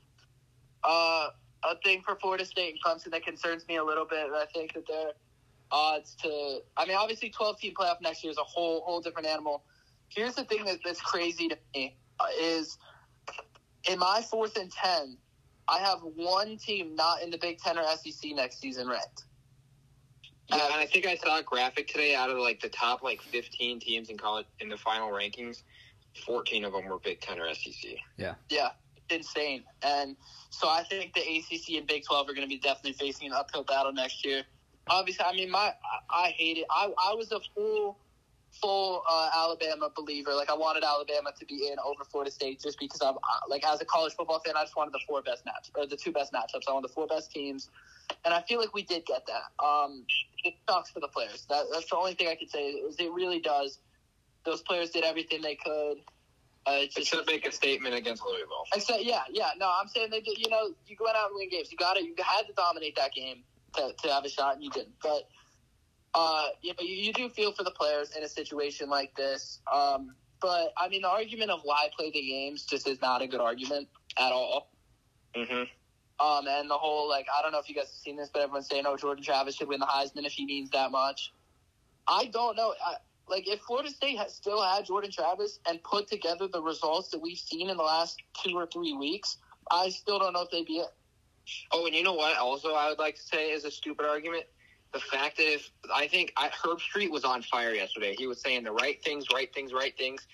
uh, 0.82 1.28
a 1.64 1.76
thing 1.82 2.02
for 2.02 2.16
Florida 2.16 2.44
State 2.44 2.74
and 2.74 2.82
Clemson 2.82 3.10
that 3.10 3.24
concerns 3.24 3.66
me 3.68 3.76
a 3.76 3.84
little 3.84 4.04
bit. 4.04 4.28
I 4.32 4.46
think 4.52 4.74
that 4.74 4.86
their 4.86 5.12
odds 5.70 6.14
to 6.22 6.60
I 6.76 6.86
mean, 6.86 6.96
obviously, 6.96 7.30
12 7.30 7.58
team 7.60 7.74
playoff 7.74 8.00
next 8.00 8.22
year 8.22 8.30
is 8.30 8.38
a 8.38 8.44
whole 8.44 8.82
whole 8.82 9.00
different 9.00 9.28
animal. 9.28 9.64
Here's 10.08 10.34
the 10.34 10.44
thing 10.44 10.64
that, 10.66 10.78
that's 10.84 11.00
crazy 11.00 11.48
to 11.48 11.58
me 11.74 11.96
uh, 12.20 12.26
is 12.40 12.78
in 13.90 13.98
my 13.98 14.22
fourth 14.30 14.56
and 14.56 14.70
ten, 14.70 15.16
I 15.66 15.78
have 15.78 15.98
one 16.14 16.56
team 16.58 16.94
not 16.94 17.22
in 17.22 17.30
the 17.30 17.38
Big 17.38 17.58
Ten 17.58 17.78
or 17.78 17.84
SEC 17.96 18.32
next 18.32 18.60
season 18.60 18.88
ranked. 18.88 19.24
Yeah, 20.84 20.90
and 20.90 20.90
I 20.90 20.92
think 20.92 21.06
I 21.06 21.16
saw 21.16 21.38
a 21.38 21.42
graphic 21.42 21.88
today 21.88 22.14
out 22.14 22.30
of 22.30 22.38
like 22.38 22.60
the 22.60 22.68
top 22.68 23.02
like 23.02 23.20
15 23.22 23.80
teams 23.80 24.10
in 24.10 24.18
college 24.18 24.46
in 24.60 24.68
the 24.68 24.76
final 24.76 25.10
rankings. 25.10 25.62
14 26.26 26.64
of 26.64 26.72
them 26.72 26.86
were 26.86 26.98
Big 26.98 27.20
Ten 27.20 27.40
or 27.40 27.52
SEC. 27.54 27.92
Yeah, 28.16 28.34
Yeah. 28.50 28.70
insane. 29.10 29.64
And 29.82 30.16
so 30.50 30.68
I 30.68 30.82
think 30.84 31.14
the 31.14 31.20
ACC 31.20 31.76
and 31.78 31.86
Big 31.86 32.04
12 32.04 32.28
are 32.28 32.34
going 32.34 32.46
to 32.46 32.48
be 32.48 32.58
definitely 32.58 32.92
facing 32.92 33.28
an 33.28 33.34
uphill 33.34 33.64
battle 33.64 33.92
next 33.92 34.24
year. 34.24 34.44
Obviously, 34.88 35.24
I 35.24 35.32
mean, 35.32 35.50
my 35.50 35.72
I, 36.10 36.26
I 36.26 36.28
hate 36.30 36.58
it. 36.58 36.66
I, 36.70 36.92
I 37.02 37.14
was 37.14 37.32
a 37.32 37.40
full 37.54 37.98
full 38.60 39.02
uh, 39.08 39.30
Alabama 39.34 39.90
believer. 39.94 40.34
Like 40.34 40.50
I 40.50 40.54
wanted 40.54 40.84
Alabama 40.84 41.30
to 41.38 41.46
be 41.46 41.68
in 41.70 41.76
over 41.84 42.04
Florida 42.04 42.30
State 42.30 42.60
just 42.60 42.78
because 42.78 43.00
I'm 43.02 43.16
like 43.48 43.64
as 43.64 43.80
a 43.80 43.84
college 43.84 44.14
football 44.14 44.40
fan, 44.40 44.54
I 44.56 44.62
just 44.62 44.76
wanted 44.76 44.92
the 44.92 45.00
four 45.06 45.22
best 45.22 45.44
match 45.44 45.70
or 45.76 45.86
the 45.86 45.96
two 45.96 46.12
best 46.12 46.32
matchups. 46.32 46.64
I 46.68 46.72
wanted 46.72 46.88
the 46.88 46.94
four 46.94 47.06
best 47.06 47.30
teams, 47.30 47.70
and 48.24 48.32
I 48.34 48.42
feel 48.42 48.60
like 48.60 48.74
we 48.74 48.82
did 48.82 49.04
get 49.06 49.26
that. 49.26 49.64
Um, 49.64 50.04
it 50.44 50.54
sucks 50.68 50.90
for 50.90 51.00
the 51.00 51.08
players. 51.08 51.46
That, 51.48 51.64
that's 51.72 51.88
the 51.90 51.96
only 51.96 52.14
thing 52.14 52.28
I 52.28 52.34
could 52.34 52.50
say. 52.50 52.70
Is 52.70 52.96
it 52.98 53.12
really 53.12 53.40
does. 53.40 53.78
Those 54.44 54.60
players 54.62 54.90
did 54.90 55.04
everything 55.04 55.42
they 55.42 55.56
could. 55.56 55.98
Uh, 56.66 56.80
just 56.96 57.14
make 57.26 57.46
a 57.46 57.52
statement 57.52 57.94
against 57.94 58.24
Louisville. 58.24 58.64
Except, 58.74 59.04
yeah, 59.04 59.20
yeah. 59.30 59.50
No, 59.58 59.70
I'm 59.70 59.86
saying 59.88 60.08
they 60.10 60.20
did. 60.20 60.38
You 60.38 60.48
know, 60.48 60.70
you 60.86 60.96
went 60.98 61.14
out 61.14 61.28
and 61.28 61.36
win 61.36 61.50
games. 61.50 61.70
You 61.70 61.76
got 61.76 61.98
it. 61.98 62.04
You 62.04 62.14
had 62.18 62.46
to 62.46 62.54
dominate 62.54 62.96
that 62.96 63.12
game 63.12 63.42
to, 63.76 63.92
to 64.02 64.08
have 64.08 64.24
a 64.24 64.30
shot, 64.30 64.54
and 64.54 64.64
you 64.64 64.70
didn't. 64.70 64.94
But 65.02 65.28
uh, 66.14 66.46
you 66.62 66.72
you, 66.80 66.96
you 67.06 67.12
do 67.12 67.28
feel 67.28 67.52
for 67.52 67.64
the 67.64 67.70
players 67.70 68.16
in 68.16 68.22
a 68.22 68.28
situation 68.28 68.88
like 68.88 69.14
this. 69.16 69.60
Um, 69.72 70.14
but 70.40 70.72
I 70.76 70.88
mean, 70.88 71.02
the 71.02 71.08
argument 71.08 71.50
of 71.50 71.60
why 71.64 71.88
play 71.96 72.10
the 72.10 72.20
games 72.20 72.64
just 72.64 72.86
is 72.86 73.00
not 73.00 73.22
a 73.22 73.26
good 73.26 73.40
argument 73.40 73.88
at 74.18 74.32
all. 74.32 74.70
Mm-hmm. 75.34 75.64
Um, 76.24 76.46
and 76.46 76.70
the 76.70 76.78
whole 76.78 77.08
like, 77.08 77.26
I 77.36 77.42
don't 77.42 77.52
know 77.52 77.58
if 77.58 77.68
you 77.68 77.74
guys 77.74 77.84
have 77.86 77.94
seen 77.94 78.16
this, 78.16 78.30
but 78.32 78.42
everyone's 78.42 78.68
saying, 78.68 78.84
"Oh, 78.86 78.96
Jordan 78.96 79.24
Travis 79.24 79.56
should 79.56 79.68
win 79.68 79.80
the 79.80 79.86
Heisman 79.86 80.24
if 80.24 80.32
he 80.32 80.46
means 80.46 80.70
that 80.70 80.90
much." 80.90 81.32
I 82.06 82.26
don't 82.26 82.56
know. 82.56 82.74
I, 82.84 82.96
like, 83.26 83.48
if 83.48 83.60
Florida 83.60 83.90
State 83.90 84.18
had 84.18 84.30
still 84.30 84.62
had 84.62 84.84
Jordan 84.84 85.10
Travis 85.10 85.58
and 85.66 85.82
put 85.82 86.08
together 86.08 86.46
the 86.46 86.62
results 86.62 87.08
that 87.10 87.20
we've 87.20 87.38
seen 87.38 87.70
in 87.70 87.76
the 87.76 87.82
last 87.82 88.20
two 88.42 88.54
or 88.54 88.66
three 88.66 88.92
weeks, 88.92 89.38
I 89.70 89.88
still 89.88 90.18
don't 90.18 90.34
know 90.34 90.42
if 90.42 90.50
they'd 90.50 90.66
be 90.66 90.74
it. 90.74 90.88
Oh, 91.72 91.86
and 91.86 91.94
you 91.94 92.02
know 92.02 92.14
what? 92.14 92.36
Also, 92.36 92.74
I 92.74 92.88
would 92.88 92.98
like 92.98 93.16
to 93.16 93.22
say 93.22 93.50
is 93.50 93.64
a 93.64 93.70
stupid 93.70 94.06
argument. 94.06 94.44
The 94.94 95.00
fact 95.00 95.36
that 95.38 95.52
if 95.52 95.70
I 95.92 96.06
think 96.06 96.32
I, 96.36 96.48
Herbstreit 96.50 97.10
was 97.10 97.24
on 97.24 97.42
fire 97.42 97.72
yesterday, 97.74 98.14
he 98.16 98.28
was 98.28 98.40
saying 98.40 98.62
the 98.62 98.70
right 98.70 99.02
things, 99.02 99.26
right 99.34 99.52
things, 99.52 99.72
right 99.72 99.92
things, 99.98 100.24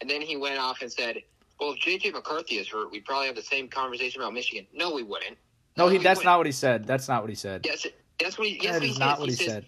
and 0.00 0.08
then 0.08 0.22
he 0.22 0.36
went 0.36 0.58
off 0.58 0.82
and 0.82 0.90
said, 0.92 1.16
"Well, 1.60 1.72
if 1.72 1.80
JJ 1.80 2.12
McCarthy 2.12 2.54
is 2.56 2.68
hurt, 2.68 2.92
we'd 2.92 3.04
probably 3.04 3.26
have 3.26 3.34
the 3.34 3.42
same 3.42 3.66
conversation 3.68 4.20
about 4.22 4.32
Michigan." 4.32 4.66
No, 4.72 4.94
we 4.94 5.02
wouldn't. 5.02 5.36
No, 5.76 5.88
he. 5.88 5.98
That's 5.98 6.18
wouldn't. 6.18 6.26
not 6.26 6.38
what 6.38 6.46
he 6.46 6.52
said. 6.52 6.86
That's 6.86 7.08
not 7.08 7.22
what 7.24 7.28
he 7.30 7.34
said. 7.34 7.62
Yes, 7.66 7.86
that's 8.20 8.38
what 8.38 8.46
he. 8.46 8.60
Yes, 8.62 8.74
that 8.74 8.82
he 8.82 8.90
is 8.90 8.96
said. 8.96 9.00
not 9.00 9.18
what 9.18 9.28
he 9.30 9.34
says- 9.34 9.46
said. 9.46 9.66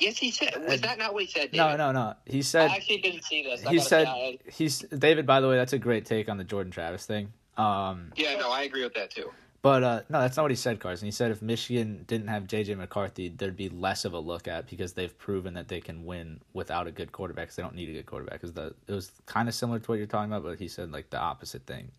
Yes, 0.00 0.16
he 0.18 0.30
said. 0.32 0.54
Was 0.68 0.80
that 0.80 0.98
not 0.98 1.12
what 1.14 1.22
he 1.24 1.28
said? 1.30 1.52
No, 1.52 1.64
David? 1.66 1.78
no, 1.78 1.92
no. 1.92 2.14
He 2.26 2.42
said. 2.42 2.68
I 2.70 2.74
actually 2.76 2.98
didn't 2.98 3.22
see 3.24 3.42
this. 3.44 3.64
I 3.64 3.70
He 3.70 3.78
said. 3.78 4.06
say, 4.06 4.10
I- 4.10 4.38
He's 4.50 4.78
David. 4.80 5.24
By 5.26 5.40
the 5.40 5.48
way, 5.48 5.56
that's 5.56 5.72
a 5.72 5.78
great 5.78 6.04
take 6.04 6.28
on 6.28 6.36
the 6.36 6.44
Jordan 6.44 6.72
Travis 6.72 7.06
thing. 7.06 7.32
Um, 7.56 8.12
Yeah, 8.16 8.36
no, 8.38 8.50
I 8.50 8.62
agree 8.62 8.82
with 8.82 8.94
that 8.94 9.10
too. 9.10 9.30
But 9.62 9.84
uh, 9.84 10.00
no, 10.08 10.20
that's 10.20 10.36
not 10.36 10.42
what 10.42 10.50
he 10.50 10.56
said, 10.56 10.80
Carson. 10.80 11.06
He 11.06 11.12
said 11.12 11.30
if 11.30 11.40
Michigan 11.40 12.04
didn't 12.08 12.26
have 12.26 12.44
JJ 12.48 12.76
McCarthy, 12.76 13.28
there'd 13.28 13.56
be 13.56 13.68
less 13.68 14.04
of 14.04 14.12
a 14.12 14.18
look 14.18 14.48
at 14.48 14.66
because 14.68 14.92
they've 14.94 15.16
proven 15.18 15.54
that 15.54 15.68
they 15.68 15.80
can 15.80 16.04
win 16.04 16.40
without 16.52 16.88
a 16.88 16.90
good 16.90 17.12
quarterback. 17.12 17.48
'cause 17.48 17.56
they 17.56 17.62
don't 17.62 17.76
need 17.76 17.88
a 17.88 17.92
good 17.92 18.06
quarterback. 18.06 18.40
Because 18.40 18.52
the 18.52 18.74
it 18.88 18.92
was 18.92 19.12
kind 19.26 19.48
of 19.48 19.54
similar 19.54 19.78
to 19.78 19.88
what 19.90 19.98
you're 19.98 20.08
talking 20.08 20.32
about, 20.32 20.42
but 20.42 20.58
he 20.58 20.66
said 20.66 20.90
like 20.90 21.10
the 21.10 21.18
opposite 21.18 21.64
thing. 21.64 21.92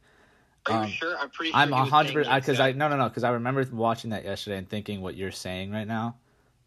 Are 0.67 0.73
Um, 0.83 0.87
you 0.87 0.93
sure? 0.93 1.17
I'm 1.17 1.29
pretty 1.29 1.51
sure. 1.51 1.59
I'm 1.61 1.71
a 1.73 1.85
hundred 1.85 2.13
percent 2.25 2.41
because 2.43 2.59
I 2.59 2.73
no 2.73 2.89
no 2.89 2.97
no 2.97 3.07
because 3.07 3.23
I 3.23 3.29
remember 3.31 3.65
watching 3.71 4.09
that 4.11 4.25
yesterday 4.25 4.57
and 4.57 4.69
thinking 4.69 5.01
what 5.01 5.15
you're 5.15 5.31
saying 5.31 5.71
right 5.71 5.87
now. 5.87 6.17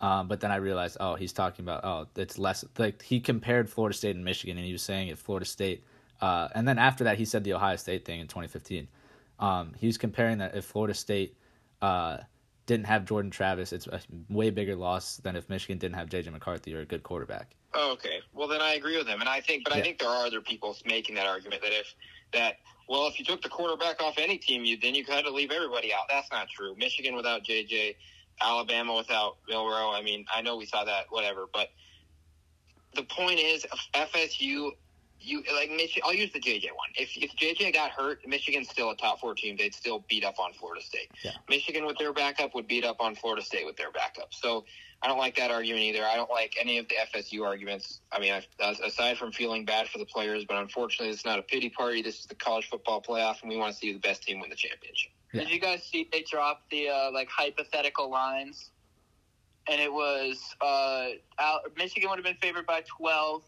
Um, 0.00 0.28
but 0.28 0.40
then 0.40 0.50
I 0.50 0.56
realized, 0.56 0.98
oh, 1.00 1.14
he's 1.14 1.32
talking 1.32 1.64
about 1.64 1.84
oh, 1.84 2.06
it's 2.16 2.38
less 2.38 2.64
like 2.78 3.02
he 3.02 3.20
compared 3.20 3.68
Florida 3.68 3.96
State 3.96 4.16
and 4.16 4.24
Michigan, 4.24 4.56
and 4.56 4.66
he 4.66 4.72
was 4.72 4.82
saying 4.82 5.08
if 5.08 5.18
Florida 5.18 5.46
State, 5.46 5.84
uh, 6.22 6.48
and 6.54 6.66
then 6.66 6.78
after 6.78 7.04
that 7.04 7.18
he 7.18 7.24
said 7.26 7.44
the 7.44 7.52
Ohio 7.54 7.76
State 7.76 8.04
thing 8.06 8.20
in 8.20 8.28
2015. 8.28 8.88
Um, 9.38 9.72
he 9.78 9.86
was 9.86 9.98
comparing 9.98 10.38
that 10.38 10.54
if 10.54 10.64
Florida 10.64 10.94
State 10.94 11.36
uh, 11.82 12.18
didn't 12.66 12.86
have 12.86 13.04
Jordan 13.04 13.30
Travis, 13.30 13.72
it's 13.72 13.86
a 13.86 14.00
way 14.28 14.50
bigger 14.50 14.74
loss 14.74 15.18
than 15.18 15.36
if 15.36 15.48
Michigan 15.48 15.78
didn't 15.78 15.96
have 15.96 16.08
JJ 16.08 16.32
McCarthy 16.32 16.74
or 16.74 16.80
a 16.80 16.84
good 16.84 17.02
quarterback. 17.02 17.54
Oh, 17.74 17.92
okay. 17.92 18.20
Well, 18.32 18.48
then 18.48 18.60
I 18.60 18.74
agree 18.74 18.96
with 18.96 19.06
him, 19.06 19.20
and 19.20 19.28
I 19.28 19.40
think, 19.40 19.64
but 19.64 19.74
I 19.74 19.82
think 19.82 19.98
there 19.98 20.08
are 20.08 20.26
other 20.26 20.40
people 20.40 20.76
making 20.86 21.14
that 21.16 21.26
argument 21.26 21.62
that 21.62 21.72
if 21.72 21.94
that, 22.32 22.56
well, 22.88 23.06
if 23.06 23.18
you 23.18 23.24
took 23.24 23.42
the 23.42 23.48
quarterback 23.48 24.02
off 24.02 24.14
any 24.18 24.38
team, 24.38 24.64
you 24.64 24.78
then 24.78 24.94
you 24.94 25.04
had 25.04 25.24
to 25.24 25.30
leave 25.30 25.50
everybody 25.50 25.92
out. 25.92 26.06
That's 26.08 26.30
not 26.32 26.48
true. 26.48 26.74
Michigan 26.78 27.14
without 27.14 27.44
JJ, 27.44 27.96
Alabama 28.40 28.96
without 28.96 29.36
Milroe. 29.48 29.92
I 29.92 30.02
mean, 30.02 30.24
I 30.34 30.40
know 30.40 30.56
we 30.56 30.66
saw 30.66 30.84
that, 30.84 31.06
whatever, 31.10 31.46
but 31.52 31.68
the 32.94 33.02
point 33.04 33.38
is, 33.38 33.66
FSU. 33.94 34.70
You 35.26 35.42
like 35.54 35.70
Michigan? 35.70 36.02
I'll 36.04 36.14
use 36.14 36.32
the 36.32 36.38
JJ 36.38 36.66
one. 36.66 36.88
If 36.94 37.16
if 37.16 37.34
JJ 37.34 37.74
got 37.74 37.90
hurt, 37.90 38.20
Michigan's 38.26 38.68
still 38.68 38.90
a 38.90 38.96
top 38.96 39.20
four 39.20 39.34
team. 39.34 39.56
They'd 39.56 39.74
still 39.74 40.04
beat 40.08 40.24
up 40.24 40.38
on 40.38 40.52
Florida 40.52 40.82
State. 40.82 41.10
Yeah. 41.24 41.32
Michigan 41.48 41.84
with 41.84 41.98
their 41.98 42.12
backup 42.12 42.54
would 42.54 42.68
beat 42.68 42.84
up 42.84 42.98
on 43.00 43.16
Florida 43.16 43.42
State 43.42 43.66
with 43.66 43.76
their 43.76 43.90
backup. 43.90 44.32
So 44.32 44.64
I 45.02 45.08
don't 45.08 45.18
like 45.18 45.36
that 45.36 45.50
argument 45.50 45.82
either. 45.82 46.04
I 46.04 46.14
don't 46.14 46.30
like 46.30 46.54
any 46.60 46.78
of 46.78 46.86
the 46.88 46.94
FSU 47.12 47.44
arguments. 47.44 48.00
I 48.12 48.20
mean, 48.20 48.32
I, 48.32 48.76
aside 48.84 49.18
from 49.18 49.32
feeling 49.32 49.64
bad 49.64 49.88
for 49.88 49.98
the 49.98 50.06
players, 50.06 50.44
but 50.44 50.56
unfortunately, 50.56 51.12
it's 51.12 51.24
not 51.24 51.38
a 51.38 51.42
pity 51.42 51.70
party. 51.70 52.02
This 52.02 52.20
is 52.20 52.26
the 52.26 52.34
college 52.36 52.68
football 52.68 53.02
playoff, 53.02 53.42
and 53.42 53.50
we 53.50 53.56
want 53.56 53.72
to 53.72 53.78
see 53.78 53.92
the 53.92 53.98
best 53.98 54.22
team 54.22 54.40
win 54.40 54.48
the 54.48 54.56
championship. 54.56 55.10
Yeah. 55.32 55.42
Did 55.42 55.50
you 55.50 55.60
guys 55.60 55.82
see 55.82 56.08
they 56.12 56.22
dropped 56.22 56.70
the 56.70 56.88
uh, 56.88 57.10
like 57.12 57.28
hypothetical 57.28 58.10
lines? 58.10 58.70
And 59.68 59.80
it 59.80 59.92
was 59.92 60.38
uh, 60.60 61.08
Al- 61.40 61.62
Michigan 61.76 62.08
would 62.08 62.18
have 62.18 62.24
been 62.24 62.36
favored 62.36 62.66
by 62.66 62.82
twelve, 62.86 63.42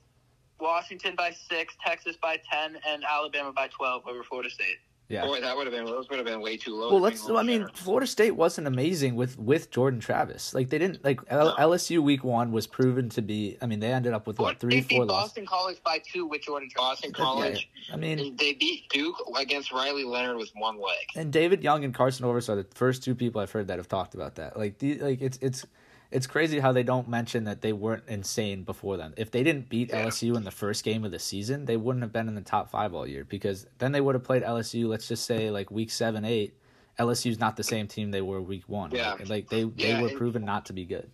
Washington 0.61 1.15
by 1.17 1.31
six, 1.33 1.75
Texas 1.85 2.17
by 2.21 2.39
ten, 2.51 2.77
and 2.87 3.05
Alabama 3.05 3.53
by 3.53 3.69
twelve 3.69 4.07
over 4.07 4.23
Florida 4.23 4.51
State. 4.51 4.77
Yeah. 5.11 5.25
Boy, 5.25 5.41
that 5.41 5.57
would 5.57 5.67
have 5.67 5.75
been 5.75 5.87
those 5.87 6.07
would 6.11 6.19
have 6.19 6.27
been 6.27 6.43
way 6.43 6.59
too 6.59 6.75
low. 6.75 6.91
Well, 6.91 7.01
let's. 7.01 7.27
be 7.27 7.35
I 7.35 7.43
mean. 7.43 7.67
Florida 7.73 8.07
State 8.07 8.33
wasn't 8.33 8.67
amazing 8.67 9.15
with 9.17 9.39
with 9.39 9.71
Jordan 9.71 10.01
Travis. 10.01 10.53
Like 10.53 10.69
they 10.69 10.77
didn't 10.77 11.03
like 11.03 11.21
L- 11.29 11.57
LSU 11.57 12.01
week 12.01 12.23
one 12.25 12.53
was 12.53 12.67
proven 12.67 13.09
to 13.11 13.23
be. 13.23 13.57
I 13.63 13.67
mean, 13.67 13.81
they 13.81 13.91
ended 13.91 14.13
up 14.13 14.27
with 14.27 14.39
what 14.39 14.61
Florida 14.61 14.61
three, 14.61 14.81
State 14.83 14.89
beat 14.91 14.97
four 14.97 15.07
losses. 15.07 15.29
Boston 15.31 15.47
College 15.47 15.83
by 15.83 16.03
two 16.13 16.27
with 16.27 16.43
Jordan 16.43 16.69
Travis. 16.69 17.01
Boston 17.01 17.11
Yeah, 17.17 17.25
College, 17.25 17.71
I 17.91 17.97
mean, 17.97 18.37
they 18.37 18.53
beat 18.53 18.91
Duke 18.91 19.17
against 19.39 19.73
Riley 19.73 20.05
Leonard 20.05 20.37
with 20.37 20.51
one 20.57 20.77
leg. 20.79 20.99
and 21.17 21.33
David 21.33 21.63
Young 21.65 21.85
and 21.85 21.95
Carson 21.95 22.27
Orvis 22.27 22.51
are 22.51 22.57
the 22.57 22.67
first 22.75 23.03
two 23.03 23.15
people 23.15 23.41
I've 23.41 23.51
heard 23.51 23.69
that 23.69 23.79
have 23.79 23.89
talked 23.89 24.15
about 24.15 24.35
that. 24.35 24.59
Like 24.59 24.77
the 24.79 24.99
like 24.99 25.23
it's 25.23 25.39
it's 25.41 25.65
it's 26.11 26.27
crazy 26.27 26.59
how 26.61 26.73
they 26.73 26.83
don't 26.83 27.09
mention 27.09 27.45
that 27.45 27.61
they 27.61 27.73
weren't 27.73 28.05
insane 28.09 28.63
before 28.63 28.97
then. 28.97 29.13
If 29.17 29.31
they 29.31 29.43
didn't 29.43 29.69
beat 29.69 29.91
Yeah. 29.91 30.07
LSU 30.07 30.37
in 30.37 30.45
the 30.45 30.51
first 30.51 30.85
game 30.85 31.05
of 31.05 31.11
the 31.11 31.19
season, 31.19 31.67
they 31.67 31.77
wouldn't 31.77 32.03
have 32.03 32.13
been 32.13 32.29
in 32.29 32.35
the 32.35 32.41
top 32.41 32.71
five 32.71 32.95
all 32.95 33.07
year 33.07 33.25
because 33.25 33.67
then 33.79 33.93
they 33.93 34.01
would 34.01 34.15
have 34.15 34.25
played 34.25 34.43
LSU. 34.43 34.89
Let's 34.89 35.07
just 35.07 35.25
say 35.25 35.51
like 35.51 35.71
week 35.71 35.91
seven, 35.91 36.25
eight. 36.25 36.55
LSU's 36.99 37.39
not 37.39 37.57
the 37.57 37.63
same 37.63 37.87
team 37.87 38.11
they 38.11 38.23
were 38.23 38.41
week 38.41 38.69
one. 38.69 38.91
Yeah. 38.91 39.13
Like, 39.13 39.29
like 39.29 39.49
they 39.51 39.65
they 39.65 39.91
Yeah, 39.91 40.03
were 40.03 40.11
proven 40.11 40.45
not 40.45 40.67
to 40.67 40.73
be 40.73 40.85
good. 40.85 41.11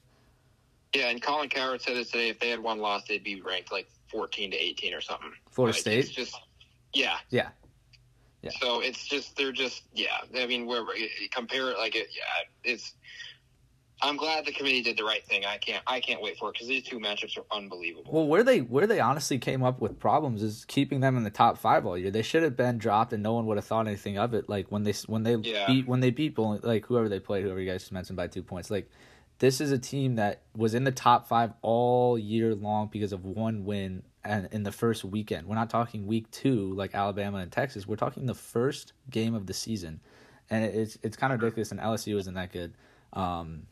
Yeah, 0.94 1.09
and 1.09 1.20
Colin 1.20 1.48
Cowherd 1.48 1.83
said 1.83 1.96
it 1.96 2.07
today. 2.07 2.28
If 2.28 2.38
they 2.38 2.50
had 2.50 2.61
one 2.61 2.78
loss, 2.78 3.04
they'd 3.09 3.24
be 3.24 3.40
ranked 3.40 3.72
like 3.72 3.88
fourteen 4.09 4.52
to 4.52 4.57
eighteen 4.57 4.94
or 4.94 5.00
something. 5.00 5.33
Florida 5.50 5.74
Like, 5.74 5.80
State. 5.80 5.98
It's 5.98 6.11
just, 6.11 6.40
yeah, 6.92 7.18
Yeah. 7.30 7.48
Yeah. 8.42 8.50
So 8.61 8.80
it's 8.80 9.07
just 9.07 9.37
they're 9.37 9.52
just 9.52 9.85
yeah. 9.92 10.18
I 10.38 10.46
mean, 10.46 10.66
where 10.66 10.85
compare 11.33 11.70
it 11.70 11.78
like 11.78 11.96
it, 11.96 12.09
yeah, 12.14 12.22
it's. 12.72 12.94
I'm 14.04 14.16
glad 14.16 14.44
the 14.44 14.52
committee 14.52 14.82
did 14.82 14.96
the 14.98 15.04
right 15.04 15.24
thing. 15.26 15.44
I 15.44 15.56
can't 15.56 15.82
I 15.86 15.98
can't 16.00 16.20
wait 16.20 16.36
for 16.38 16.50
it 16.50 16.52
because 16.52 16.68
these 16.68 16.82
two 16.82 16.98
matchups 16.98 17.38
are 17.38 17.44
unbelievable. 17.50 18.12
Well, 18.12 18.26
where 18.26 18.42
they 18.42 18.60
where 18.60 18.86
they 18.86 19.00
honestly 19.00 19.38
came 19.38 19.62
up 19.62 19.80
with 19.80 19.98
problems 19.98 20.42
is 20.42 20.64
keeping 20.66 21.00
them 21.00 21.16
in 21.16 21.24
the 21.24 21.30
top 21.30 21.58
five 21.58 21.86
all 21.86 21.96
year. 21.96 22.10
They 22.10 22.22
should 22.22 22.42
have 22.42 22.56
been 22.56 22.76
dropped, 22.78 23.12
and 23.12 23.22
no 23.22 23.32
one 23.32 23.46
would 23.46 23.56
have 23.56 23.64
thought 23.64 23.86
anything 23.86 24.18
of 24.18 24.34
it. 24.34 24.48
Like 24.48 24.70
when 24.70 24.82
they 24.84 24.92
when 25.06 25.22
they 25.22 25.36
Yeah. 25.36 25.66
beat 25.66 25.88
when 25.88 26.00
they 26.00 26.10
beat 26.10 26.34
Bowling, 26.34 26.60
like 26.62 26.84
whoever 26.86 27.08
they 27.08 27.18
played, 27.20 27.44
whoever 27.44 27.60
you 27.60 27.70
guys 27.70 27.80
just 27.82 27.92
mentioned 27.92 28.16
by 28.16 28.26
two 28.26 28.42
points. 28.42 28.70
Like 28.70 28.90
this 29.38 29.60
is 29.60 29.72
a 29.72 29.78
team 29.78 30.16
that 30.16 30.42
was 30.54 30.74
in 30.74 30.84
the 30.84 30.92
top 30.92 31.26
five 31.26 31.54
all 31.62 32.18
year 32.18 32.54
long 32.54 32.88
because 32.92 33.12
of 33.12 33.24
one 33.24 33.64
win 33.64 34.02
and 34.22 34.48
in 34.52 34.62
the 34.62 34.72
first 34.72 35.04
weekend. 35.04 35.46
We're 35.46 35.56
not 35.56 35.70
talking 35.70 36.06
week 36.06 36.30
two 36.30 36.72
like 36.74 36.94
Alabama 36.94 37.38
and 37.38 37.50
Texas. 37.50 37.86
We're 37.86 37.96
talking 37.96 38.26
the 38.26 38.34
first 38.34 38.92
game 39.10 39.34
of 39.34 39.46
the 39.46 39.54
season, 39.54 40.00
and 40.50 40.64
it's 40.64 40.98
it's 41.02 41.16
kind 41.16 41.32
of 41.32 41.40
ridiculous. 41.40 41.70
And 41.72 41.80
LSU 41.80 42.18
isn't 42.18 42.34
that 42.34 42.52
good. 42.52 42.74
Um, 43.12 43.66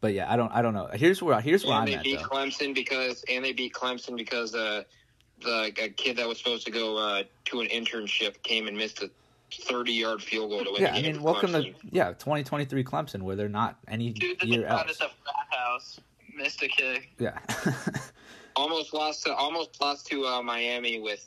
but 0.00 0.14
yeah, 0.14 0.32
I 0.32 0.36
don't 0.36 0.52
I 0.52 0.62
don't 0.62 0.74
know. 0.74 0.88
Here's 0.92 1.22
where 1.22 1.40
here's 1.40 1.64
where 1.64 1.74
and 1.74 1.82
I'm 1.82 1.86
they 1.86 1.94
at 1.96 2.04
beat 2.04 2.18
though. 2.20 2.24
Clemson 2.28 2.74
because 2.74 3.24
and 3.28 3.44
they 3.44 3.52
beat 3.52 3.72
Clemson 3.72 4.16
because 4.16 4.54
uh, 4.54 4.82
the 5.42 5.72
a 5.82 5.88
kid 5.88 6.16
that 6.16 6.28
was 6.28 6.38
supposed 6.38 6.64
to 6.66 6.72
go 6.72 6.96
uh, 6.96 7.22
to 7.46 7.60
an 7.60 7.68
internship 7.68 8.42
came 8.42 8.68
and 8.68 8.76
missed 8.76 9.02
a 9.02 9.10
30 9.50 9.92
yard 9.92 10.22
field 10.22 10.50
goal 10.50 10.64
to 10.64 10.72
win 10.72 10.82
Yeah, 10.82 10.94
I 10.94 11.02
mean, 11.02 11.22
welcome 11.22 11.52
to 11.52 11.72
yeah, 11.90 12.08
2023 12.08 12.84
Clemson, 12.84 13.22
where 13.22 13.36
they're 13.36 13.48
not 13.48 13.78
any 13.88 14.10
Dude, 14.12 14.42
year 14.42 14.66
else. 14.66 14.98
the 14.98 15.08
house 15.50 16.00
missed 16.34 16.62
a 16.62 16.68
kick. 16.68 17.08
Yeah, 17.18 17.38
almost 18.56 18.92
lost 18.92 19.24
to 19.24 19.34
almost 19.34 19.80
lost 19.80 20.06
to 20.08 20.26
uh, 20.26 20.42
Miami 20.42 21.00
with 21.00 21.26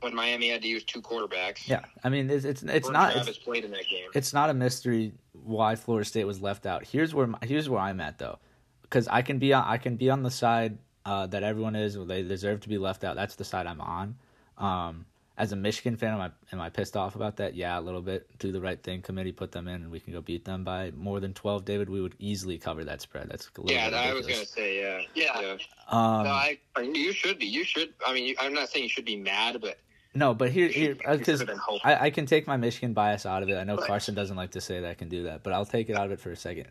when 0.00 0.14
Miami 0.14 0.48
had 0.48 0.62
to 0.62 0.68
use 0.68 0.84
two 0.84 1.02
quarterbacks. 1.02 1.68
yeah. 1.68 1.84
I 2.04 2.08
mean, 2.08 2.30
it's 2.30 2.44
it's, 2.44 2.62
it's 2.62 2.90
not 2.90 3.16
it's, 3.16 3.38
played 3.38 3.64
in 3.64 3.70
that 3.72 3.88
game. 3.88 4.08
it's 4.14 4.32
not 4.32 4.50
a 4.50 4.54
mystery 4.54 5.12
why 5.32 5.74
Florida 5.74 6.08
State 6.08 6.24
was 6.24 6.40
left 6.40 6.66
out. 6.66 6.84
Here's 6.84 7.14
where 7.14 7.26
my, 7.26 7.38
here's 7.42 7.68
where 7.68 7.80
I'm 7.80 8.00
at 8.00 8.18
though, 8.18 8.38
because 8.82 9.08
I 9.08 9.22
can 9.22 9.38
be 9.38 9.52
on 9.52 9.64
I 9.64 9.78
can 9.78 9.96
be 9.96 10.10
on 10.10 10.22
the 10.22 10.30
side 10.30 10.78
uh, 11.04 11.26
that 11.28 11.42
everyone 11.42 11.76
is. 11.76 11.96
They 12.06 12.22
deserve 12.22 12.60
to 12.60 12.68
be 12.68 12.78
left 12.78 13.04
out. 13.04 13.16
That's 13.16 13.36
the 13.36 13.44
side 13.44 13.66
I'm 13.66 13.80
on. 13.80 14.16
Um, 14.58 15.06
as 15.38 15.52
a 15.52 15.56
Michigan 15.56 15.96
fan, 15.96 16.14
am 16.14 16.20
I 16.20 16.30
am 16.52 16.60
I 16.60 16.68
pissed 16.68 16.96
off 16.96 17.14
about 17.14 17.36
that? 17.36 17.54
Yeah, 17.54 17.78
a 17.78 17.80
little 17.80 18.02
bit. 18.02 18.26
Do 18.38 18.50
the 18.50 18.60
right 18.60 18.82
thing. 18.82 19.02
Committee 19.02 19.32
put 19.32 19.52
them 19.52 19.68
in, 19.68 19.76
and 19.82 19.90
we 19.90 20.00
can 20.00 20.12
go 20.12 20.20
beat 20.20 20.44
them 20.44 20.64
by 20.64 20.90
more 20.96 21.20
than 21.20 21.32
12. 21.32 21.64
David, 21.64 21.88
we 21.88 22.00
would 22.00 22.16
easily 22.18 22.58
cover 22.58 22.84
that 22.84 23.00
spread. 23.00 23.28
That's 23.30 23.48
a 23.56 23.60
little 23.60 23.76
yeah, 23.76 23.96
I 23.96 24.12
was 24.12 24.26
gonna 24.26 24.44
say 24.44 24.80
yeah. 24.80 25.00
Yeah. 25.14 25.56
Um, 25.88 26.24
no, 26.24 26.30
I 26.30 26.58
you 26.82 27.12
should 27.12 27.38
be. 27.38 27.46
You 27.46 27.64
should. 27.64 27.94
I 28.04 28.12
mean, 28.12 28.24
you, 28.24 28.34
I'm 28.40 28.52
not 28.52 28.68
saying 28.68 28.82
you 28.82 28.88
should 28.88 29.04
be 29.04 29.16
mad, 29.16 29.60
but 29.60 29.78
no, 30.14 30.34
but 30.34 30.50
here 30.50 30.68
here 30.68 30.94
because 30.94 31.18
should 31.18 31.38
have 31.40 31.46
been 31.46 31.58
hoping. 31.58 31.80
I, 31.84 32.06
I 32.06 32.10
can 32.10 32.26
take 32.26 32.46
my 32.46 32.56
Michigan 32.56 32.92
bias 32.92 33.26
out 33.26 33.42
of 33.42 33.48
it. 33.48 33.56
I 33.56 33.64
know 33.64 33.76
Carson 33.76 34.14
doesn't 34.14 34.36
like 34.36 34.52
to 34.52 34.60
say 34.60 34.80
that 34.80 34.90
I 34.90 34.94
can 34.94 35.08
do 35.08 35.24
that, 35.24 35.42
but 35.42 35.52
I'll 35.52 35.66
take 35.66 35.90
it 35.90 35.96
out 35.96 36.06
of 36.06 36.12
it 36.12 36.20
for 36.20 36.30
a 36.30 36.36
second. 36.36 36.66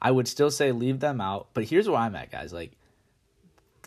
I 0.00 0.10
would 0.10 0.28
still 0.28 0.50
say 0.50 0.72
leave 0.72 1.00
them 1.00 1.20
out, 1.20 1.48
but 1.54 1.64
here's 1.64 1.88
where 1.88 1.98
I'm 1.98 2.14
at, 2.14 2.30
guys. 2.30 2.52
Like, 2.52 2.72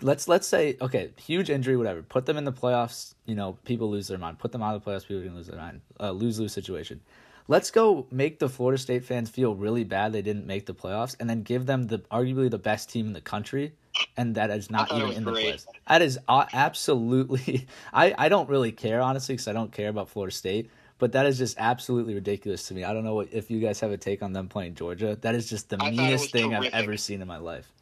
let's 0.01 0.27
let's 0.27 0.47
say 0.47 0.77
okay, 0.81 1.11
huge 1.17 1.49
injury, 1.49 1.77
whatever. 1.77 2.01
Put 2.03 2.25
them 2.25 2.37
in 2.37 2.45
the 2.45 2.53
playoffs. 2.53 3.15
You 3.25 3.35
know, 3.35 3.57
people 3.65 3.89
lose 3.89 4.07
their 4.07 4.17
mind. 4.17 4.39
Put 4.39 4.51
them 4.51 4.61
out 4.61 4.75
of 4.75 4.83
the 4.83 4.89
playoffs. 4.89 5.07
People 5.07 5.23
can 5.23 5.35
lose 5.35 5.47
their 5.47 5.59
mind. 5.59 5.81
Uh, 5.99 6.11
lose 6.11 6.39
lose 6.39 6.53
situation. 6.53 7.01
Let's 7.47 7.71
go 7.71 8.05
make 8.11 8.39
the 8.39 8.49
Florida 8.49 8.77
State 8.77 9.03
fans 9.03 9.29
feel 9.29 9.55
really 9.55 9.83
bad 9.83 10.13
they 10.13 10.21
didn't 10.21 10.45
make 10.45 10.67
the 10.67 10.75
playoffs, 10.75 11.15
and 11.19 11.29
then 11.29 11.41
give 11.41 11.65
them 11.65 11.87
the 11.87 11.99
arguably 12.11 12.49
the 12.49 12.59
best 12.59 12.89
team 12.89 13.07
in 13.07 13.13
the 13.13 13.21
country, 13.21 13.73
and 14.17 14.35
that 14.35 14.49
is 14.49 14.69
not 14.69 14.91
even 14.91 15.11
in 15.11 15.23
the 15.25 15.31
great. 15.31 15.55
playoffs. 15.55 15.65
That 15.87 16.01
is 16.01 16.19
absolutely. 16.27 17.67
I 17.93 18.13
I 18.17 18.29
don't 18.29 18.49
really 18.49 18.71
care 18.71 19.01
honestly 19.01 19.35
because 19.35 19.47
I 19.47 19.53
don't 19.53 19.71
care 19.71 19.89
about 19.89 20.09
Florida 20.09 20.35
State. 20.35 20.69
But 20.97 21.13
that 21.13 21.25
is 21.25 21.39
just 21.39 21.57
absolutely 21.57 22.13
ridiculous 22.13 22.67
to 22.67 22.75
me. 22.75 22.83
I 22.83 22.93
don't 22.93 23.03
know 23.03 23.15
what, 23.15 23.29
if 23.31 23.49
you 23.49 23.59
guys 23.59 23.79
have 23.79 23.89
a 23.89 23.97
take 23.97 24.21
on 24.21 24.33
them 24.33 24.47
playing 24.47 24.75
Georgia. 24.75 25.17
That 25.21 25.33
is 25.33 25.49
just 25.49 25.69
the 25.69 25.77
I 25.81 25.89
meanest 25.89 26.31
thing 26.31 26.53
I've 26.53 26.71
ever 26.71 26.95
seen 26.95 27.23
in 27.23 27.27
my 27.27 27.37
life. 27.37 27.73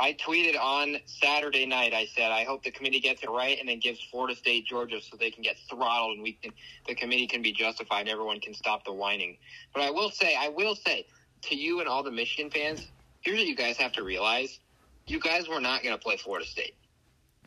I 0.00 0.14
tweeted 0.14 0.58
on 0.60 0.96
Saturday 1.06 1.66
night. 1.66 1.94
I 1.94 2.06
said 2.16 2.32
I 2.32 2.42
hope 2.44 2.64
the 2.64 2.72
committee 2.72 2.98
gets 2.98 3.22
it 3.22 3.30
right 3.30 3.58
and 3.60 3.68
then 3.68 3.78
gives 3.78 4.02
Florida 4.02 4.34
State 4.34 4.66
Georgia 4.66 5.00
so 5.00 5.16
they 5.16 5.30
can 5.30 5.42
get 5.42 5.56
throttled 5.70 6.14
and 6.14 6.22
we 6.22 6.32
can 6.32 6.52
the 6.88 6.94
committee 6.94 7.28
can 7.28 7.42
be 7.42 7.52
justified 7.52 8.00
and 8.00 8.08
everyone 8.08 8.40
can 8.40 8.54
stop 8.54 8.84
the 8.84 8.92
whining. 8.92 9.36
But 9.72 9.82
I 9.84 9.90
will 9.90 10.10
say, 10.10 10.34
I 10.36 10.48
will 10.48 10.74
say 10.74 11.06
to 11.42 11.54
you 11.54 11.78
and 11.78 11.88
all 11.88 12.02
the 12.02 12.10
Michigan 12.10 12.50
fans, 12.50 12.88
here's 13.20 13.38
what 13.38 13.46
you 13.46 13.54
guys 13.54 13.76
have 13.76 13.92
to 13.92 14.02
realize: 14.02 14.58
you 15.06 15.20
guys 15.20 15.48
were 15.48 15.60
not 15.60 15.82
going 15.82 15.94
to 15.96 16.02
play 16.02 16.16
Florida 16.16 16.46
State. 16.46 16.74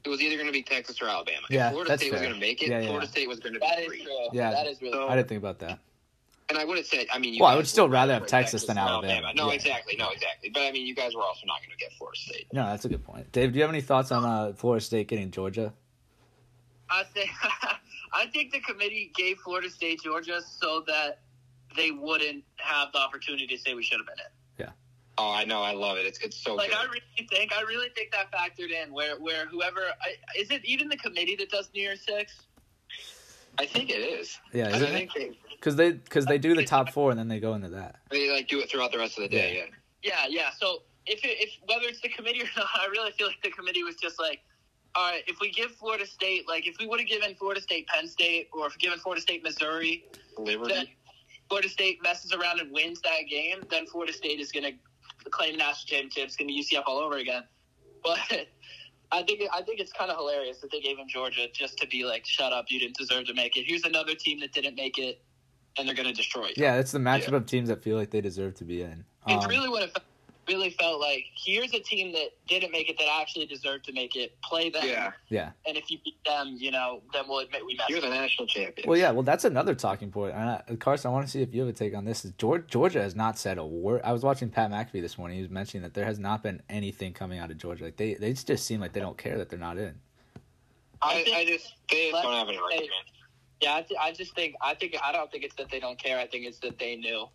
It 0.03 0.09
was 0.09 0.21
either 0.21 0.35
going 0.35 0.47
to 0.47 0.53
be 0.53 0.63
Texas 0.63 1.01
or 1.01 1.07
Alabama. 1.07 1.41
Yeah, 1.49 1.67
if 1.67 1.71
Florida 1.71 1.89
that's 1.89 2.01
State 2.01 2.11
was 2.13 2.21
going 2.21 2.33
to 2.33 2.39
make 2.39 2.61
it, 2.61 2.69
Yeah, 2.69 2.79
yeah. 2.79 2.87
Florida 2.87 3.07
State 3.07 3.27
was 3.27 3.39
going 3.39 3.53
to 3.53 3.59
that 3.59 3.77
be 3.77 3.83
is 3.83 3.87
free. 3.89 4.03
true. 4.03 4.27
Yeah. 4.31 4.51
that 4.51 4.67
is 4.67 4.81
really. 4.81 4.93
So- 4.93 5.07
I 5.09 5.15
didn't 5.15 5.27
think 5.27 5.39
about 5.39 5.59
that. 5.59 5.79
And 6.49 6.57
I 6.57 6.63
would 6.63 6.77
have 6.77 6.85
said, 6.87 7.07
I 7.11 7.19
mean, 7.19 7.33
you 7.33 7.41
Well, 7.41 7.51
I 7.51 7.55
would 7.57 7.67
still 7.67 7.89
rather 7.89 8.13
have 8.13 8.21
play 8.21 8.29
Texas 8.29 8.65
than 8.65 8.77
Alabama. 8.77 9.33
No, 9.35 9.47
Yeah. 9.49 9.55
exactly, 9.55 9.97
no, 9.97 10.11
exactly. 10.11 10.49
But 10.49 10.61
I 10.61 10.71
mean, 10.71 10.85
you 10.87 10.95
guys 10.95 11.13
were 11.13 11.23
also 11.23 11.45
not 11.45 11.59
going 11.59 11.71
to 11.71 11.77
get 11.77 11.91
Florida 11.97 12.17
State. 12.17 12.47
No, 12.53 12.65
that's 12.67 12.85
a 12.85 12.89
good 12.89 13.03
point. 13.03 13.29
Dave, 13.33 13.51
do 13.51 13.57
you 13.57 13.63
have 13.63 13.69
any 13.71 13.81
thoughts 13.81 14.13
on 14.13 14.23
uh, 14.23 14.53
Florida 14.53 14.81
State 14.83 15.09
getting 15.09 15.29
Georgia? 15.29 15.73
I 16.89 17.03
think 17.03 17.29
I 18.13 18.27
think 18.27 18.53
the 18.53 18.61
committee 18.61 19.11
gave 19.13 19.39
Florida 19.39 19.69
State 19.69 20.01
Georgia 20.03 20.39
so 20.41 20.83
that 20.87 21.19
they 21.75 21.91
wouldn't 21.91 22.45
have 22.57 22.93
the 22.93 22.99
opportunity 22.99 23.45
to 23.47 23.57
say 23.57 23.73
we 23.73 23.83
should 23.83 23.97
have 23.99 24.07
been 24.07 24.15
in. 24.19 24.31
Oh, 25.19 25.31
I 25.31 25.45
know, 25.45 25.61
I 25.63 25.71
love 25.73 25.97
it. 25.97 26.05
It's 26.05 26.19
it's 26.19 26.37
so 26.37 26.55
Like 26.55 26.69
good. 26.69 26.77
I 26.77 26.83
really 26.85 27.27
think 27.29 27.51
I 27.57 27.61
really 27.63 27.89
think 27.95 28.11
that 28.11 28.31
factored 28.31 28.69
in 28.71 28.93
where 28.93 29.15
where 29.19 29.47
whoever 29.47 29.79
I, 30.01 30.15
is 30.39 30.51
it 30.51 30.63
even 30.65 30.89
the 30.89 30.97
committee 30.97 31.35
that 31.37 31.49
does 31.49 31.69
New 31.73 31.81
Year's 31.81 32.01
Six? 32.05 32.33
I 33.59 33.65
think 33.65 33.89
it 33.89 33.93
is. 33.99 34.37
Yeah, 34.53 34.65
I 34.67 34.69
isn't 34.75 34.83
it? 34.83 34.91
think 34.91 35.13
they, 35.15 35.37
Because 35.55 35.75
they 35.75 35.91
because 35.93 36.25
they 36.27 36.37
do 36.37 36.53
the 36.55 36.63
top 36.65 36.91
four 36.91 37.09
and 37.09 37.19
then 37.19 37.27
they 37.27 37.39
go 37.39 37.53
into 37.55 37.69
that. 37.69 37.95
they 38.11 38.29
like 38.31 38.47
do 38.47 38.59
it 38.59 38.69
throughout 38.69 38.91
the 38.91 38.99
rest 38.99 39.17
of 39.17 39.23
the 39.23 39.29
day. 39.29 39.57
Yeah. 39.57 39.73
Yeah, 40.03 40.25
yeah. 40.29 40.49
So 40.59 40.83
if 41.07 41.25
it, 41.25 41.37
if 41.39 41.49
whether 41.65 41.87
it's 41.87 42.01
the 42.01 42.09
committee 42.09 42.41
or 42.41 42.45
not, 42.57 42.67
I 42.79 42.85
really 42.87 43.11
feel 43.11 43.27
like 43.27 43.41
the 43.41 43.49
committee 43.49 43.83
was 43.83 43.95
just 43.95 44.19
like, 44.19 44.41
all 44.93 45.11
right, 45.11 45.23
if 45.25 45.39
we 45.41 45.49
give 45.51 45.71
Florida 45.71 46.05
State, 46.05 46.47
like 46.47 46.67
if 46.67 46.77
we 46.79 46.85
would 46.85 46.99
have 46.99 47.09
given 47.09 47.33
Florida 47.35 47.59
State 47.59 47.87
Penn 47.87 48.07
State 48.07 48.49
or 48.53 48.67
if 48.67 48.77
given 48.77 48.99
Florida 48.99 49.21
State 49.21 49.41
Missouri, 49.43 50.05
Liberty. 50.37 50.73
then 50.75 50.87
Florida 51.49 51.69
State 51.69 52.03
messes 52.03 52.33
around 52.33 52.59
and 52.59 52.71
wins 52.71 53.01
that 53.01 53.21
game, 53.27 53.63
then 53.71 53.87
Florida 53.87 54.13
State 54.13 54.39
is 54.39 54.51
going 54.51 54.65
to 54.65 54.73
claim 55.29 55.53
the 55.53 55.57
national 55.59 55.87
championship. 55.87 56.25
It's 56.25 56.35
going 56.35 56.47
to 56.47 56.53
be 56.53 56.61
UCF 56.63 56.83
all 56.85 56.99
over 56.99 57.17
again. 57.17 57.43
But 58.03 58.19
I 59.11 59.23
think 59.23 59.41
I 59.53 59.61
think 59.61 59.79
it's 59.79 59.91
kind 59.93 60.11
of 60.11 60.17
hilarious 60.17 60.59
that 60.59 60.71
they 60.71 60.79
gave 60.81 60.97
him 60.97 61.07
Georgia 61.07 61.47
just 61.53 61.77
to 61.79 61.87
be 61.87 62.03
like, 62.05 62.25
shut 62.25 62.53
up, 62.53 62.65
you 62.69 62.79
didn't 62.79 62.97
deserve 62.97 63.25
to 63.27 63.33
make 63.33 63.57
it. 63.57 63.63
Here's 63.65 63.83
another 63.83 64.15
team 64.15 64.39
that 64.41 64.51
didn't 64.53 64.75
make 64.75 64.97
it, 64.97 65.21
and 65.77 65.87
they're 65.87 65.95
going 65.95 66.07
to 66.07 66.13
destroy 66.13 66.47
you. 66.47 66.53
Yeah, 66.57 66.75
it's 66.77 66.91
the 66.91 66.99
matchup 66.99 67.29
Yeah. 67.31 67.37
of 67.37 67.45
teams 67.45 67.69
that 67.69 67.81
feel 67.83 67.97
like 67.97 68.11
they 68.11 68.21
deserve 68.21 68.55
to 68.55 68.65
be 68.65 68.81
in. 68.81 69.05
It's 69.27 69.45
Um, 69.45 69.49
really 69.49 69.69
what 69.69 69.83
it 69.83 69.91
felt, 69.91 70.03
really 70.47 70.71
felt 70.71 70.99
like. 71.01 71.25
Here's 71.35 71.73
a 71.73 71.79
team 71.79 72.11
that 72.13 72.29
didn't 72.47 72.71
make 72.71 72.89
it 72.89 72.97
that 72.99 73.07
actually 73.19 73.45
deserved 73.45 73.85
to 73.85 73.93
make 73.93 74.15
it. 74.15 74.35
Play 74.41 74.69
them, 74.69 74.83
Yeah. 74.85 75.11
yeah. 75.29 75.51
and 75.67 75.77
if 75.77 75.89
you 75.91 75.97
beat 76.03 76.17
them, 76.25 76.55
you 76.59 76.71
know, 76.71 77.01
then 77.13 77.23
we'll 77.27 77.39
admit 77.39 77.65
we 77.65 77.75
messed 77.75 77.89
You're 77.89 77.99
up. 77.99 78.05
the 78.05 78.09
national 78.09 78.47
champion. 78.47 78.87
Well, 78.89 78.97
yeah. 78.97 79.11
Well, 79.11 79.23
that's 79.23 79.45
another 79.45 79.75
talking 79.75 80.11
point. 80.11 80.33
And 80.35 80.49
I, 80.49 80.75
Carson, 80.79 81.09
I 81.09 81.13
want 81.13 81.25
to 81.25 81.31
see 81.31 81.41
if 81.41 81.53
you 81.53 81.61
have 81.61 81.69
a 81.69 81.73
take 81.73 81.95
on 81.95 82.05
this. 82.05 82.23
Georgia, 82.37 82.65
Georgia 82.67 83.01
has 83.01 83.15
not 83.15 83.37
said 83.37 83.57
a 83.57 83.65
word. 83.65 84.01
I 84.03 84.13
was 84.13 84.23
watching 84.23 84.49
Pat 84.49 84.71
McAfee 84.71 85.01
this 85.01 85.17
morning. 85.17 85.37
He 85.37 85.41
was 85.43 85.51
mentioning 85.51 85.83
that 85.83 85.93
there 85.93 86.05
has 86.05 86.19
not 86.19 86.43
been 86.43 86.61
anything 86.69 87.13
coming 87.13 87.39
out 87.39 87.51
of 87.51 87.57
Georgia. 87.57 87.85
Like 87.85 87.97
they, 87.97 88.13
they 88.15 88.33
just 88.33 88.65
seem 88.65 88.79
like 88.79 88.93
they 88.93 88.99
don't 89.01 89.17
care 89.17 89.37
that 89.37 89.49
they're 89.49 89.59
not 89.59 89.77
in. 89.77 89.95
I, 91.01 91.23
think- 91.23 91.35
I 91.37 91.45
just 91.45 91.73
they 91.91 92.09
just 92.11 92.23
don't 92.23 92.33
have 92.33 92.47
any 92.47 92.57
argument. 92.57 92.89
Yeah, 93.61 93.75
I, 93.75 93.81
th- 93.81 93.99
I 93.99 94.11
just 94.11 94.35
think 94.35 94.55
I 94.61 94.75
think 94.75 94.95
I 95.03 95.11
don't 95.11 95.31
think 95.31 95.43
it's 95.43 95.55
that 95.55 95.69
they 95.71 95.79
don't 95.79 95.97
care. 95.97 96.19
I 96.19 96.27
think 96.27 96.45
it's 96.45 96.59
that 96.59 96.77
they 96.77 96.95
knew. 96.95 97.27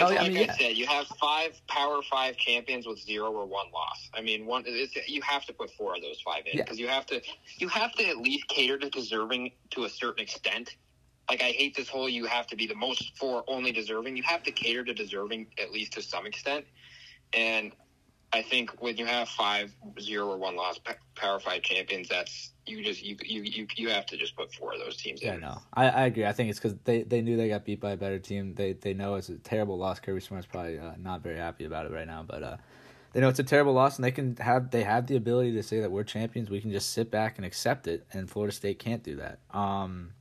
Oh, 0.00 0.10
yeah, 0.10 0.18
I 0.18 0.22
like 0.22 0.28
mean, 0.28 0.38
I 0.38 0.40
yeah. 0.42 0.56
said, 0.56 0.76
you 0.76 0.86
have 0.86 1.06
five 1.20 1.60
Power 1.66 2.00
Five 2.02 2.36
champions 2.36 2.86
with 2.86 3.00
zero 3.00 3.32
or 3.32 3.46
one 3.46 3.66
loss. 3.72 4.10
I 4.14 4.20
mean, 4.20 4.46
one 4.46 4.62
it's, 4.66 4.94
you 5.08 5.20
have 5.22 5.44
to 5.46 5.52
put 5.52 5.70
four 5.72 5.96
of 5.96 6.02
those 6.02 6.20
five 6.20 6.46
in 6.46 6.58
Yeah. 6.58 6.64
because 6.64 6.78
you 6.78 6.88
have 6.88 7.06
to 7.06 7.20
you 7.58 7.68
have 7.68 7.92
to 7.94 8.08
at 8.08 8.18
least 8.18 8.46
cater 8.48 8.78
to 8.78 8.90
deserving 8.90 9.52
to 9.70 9.84
a 9.84 9.88
certain 9.88 10.22
extent. 10.22 10.76
Like 11.28 11.42
I 11.42 11.50
hate 11.50 11.76
this 11.76 11.88
whole 11.88 12.08
you 12.08 12.26
have 12.26 12.46
to 12.48 12.56
be 12.56 12.66
the 12.66 12.76
most 12.76 13.18
for 13.18 13.44
only 13.48 13.72
deserving. 13.72 14.16
You 14.16 14.22
have 14.22 14.42
to 14.44 14.52
cater 14.52 14.84
to 14.84 14.94
deserving 14.94 15.48
at 15.60 15.72
least 15.72 15.92
to 15.94 16.02
some 16.02 16.26
extent. 16.26 16.64
And 17.34 17.72
I 18.32 18.42
think 18.42 18.82
when 18.82 18.96
you 18.96 19.06
have 19.06 19.28
five 19.28 19.72
zero 20.00 20.26
or 20.26 20.36
one 20.36 20.54
loss 20.54 20.78
Power 21.14 21.40
Five 21.40 21.62
champions, 21.62 22.08
that's 22.08 22.52
you 22.66 22.84
just 22.84 23.02
you 23.02 23.16
you 23.24 23.42
you 23.42 23.66
you 23.76 23.88
have 23.88 24.04
to 24.06 24.16
just 24.16 24.36
put 24.36 24.52
four 24.54 24.74
of 24.74 24.80
those 24.80 24.96
teams 24.96 25.22
Yeah, 25.22 25.34
in. 25.34 25.40
no, 25.40 25.58
I, 25.72 25.88
I 25.88 26.06
agree. 26.06 26.26
I 26.26 26.32
think 26.32 26.50
it's 26.50 26.58
because 26.58 26.76
they, 26.84 27.02
they 27.02 27.22
knew 27.22 27.36
they 27.36 27.48
got 27.48 27.64
beat 27.64 27.80
by 27.80 27.92
a 27.92 27.96
better 27.96 28.18
team. 28.18 28.54
They 28.54 28.74
they 28.74 28.92
know 28.92 29.14
it's 29.14 29.30
a 29.30 29.36
terrible 29.36 29.78
loss. 29.78 29.98
Kirby 29.98 30.20
Smart's 30.20 30.46
probably 30.46 30.78
uh, 30.78 30.92
not 30.98 31.22
very 31.22 31.36
happy 31.36 31.64
about 31.64 31.86
it 31.86 31.92
right 31.92 32.06
now, 32.06 32.22
but 32.22 32.42
uh, 32.42 32.56
they 33.12 33.20
know 33.20 33.30
it's 33.30 33.38
a 33.38 33.44
terrible 33.44 33.72
loss, 33.72 33.96
and 33.96 34.04
they 34.04 34.10
can 34.10 34.36
have 34.36 34.70
they 34.70 34.84
have 34.84 35.06
the 35.06 35.16
ability 35.16 35.52
to 35.52 35.62
say 35.62 35.80
that 35.80 35.90
we're 35.90 36.04
champions. 36.04 36.50
We 36.50 36.60
can 36.60 36.70
just 36.70 36.90
sit 36.90 37.10
back 37.10 37.38
and 37.38 37.46
accept 37.46 37.86
it, 37.86 38.06
and 38.12 38.30
Florida 38.30 38.54
State 38.54 38.78
can't 38.78 39.02
do 39.02 39.16
that. 39.16 39.38
Um, 39.56 40.12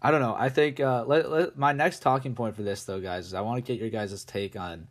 I 0.00 0.12
don't 0.12 0.20
know. 0.20 0.36
I 0.38 0.48
think 0.48 0.78
uh, 0.78 1.04
let, 1.06 1.30
let, 1.30 1.58
my 1.58 1.72
next 1.72 2.00
talking 2.00 2.34
point 2.34 2.54
for 2.54 2.62
this 2.62 2.84
though, 2.84 3.00
guys, 3.00 3.26
is 3.26 3.34
I 3.34 3.40
want 3.40 3.64
to 3.64 3.72
get 3.72 3.80
your 3.80 3.90
guys' 3.90 4.22
take 4.22 4.54
on 4.54 4.86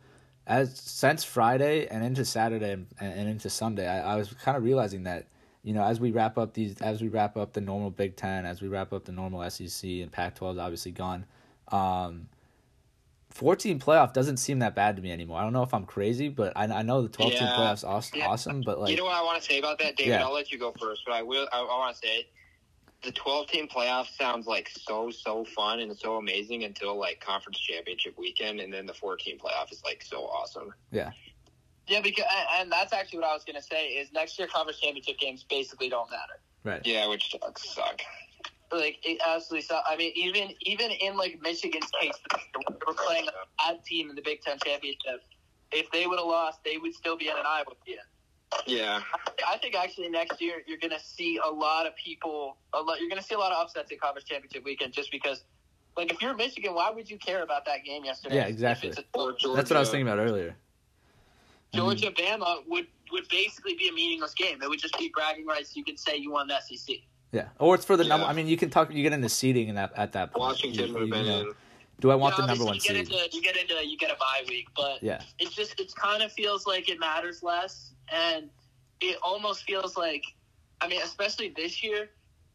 as 0.46 0.78
since 0.78 1.24
Friday 1.24 1.86
and 1.86 2.04
into 2.04 2.24
Saturday 2.24 2.72
and, 2.72 2.86
and 3.00 3.28
into 3.28 3.48
Sunday. 3.50 3.88
I, 3.88 4.14
I 4.14 4.16
was 4.16 4.32
kind 4.34 4.56
of 4.56 4.62
realizing 4.64 5.04
that 5.04 5.26
you 5.62 5.72
know, 5.72 5.82
as 5.82 5.98
we 5.98 6.10
wrap 6.10 6.36
up 6.36 6.52
these, 6.52 6.78
as 6.82 7.00
we 7.00 7.08
wrap 7.08 7.38
up 7.38 7.54
the 7.54 7.60
normal 7.62 7.90
Big 7.90 8.16
Ten, 8.16 8.44
as 8.44 8.60
we 8.60 8.68
wrap 8.68 8.92
up 8.92 9.06
the 9.06 9.12
normal 9.12 9.48
SEC 9.50 9.88
and 9.88 10.12
Pac 10.12 10.34
twelve 10.34 10.56
is 10.56 10.60
obviously 10.60 10.92
gone. 10.92 11.24
Um, 11.68 12.28
14 13.30 13.80
playoff 13.80 14.12
doesn't 14.12 14.36
seem 14.36 14.60
that 14.60 14.76
bad 14.76 14.94
to 14.94 15.02
me 15.02 15.10
anymore. 15.10 15.40
I 15.40 15.42
don't 15.42 15.52
know 15.52 15.64
if 15.64 15.74
I'm 15.74 15.86
crazy, 15.86 16.28
but 16.28 16.52
I, 16.54 16.66
I 16.66 16.82
know 16.82 17.02
the 17.02 17.08
12 17.08 17.32
team 17.32 17.40
playoffs 17.48 17.82
awesome, 17.82 18.20
Yeah. 18.20 18.28
awesome, 18.28 18.60
but 18.60 18.78
like 18.78 18.90
you 18.92 18.96
know 18.96 19.04
what 19.04 19.16
I 19.16 19.22
want 19.22 19.42
to 19.42 19.44
say 19.44 19.58
about 19.58 19.80
that, 19.80 19.96
David? 19.96 20.12
Yeah. 20.12 20.24
I'll 20.24 20.32
let 20.32 20.52
you 20.52 20.58
go 20.58 20.72
first, 20.78 21.02
but 21.04 21.14
I 21.14 21.22
will. 21.22 21.48
I, 21.52 21.58
I 21.58 21.78
want 21.78 21.96
to 21.96 22.00
say 22.06 22.28
the 23.04 23.12
12 23.12 23.46
team 23.48 23.68
playoff 23.68 24.06
sounds 24.16 24.46
like 24.46 24.68
so 24.68 25.10
so 25.10 25.44
fun 25.44 25.80
and 25.80 25.96
so 25.96 26.16
amazing 26.16 26.64
until 26.64 26.98
like 26.98 27.20
conference 27.20 27.58
championship 27.58 28.18
weekend, 28.18 28.60
and 28.60 28.72
then 28.72 28.86
the 28.86 28.94
14 28.94 29.38
playoff 29.38 29.70
is 29.72 29.82
like 29.84 30.02
so 30.02 30.24
awesome. 30.24 30.72
Yeah, 30.90 31.10
Yeah, 31.86 32.00
because 32.00 32.24
and- 32.30 32.48
and 32.62 32.72
that's 32.72 32.92
actually 32.92 33.20
what 33.20 33.28
I 33.28 33.34
was 33.34 33.44
gonna 33.44 33.62
say 33.62 33.88
is 33.88 34.12
next 34.12 34.38
year 34.38 34.48
conference 34.48 34.80
championship 34.80 35.18
games 35.18 35.44
basically 35.44 35.88
don't 35.88 36.10
matter. 36.10 36.40
right. 36.64 36.80
Yeah, 36.86 37.06
which 37.08 37.30
sucks. 37.30 37.68
Suck. 37.74 38.00
Like 38.72 38.98
it 39.04 39.20
absolutely 39.24 39.62
sucks. 39.66 39.86
I 39.88 39.96
mean, 39.96 40.12
even 40.16 40.54
even 40.62 40.90
in 40.90 41.16
like 41.16 41.38
Michigan's 41.42 41.90
case, 42.00 42.18
they 42.32 42.76
were 42.86 42.94
playing 42.94 43.28
a 43.28 43.32
bad 43.72 43.84
team 43.84 44.10
in 44.10 44.16
the 44.16 44.22
Big 44.22 44.40
Ten 44.40 44.58
championship. 44.64 45.22
If 45.72 45.90
they 45.90 46.06
would 46.06 46.18
have 46.18 46.26
lost, 46.28 46.60
they 46.64 46.78
would 46.78 46.94
still 46.94 47.16
be 47.16 47.28
in 47.28 47.36
an 47.36 47.44
Iowa 47.46 47.66
team. 47.86 47.96
Yeah, 48.66 49.00
I 49.46 49.58
think 49.58 49.74
actually 49.74 50.08
next 50.08 50.40
year 50.40 50.62
you're 50.66 50.78
going 50.78 50.90
to 50.92 51.00
see 51.04 51.38
a 51.44 51.48
lot 51.50 51.86
of 51.86 51.94
people. 51.96 52.56
A 52.72 52.80
lot, 52.80 53.00
you're 53.00 53.08
going 53.08 53.20
to 53.20 53.26
see 53.26 53.34
a 53.34 53.38
lot 53.38 53.52
of 53.52 53.58
upsets 53.58 53.90
in 53.90 53.98
conference 53.98 54.26
championship 54.28 54.64
weekend 54.64 54.92
just 54.92 55.10
because, 55.10 55.44
like, 55.96 56.12
if 56.12 56.20
you're 56.22 56.34
Michigan, 56.34 56.74
why 56.74 56.90
would 56.90 57.10
you 57.10 57.18
care 57.18 57.42
about 57.42 57.64
that 57.66 57.84
game 57.84 58.04
yesterday? 58.04 58.36
Yeah, 58.36 58.46
exactly. 58.46 58.90
If 58.90 58.98
it's 58.98 59.08
a- 59.14 59.18
or 59.18 59.32
Georgia. 59.32 59.56
That's 59.56 59.70
what 59.70 59.76
I 59.76 59.80
was 59.80 59.90
thinking 59.90 60.06
about 60.08 60.18
earlier. 60.20 60.56
I 61.72 61.78
mean, 61.78 61.86
Georgia 61.98 62.10
Bama 62.12 62.66
would 62.68 62.86
would 63.12 63.28
basically 63.28 63.74
be 63.74 63.88
a 63.88 63.92
meaningless 63.92 64.34
game. 64.34 64.62
It 64.62 64.68
would 64.68 64.78
just 64.80 64.96
be 64.98 65.10
bragging 65.14 65.46
rights. 65.46 65.76
You 65.76 65.84
could 65.84 65.98
say 65.98 66.16
you 66.16 66.30
won 66.30 66.48
the 66.48 66.58
SEC. 66.60 66.96
Yeah, 67.32 67.48
or 67.58 67.74
it's 67.74 67.84
for 67.84 67.96
the 67.96 68.04
number. 68.04 68.26
I 68.26 68.32
mean, 68.32 68.46
you 68.46 68.56
can 68.56 68.70
talk. 68.70 68.92
You 68.92 69.02
get 69.02 69.12
into 69.12 69.28
seeding 69.28 69.68
and 69.68 69.76
that 69.78 69.92
at 69.96 70.12
that 70.12 70.32
point. 70.32 70.40
Washington 70.40 70.86
You- 70.88 70.92
would 70.92 71.00
have 71.02 71.10
been 71.10 71.26
know, 71.26 71.40
in. 71.40 71.54
Do 72.00 72.10
I 72.10 72.14
want 72.14 72.36
You 72.36 72.42
the 72.42 72.46
number 72.48 72.64
one 72.64 72.80
seed? 72.80 72.96
you 72.96 73.04
get 73.04 73.12
into 73.12 73.36
you 73.36 73.42
get 73.42 73.56
into 73.56 73.86
you 73.86 73.96
get 73.96 74.10
a 74.10 74.16
bye 74.16 74.42
week, 74.48 74.68
but 74.76 75.02
Yeah, 75.02 75.22
it's 75.38 75.54
just 75.54 75.78
it 75.80 75.94
kind 75.94 76.22
of 76.22 76.32
feels 76.32 76.66
like 76.66 76.88
it 76.88 76.98
matters 77.00 77.42
less, 77.42 77.92
and 78.12 78.50
it 79.00 79.18
almost 79.22 79.64
feels 79.64 79.96
like, 79.96 80.24
I 80.80 80.88
mean, 80.88 81.00
especially 81.02 81.48
this 81.56 81.82
year, 81.82 82.10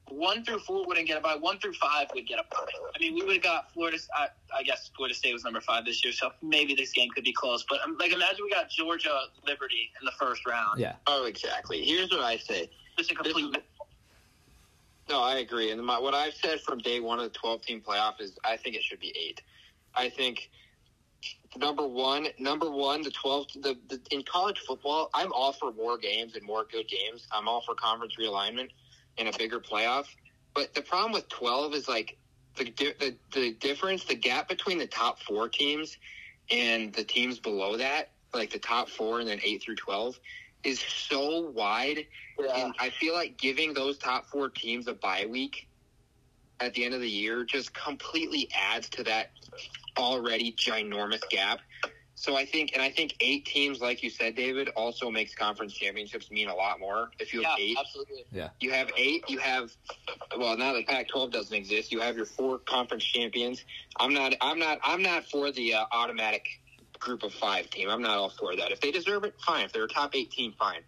one 0.10 0.44
through 0.44 0.60
four 0.60 0.86
wouldn't 0.86 1.08
get 1.08 1.18
a 1.18 1.22
bye. 1.22 1.36
One 1.36 1.60
through 1.60 1.74
five 1.74 2.08
would 2.14 2.28
get 2.28 2.40
a 2.40 2.44
bye. 2.52 2.66
I 2.96 3.00
mean, 3.00 3.14
we 3.16 3.24
would 3.24 3.34
have 3.36 3.44
got 3.44 3.72
Florida. 3.74 3.98
I, 4.16 4.28
I 4.58 4.64
guess 4.64 4.90
Florida 4.96 5.16
State 5.16 5.34
was 5.34 5.44
number 5.44 5.62
five 5.62 5.86
this 5.86 6.04
year, 6.04 6.14
so 6.14 6.32
maybe 6.42 6.76
this 6.76 6.92
game 6.92 7.10
could 7.14 7.24
be 7.24 7.34
close. 7.34 7.64
But 7.70 7.82
um, 7.84 7.98
like, 8.00 8.12
imagine 8.12 8.46
we 8.46 8.50
got 8.50 8.70
Georgia 8.70 9.18
Liberty 9.46 9.92
in 10.00 10.06
the 10.06 10.12
first 10.20 10.46
round. 10.48 10.80
yeah, 10.80 10.94
Oh, 11.08 11.26
exactly. 11.26 11.84
Here's 11.84 12.10
what 12.12 12.22
I 12.22 12.38
say. 12.38 12.70
Just 12.98 13.12
a 13.12 13.16
complete. 13.16 13.56
No, 15.10 15.24
I 15.24 15.38
agree. 15.38 15.72
And 15.72 15.84
my, 15.84 16.00
what 16.00 16.14
I've 16.14 16.36
said 16.36 16.62
from 16.62 16.78
day 16.80 17.00
one 17.00 17.18
of 17.18 17.24
the 17.24 17.38
12 17.38 17.62
team 17.64 17.82
playoff 17.82 18.22
is 18.22 18.38
I 18.46 18.58
think 18.58 18.76
it 18.76 18.84
should 18.84 19.00
be 19.00 19.14
eight. 19.20 19.42
I 19.96 20.08
think 20.10 20.52
number 21.58 21.88
one, 21.88 22.28
number 22.38 22.70
one, 22.70 23.02
the 23.02 23.10
12, 23.10 23.48
the, 23.56 23.78
the 23.90 24.00
in 24.12 24.24
college 24.24 24.60
football, 24.60 25.10
I'm 25.16 25.34
all 25.34 25.52
for 25.52 25.74
more 25.74 25.98
games 25.98 26.36
and 26.36 26.46
more 26.46 26.66
good 26.72 26.88
games. 26.88 27.28
I'm 27.32 27.48
all 27.48 27.62
for 27.62 27.74
conference 27.74 28.16
realignment 28.20 28.70
and 29.18 29.28
a 29.28 29.38
bigger 29.38 29.60
playoff. 29.60 30.06
But 30.54 30.76
the 30.76 30.82
problem 30.82 31.12
with 31.12 31.28
12 31.30 31.74
is 31.74 31.88
like 31.88 32.18
the 32.56 32.66
the 33.00 33.16
the 33.34 33.54
difference, 33.54 34.04
the 34.04 34.16
gap 34.16 34.48
between 34.48 34.78
the 34.78 34.88
top 34.88 35.20
four 35.22 35.50
teams 35.50 35.98
and 36.52 36.94
the 36.94 37.04
teams 37.04 37.40
below 37.40 37.78
that, 37.78 38.12
like 38.34 38.52
the 38.52 38.60
top 38.60 38.90
four 38.90 39.20
and 39.20 39.28
then 39.28 39.40
eight 39.44 39.64
through 39.64 39.76
12, 39.76 40.20
is 40.64 40.80
so 40.80 41.50
wide 41.52 42.06
Yeah. 42.40 42.66
and 42.66 42.76
I 42.80 42.90
feel 42.90 43.14
like 43.14 43.38
giving 43.38 43.74
those 43.74 43.98
top 43.98 44.26
four 44.28 44.50
teams 44.50 44.88
a 44.88 44.94
bye 44.94 45.26
week 45.26 45.68
at 46.60 46.74
the 46.74 46.84
end 46.86 46.94
of 46.94 47.02
the 47.02 47.10
year 47.10 47.44
just 47.46 47.74
completely 47.74 48.50
adds 48.54 48.90
to 48.90 49.04
that 49.04 49.32
already 49.98 50.52
ginormous 50.54 51.22
gap. 51.30 51.60
So 52.16 52.36
I 52.36 52.46
think, 52.46 52.72
and 52.74 52.82
I 52.82 52.90
think 52.90 53.16
eight 53.22 53.46
teams, 53.46 53.80
like 53.80 54.04
you 54.04 54.10
said, 54.10 54.36
David, 54.36 54.68
also 54.76 55.10
makes 55.10 55.34
conference 55.34 55.74
championships 55.74 56.30
mean 56.30 56.50
a 56.50 56.54
lot 56.56 56.78
more. 56.78 57.12
If 57.18 57.34
you 57.34 57.42
Yeah, 57.42 57.48
have 57.52 57.60
eight, 57.60 57.78
absolutely. 57.80 58.26
yeah, 58.34 58.50
you 58.60 58.72
have 58.72 58.92
eight, 58.98 59.24
you 59.30 59.38
have, 59.40 59.72
well, 60.38 60.58
now 60.58 60.74
that 60.74 60.86
Pac-12 60.86 61.32
doesn't 61.32 61.56
exist, 61.56 61.94
you 61.94 62.02
have 62.02 62.18
your 62.18 62.26
four 62.26 62.60
conference 62.60 63.06
champions. 63.06 63.64
I'm 64.02 64.14
not, 64.14 64.34
I'm 64.42 64.60
not, 64.60 64.80
I'm 64.84 65.02
not 65.02 65.30
for 65.30 65.52
the 65.54 65.76
uh, 65.76 65.86
automatic 65.94 66.46
group 67.00 67.24
of 67.24 67.34
five 67.34 67.70
team. 67.70 67.90
I'm 67.90 68.02
not 68.02 68.18
all 68.18 68.30
for 68.30 68.56
that. 68.56 68.72
If 68.72 68.82
they 68.82 68.92
deserve 68.92 69.24
it, 69.24 69.36
fine. 69.46 69.66
If 69.66 69.74
they're 69.74 69.86
a 69.86 69.88
top 69.88 70.16
eight 70.16 70.32
team, 70.32 70.54
fine. 70.58 70.82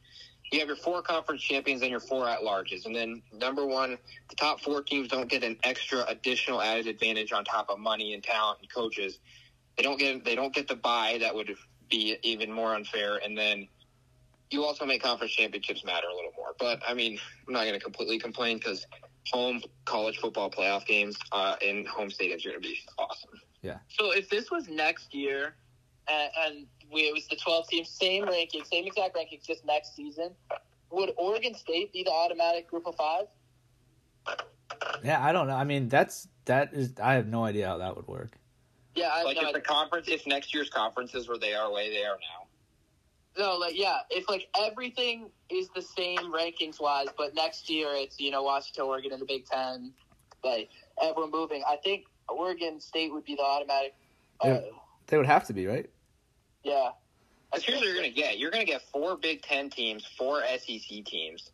You 0.51 0.59
have 0.59 0.68
your 0.68 0.78
four 0.78 1.01
conference 1.01 1.41
champions 1.41 1.82
and 1.82 1.89
your 1.89 2.01
four 2.01 2.28
at 2.28 2.41
larges, 2.41 2.86
and 2.86 2.93
then 2.93 3.22
number 3.32 3.66
one, 3.66 3.97
the 4.30 4.36
top 4.36 4.59
four 4.59 4.84
teams 4.84 5.07
don't 5.07 5.30
get 5.30 5.43
an 5.43 5.55
extra 5.64 6.03
additional 6.07 6.62
added 6.62 6.88
advantage 6.88 7.32
on 7.32 7.45
top 7.45 7.70
of 7.70 7.80
money 7.80 8.14
and 8.14 8.22
talent 8.22 8.59
and 8.59 8.70
coaches. 8.70 9.20
They 9.78 9.84
don't 9.84 9.97
get 9.97 10.26
they 10.26 10.36
don't 10.36 10.53
get 10.53 10.68
the 10.68 10.76
bye 10.76 11.18
that 11.22 11.34
would 11.34 11.55
be 11.89 12.18
even 12.24 12.51
more 12.51 12.76
unfair, 12.76 13.22
and 13.24 13.38
then 13.38 13.70
you 14.49 14.66
also 14.66 14.86
make 14.86 15.01
conference 15.01 15.32
championships 15.32 15.86
matter 15.86 16.07
a 16.07 16.16
little 16.16 16.34
more. 16.36 16.53
But 16.59 16.82
I 16.86 16.93
mean, 16.93 17.18
I'm 17.47 17.53
not 17.53 17.62
going 17.62 17.74
to 17.74 17.80
completely 17.80 18.20
complain 18.20 18.57
because 18.57 18.86
home 19.32 19.62
college 19.86 20.18
football 20.18 20.51
playoff 20.51 20.86
games 20.86 21.18
uh, 21.32 21.55
in 21.62 21.86
home 21.86 22.09
stadiums 22.09 22.45
are 22.45 22.49
going 22.49 22.62
to 22.62 22.68
be 22.68 22.78
awesome. 22.97 23.30
Yeah. 23.62 23.78
So 23.88 24.12
if 24.12 24.30
this 24.30 24.51
was 24.51 24.68
next 24.68 25.14
year, 25.14 25.55
and, 26.12 26.32
and 26.45 26.68
we, 26.91 27.01
it 27.01 27.14
was 27.14 27.28
the 27.28 27.36
12 27.36 27.68
teams, 27.70 27.89
same 27.89 28.26
ranking, 28.26 28.64
same 28.66 28.86
exact 28.86 29.16
rankings, 29.16 29.45
just 29.45 29.66
next 29.66 29.95
season, 29.95 30.32
would 30.91 31.12
Oregon 31.18 31.53
State 31.55 31.93
be 31.93 32.03
the 32.03 32.12
automatic 32.12 32.68
group 32.70 32.86
of 32.86 32.95
five? 32.95 33.26
yeah. 35.03 35.24
I 35.26 35.32
don't 35.32 35.47
know. 35.47 35.55
I 35.55 35.64
mean, 35.64 35.88
that's 35.89 36.28
that 36.45 36.74
is. 36.74 36.93
I 37.01 37.14
have 37.14 37.28
no 37.28 37.43
idea 37.45 37.68
how 37.68 37.78
that 37.78 37.95
would 37.95 38.07
work. 38.07 38.38
Yeah, 38.95 39.09
I 39.12 39.24
Like 39.24 39.38
no, 39.41 39.47
if 39.47 39.53
the 39.53 39.62
conference, 39.62 40.07
if 40.09 40.28
next 40.28 40.53
year's 40.53 40.70
conferences 40.70 41.28
where 41.30 41.38
they 41.38 41.53
are 41.53 41.68
the 41.70 41.74
way 41.74 41.89
they 41.89 42.03
are 42.03 42.18
now. 42.18 42.47
no, 43.41 43.57
like 43.57 43.78
yeah, 43.78 43.99
if 44.09 44.28
like 44.28 44.47
everything 44.59 45.30
is 45.49 45.70
the 45.74 45.82
same 45.82 46.32
rankings 46.32 46.82
wise, 46.82 47.07
but 47.18 47.34
next 47.34 47.70
year 47.70 47.88
it's 47.91 48.20
you 48.20 48.32
know 48.32 48.43
Washington, 48.43 48.84
Oregon, 48.86 49.14
and 49.14 49.22
the 49.22 49.26
Big 49.26 49.45
Ten, 49.45 49.93
like 50.43 50.70
everyone 51.01 51.32
moving. 51.32 51.64
I 51.66 51.78
think 51.78 52.03
Oregon 52.28 52.80
State 52.82 53.14
would 53.14 53.24
be 53.24 53.36
the 53.36 53.43
automatic. 53.43 53.93
Uh, 54.43 54.47
Yeah. 54.47 54.59
They 55.07 55.18
would 55.18 55.26
have 55.26 55.45
to 55.47 55.53
be 55.53 55.68
right. 55.68 55.89
Yeah. 56.64 56.89
That's 57.51 57.66
here's 57.66 57.80
what 57.80 57.86
you're 57.88 57.95
going 57.97 58.09
to 58.09 58.16
get. 58.16 58.38
You're 58.39 58.51
going 58.51 58.66
to 58.66 58.72
get 58.72 58.82
four 58.93 59.18
Big 59.18 59.41
Ten 59.41 59.70
teams, 59.70 60.05
four 60.18 60.41
SEC 60.57 61.03
teams. 61.05 61.51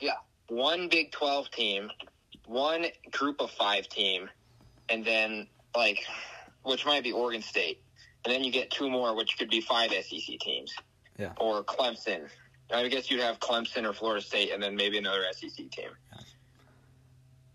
Yeah. 0.00 0.12
One 0.48 0.88
Big 0.88 1.12
Twelve 1.12 1.50
team, 1.50 1.90
one 2.46 2.86
Group 3.10 3.40
of 3.40 3.50
Five 3.50 3.88
team, 3.88 4.30
and 4.88 5.04
then 5.04 5.46
like, 5.76 6.04
which 6.62 6.86
might 6.86 7.02
be 7.04 7.12
Oregon 7.12 7.42
State, 7.42 7.82
and 8.24 8.34
then 8.34 8.42
you 8.42 8.50
get 8.50 8.70
two 8.70 8.88
more, 8.90 9.14
which 9.14 9.36
could 9.38 9.50
be 9.50 9.60
five 9.60 9.90
SEC 9.90 10.38
teams. 10.40 10.74
Yeah. 11.18 11.32
Or 11.38 11.62
Clemson. 11.62 12.28
I 12.72 12.86
guess 12.88 13.10
you'd 13.10 13.20
have 13.20 13.40
Clemson 13.40 13.84
or 13.84 13.92
Florida 13.92 14.24
State, 14.24 14.52
and 14.52 14.62
then 14.62 14.74
maybe 14.74 14.96
another 14.96 15.24
SEC 15.32 15.70
team. 15.70 15.90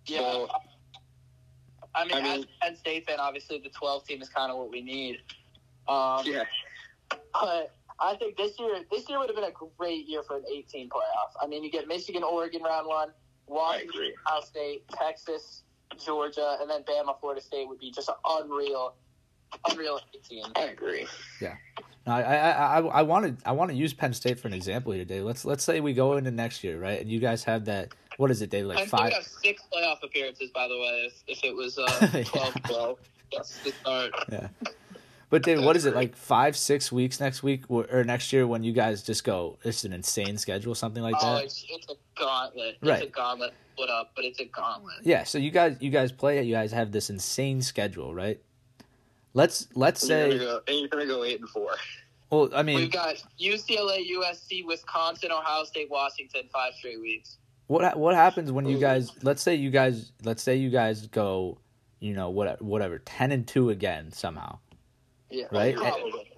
Yeah. 0.05 0.19
So, 0.19 0.49
I 1.95 2.05
mean, 2.05 2.13
I 2.13 2.19
as 2.19 2.23
mean- 2.23 2.43
a 2.61 2.65
Penn 2.65 2.75
State 2.75 3.07
fan, 3.07 3.19
obviously 3.19 3.59
the 3.59 3.69
12 3.69 4.05
team 4.05 4.21
is 4.21 4.29
kind 4.29 4.51
of 4.51 4.57
what 4.57 4.69
we 4.69 4.81
need. 4.81 5.21
Um, 5.87 6.21
yeah. 6.25 6.43
But 7.33 7.75
I 7.99 8.15
think 8.15 8.37
this 8.37 8.59
year, 8.59 8.79
this 8.91 9.07
year 9.09 9.19
would 9.19 9.29
have 9.29 9.35
been 9.35 9.45
a 9.45 9.69
great 9.77 10.07
year 10.07 10.23
for 10.23 10.37
an 10.37 10.43
18 10.51 10.89
playoff. 10.89 11.31
I 11.41 11.47
mean, 11.47 11.63
you 11.63 11.71
get 11.71 11.87
Michigan, 11.87 12.23
Oregon 12.23 12.61
round 12.63 12.87
one, 12.87 13.09
Washington. 13.47 14.13
Ohio 14.27 14.41
State, 14.41 14.83
Texas, 14.89 15.63
Georgia, 16.03 16.57
and 16.61 16.69
then 16.69 16.83
Bama, 16.83 17.19
Florida 17.19 17.41
State 17.41 17.67
would 17.67 17.79
be 17.79 17.91
just 17.91 18.09
an 18.09 18.15
unreal, 18.27 18.95
unreal 19.69 19.99
18. 20.15 20.43
I 20.55 20.61
agree. 20.65 21.07
No, 22.07 22.13
I 22.13 22.21
I 22.21 22.79
I 22.79 22.79
I 22.81 23.01
wanted 23.01 23.37
I 23.45 23.51
want 23.53 23.71
to 23.71 23.77
use 23.77 23.93
Penn 23.93 24.13
State 24.13 24.39
for 24.39 24.47
an 24.47 24.53
example 24.53 24.91
here, 24.91 25.05
Dave. 25.05 25.23
Let's 25.23 25.43
let's 25.43 25.63
say 25.63 25.79
we 25.81 25.93
go 25.93 26.17
into 26.17 26.29
next 26.31 26.63
year, 26.63 26.79
right? 26.79 27.01
And 27.01 27.09
you 27.09 27.19
guys 27.19 27.43
have 27.45 27.65
that. 27.65 27.93
What 28.17 28.29
is 28.29 28.41
it, 28.41 28.49
Dave? 28.51 28.65
Like 28.65 28.77
Penn 28.77 28.87
State 28.87 28.97
five. 28.97 29.13
have 29.13 29.23
six 29.23 29.63
playoff 29.73 30.03
appearances, 30.03 30.51
by 30.51 30.67
the 30.67 30.75
way, 30.77 31.11
if, 31.27 31.37
if 31.39 31.43
it 31.43 31.55
was 31.55 31.79
uh, 31.79 32.09
Yeah. 32.13 32.23
12 32.23 32.53
12. 32.63 32.99
That's 33.33 33.57
the 33.63 33.71
start. 33.71 34.11
But 35.29 35.43
Dave, 35.43 35.63
what 35.63 35.75
is 35.75 35.85
it 35.85 35.95
like 35.95 36.15
five 36.15 36.55
six 36.55 36.91
weeks 36.91 37.19
next 37.19 37.41
week 37.43 37.63
or, 37.67 38.03
next 38.03 38.31
year 38.31 38.45
when 38.45 38.63
you 38.63 38.71
guys 38.73 39.01
just 39.03 39.23
go? 39.23 39.57
It's 39.63 39.83
an 39.83 39.91
insane 39.93 40.37
schedule, 40.37 40.75
something 40.75 41.01
like 41.03 41.15
Oh, 41.19 41.35
that. 41.35 41.45
it's, 41.45 41.65
it's 41.69 41.87
a 41.89 41.95
gauntlet. 42.17 42.75
It's 42.81 42.87
Right. 42.87 43.03
a 43.03 43.07
gauntlet 43.07 43.53
put 43.77 43.89
up, 43.89 44.11
but 44.15 44.23
it's 44.23 44.39
a 44.39 44.45
gauntlet. 44.45 44.97
Yeah. 45.03 45.23
So 45.23 45.37
you 45.37 45.51
guys 45.51 45.77
you 45.81 45.89
guys 45.89 46.11
play 46.11 46.37
it. 46.37 46.45
You 46.45 46.53
guys 46.53 46.71
have 46.71 46.91
this 46.91 47.09
insane 47.09 47.61
schedule, 47.61 48.13
right? 48.13 48.39
Let's 49.33 49.67
let's 49.75 50.01
You're 50.07 50.29
say. 50.31 50.37
gonna 50.37 50.39
go, 50.51 50.61
and 50.67 50.77
you're 50.79 50.99
to 51.01 51.05
go 51.07 51.23
eight 51.23 51.39
and 51.39 51.49
four. 51.49 51.71
Well, 52.29 52.49
I 52.55 52.63
mean, 52.63 52.77
We've 52.77 52.91
got 52.91 53.15
UCLA, 53.39 54.07
USC, 54.17 54.65
Wisconsin, 54.65 55.31
Ohio 55.31 55.63
State, 55.63 55.89
Washington, 55.91 56.43
five 56.53 56.73
straight 56.73 56.99
weeks. 56.99 57.37
what 57.67 57.97
what 57.97 58.15
happens 58.15 58.51
when 58.51 58.65
you 58.65 58.79
guys? 58.79 59.11
Let's 59.23 59.41
say 59.41 59.55
you 59.55 59.69
guys. 59.71 60.11
Let's 60.23 60.41
say 60.43 60.55
you 60.55 60.69
guys 60.69 61.07
go. 61.07 61.57
You 61.99 62.13
know 62.13 62.29
what? 62.29 62.61
Whatever. 62.61 62.99
Ten 62.99 63.31
and 63.31 63.47
two 63.47 63.69
again 63.69 64.11
somehow. 64.11 64.59
Yeah, 65.35 65.45
Right. 65.51 65.75
Probably. 65.75 66.31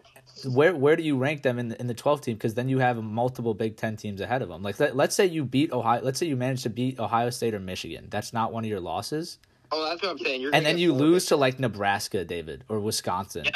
where 0.45 0.75
where 0.75 0.95
do 0.95 1.03
you 1.03 1.17
rank 1.17 1.43
them 1.43 1.57
in 1.59 1.69
the, 1.69 1.79
in 1.79 1.87
the 1.87 1.93
12 1.93 2.21
team? 2.21 2.33
Because 2.35 2.53
then 2.53 2.67
you 2.69 2.79
have 2.79 2.97
multiple 3.03 3.53
Big 3.53 3.77
Ten 3.77 3.95
teams 3.95 4.21
ahead 4.21 4.41
of 4.41 4.49
them. 4.49 4.61
Like 4.63 4.79
let, 4.79 4.95
let's 4.95 5.15
say 5.15 5.25
you 5.25 5.43
beat 5.45 5.71
Ohio. 5.71 6.01
Let's 6.03 6.19
say 6.19 6.25
you 6.27 6.35
manage 6.35 6.63
to 6.63 6.69
beat 6.69 6.99
Ohio 6.99 7.29
State 7.29 7.53
or 7.53 7.59
Michigan. 7.59 8.07
That's 8.09 8.33
not 8.33 8.51
one 8.53 8.63
of 8.63 8.69
your 8.69 8.79
losses. 8.79 9.39
Oh, 9.71 9.83
that's 9.89 10.01
what 10.01 10.11
I'm 10.11 10.17
saying. 10.19 10.41
You're 10.41 10.55
and 10.55 10.65
then 10.65 10.77
you 10.77 10.93
lose 10.93 11.23
Big- 11.25 11.29
to 11.29 11.35
like 11.37 11.59
Nebraska, 11.59 12.23
David, 12.25 12.63
or 12.69 12.79
Wisconsin. 12.79 13.45
Yeah. 13.45 13.51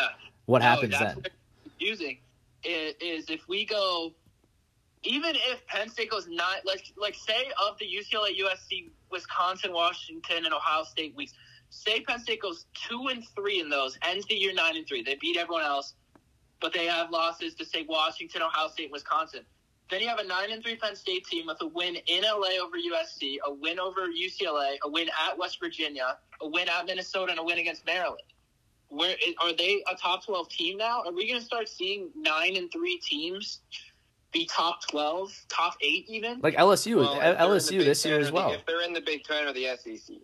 What 0.45 0.59
No, 0.59 0.65
happens 0.65 0.97
then? 0.99 1.23
is, 1.79 2.93
is 2.99 3.29
if 3.29 3.47
we 3.47 3.65
go, 3.65 4.11
even 5.03 5.35
if 5.35 5.65
Penn 5.67 5.89
State 5.89 6.11
goes 6.11 6.27
not 6.27 6.65
like 6.65 6.83
like 6.97 7.15
say 7.15 7.45
of 7.67 7.77
the 7.79 7.85
UCLA, 7.85 8.37
USC, 8.39 8.89
Wisconsin, 9.11 9.73
Washington, 9.73 10.45
and 10.45 10.53
Ohio 10.53 10.83
State 10.83 11.15
weeks, 11.15 11.33
say 11.71 12.01
Penn 12.01 12.19
State 12.19 12.41
goes 12.41 12.65
two 12.73 13.07
and 13.07 13.25
three 13.35 13.59
in 13.59 13.69
those, 13.69 13.97
ends 14.07 14.27
the 14.27 14.35
year 14.35 14.53
nine 14.53 14.77
and 14.77 14.87
three. 14.87 15.01
They 15.01 15.15
beat 15.15 15.37
everyone 15.37 15.63
else, 15.63 15.95
but 16.59 16.73
they 16.73 16.85
have 16.85 17.09
losses 17.09 17.55
to 17.55 17.65
say 17.65 17.83
Washington, 17.89 18.43
Ohio 18.43 18.69
State, 18.69 18.83
and 18.83 18.91
Wisconsin. 18.91 19.41
Then 19.89 20.01
you 20.01 20.07
have 20.07 20.19
a 20.19 20.23
nine 20.23 20.51
and 20.51 20.63
three 20.63 20.75
Penn 20.75 20.95
State 20.95 21.25
team 21.25 21.47
with 21.47 21.57
a 21.61 21.67
win 21.67 21.95
in 21.95 22.23
LA 22.23 22.61
over 22.63 22.77
USC, 22.77 23.37
a 23.45 23.53
win 23.53 23.79
over 23.79 24.01
UCLA, 24.07 24.75
a 24.83 24.89
win 24.89 25.09
at 25.27 25.37
West 25.37 25.59
Virginia, 25.59 26.17
a 26.41 26.47
win 26.47 26.69
at 26.69 26.85
Minnesota, 26.85 27.31
and 27.31 27.39
a 27.39 27.43
win 27.43 27.57
against 27.57 27.85
Maryland 27.85 28.21
where 28.91 29.15
are 29.41 29.53
they 29.53 29.83
a 29.89 29.95
top 29.95 30.25
12 30.25 30.49
team 30.49 30.77
now 30.77 31.01
are 31.05 31.13
we 31.13 31.25
going 31.27 31.39
to 31.39 31.45
start 31.45 31.69
seeing 31.69 32.09
nine 32.13 32.57
and 32.57 32.69
three 32.71 32.99
teams 32.99 33.61
be 34.33 34.45
top 34.45 34.85
12 34.89 35.45
top 35.47 35.75
8 35.81 36.05
even 36.09 36.39
Like 36.41 36.55
LSU, 36.55 36.97
Well, 36.97 37.13
if 37.13 37.21
they're 37.21 37.31
in 37.31 37.37
the 37.37 37.43
LSU 37.43 37.83
this 37.85 38.03
Ten 38.03 38.11
year 38.11 38.19
as 38.19 38.31
well. 38.31 38.51
If 38.51 38.65
they're 38.65 38.83
in 38.83 38.93
the 38.93 39.01
Big 39.01 39.23
Ten 39.23 39.47
or 39.47 39.53
the 39.53 39.61
E 39.61 39.77
SEC, 39.77 40.17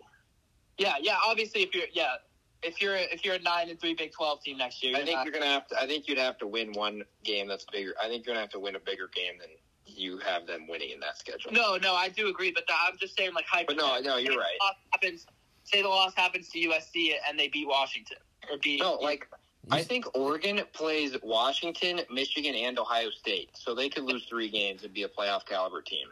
yeah 0.77 0.95
yeah 1.01 1.15
obviously 1.25 1.61
if 1.61 1.73
you're 1.73 1.85
yeah 1.93 2.15
if 2.63 2.81
you're 2.81 2.95
if 2.95 3.23
you're 3.23 3.35
a 3.35 3.39
nine 3.39 3.69
and 3.69 3.79
three 3.79 3.93
big 3.93 4.11
12 4.11 4.41
team 4.43 4.57
next 4.57 4.83
year 4.83 4.95
I 4.95 5.03
think 5.03 5.17
not- 5.17 5.25
you're 5.25 5.33
gonna 5.33 5.45
have 5.45 5.67
to. 5.67 5.81
I 5.81 5.85
think 5.85 6.07
you'd 6.07 6.17
have 6.17 6.37
to 6.39 6.47
win 6.47 6.71
one 6.73 7.03
game 7.23 7.47
that's 7.47 7.65
bigger. 7.71 7.93
I 8.01 8.07
think 8.07 8.25
you're 8.25 8.33
gonna 8.33 8.41
have 8.41 8.51
to 8.51 8.59
win 8.59 8.75
a 8.75 8.79
bigger 8.79 9.09
game 9.13 9.33
than 9.39 9.49
you 9.85 10.17
have 10.19 10.45
them 10.47 10.67
winning 10.67 10.89
in 10.91 10.99
that 10.99 11.17
schedule. 11.17 11.51
no 11.53 11.77
no 11.77 11.93
i 11.95 12.09
do 12.09 12.27
agree 12.27 12.51
but 12.51 12.65
that, 12.67 12.77
i'm 12.89 12.97
just 12.97 13.17
saying 13.17 13.31
like 13.33 13.45
But 13.67 13.77
no, 13.77 13.99
no, 14.01 14.17
you're 14.17 14.37
right. 14.37 14.57
happens 14.91 15.25
say 15.63 15.81
the 15.81 15.87
loss 15.87 16.13
happens 16.13 16.49
to 16.49 16.59
usc 16.59 17.11
and 17.27 17.39
they 17.39 17.47
beat 17.47 17.67
washington 17.67 18.17
or 18.51 18.57
beat 18.57 18.81
No, 18.81 18.95
like 18.95 19.27
I 19.69 19.83
think 19.83 20.05
Oregon 20.15 20.61
plays 20.71 21.17
Washington, 21.23 21.99
Michigan, 22.09 22.55
and 22.55 22.79
Ohio 22.79 23.09
State, 23.09 23.49
so 23.53 23.75
they 23.75 23.89
could 23.89 24.03
lose 24.03 24.23
three 24.23 24.49
games 24.49 24.83
and 24.85 24.93
be 24.93 25.03
a 25.03 25.09
playoff 25.09 25.45
caliber 25.45 25.81
team. 25.81 26.07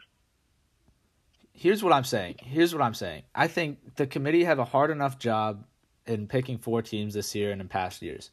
Here's 1.58 1.82
what 1.82 1.94
I'm 1.94 2.04
saying. 2.04 2.36
Here's 2.40 2.74
what 2.74 2.84
I'm 2.84 2.94
saying. 2.94 3.24
I 3.34 3.48
think 3.48 3.96
the 3.96 4.06
committee 4.06 4.44
have 4.44 4.60
a 4.60 4.66
hard 4.66 4.92
enough 4.92 5.18
job 5.18 5.64
in 6.06 6.28
picking 6.28 6.58
four 6.58 6.82
teams 6.82 7.14
this 7.14 7.34
year 7.34 7.52
and 7.52 7.62
in 7.62 7.70
past 7.70 8.02
years. 8.02 8.30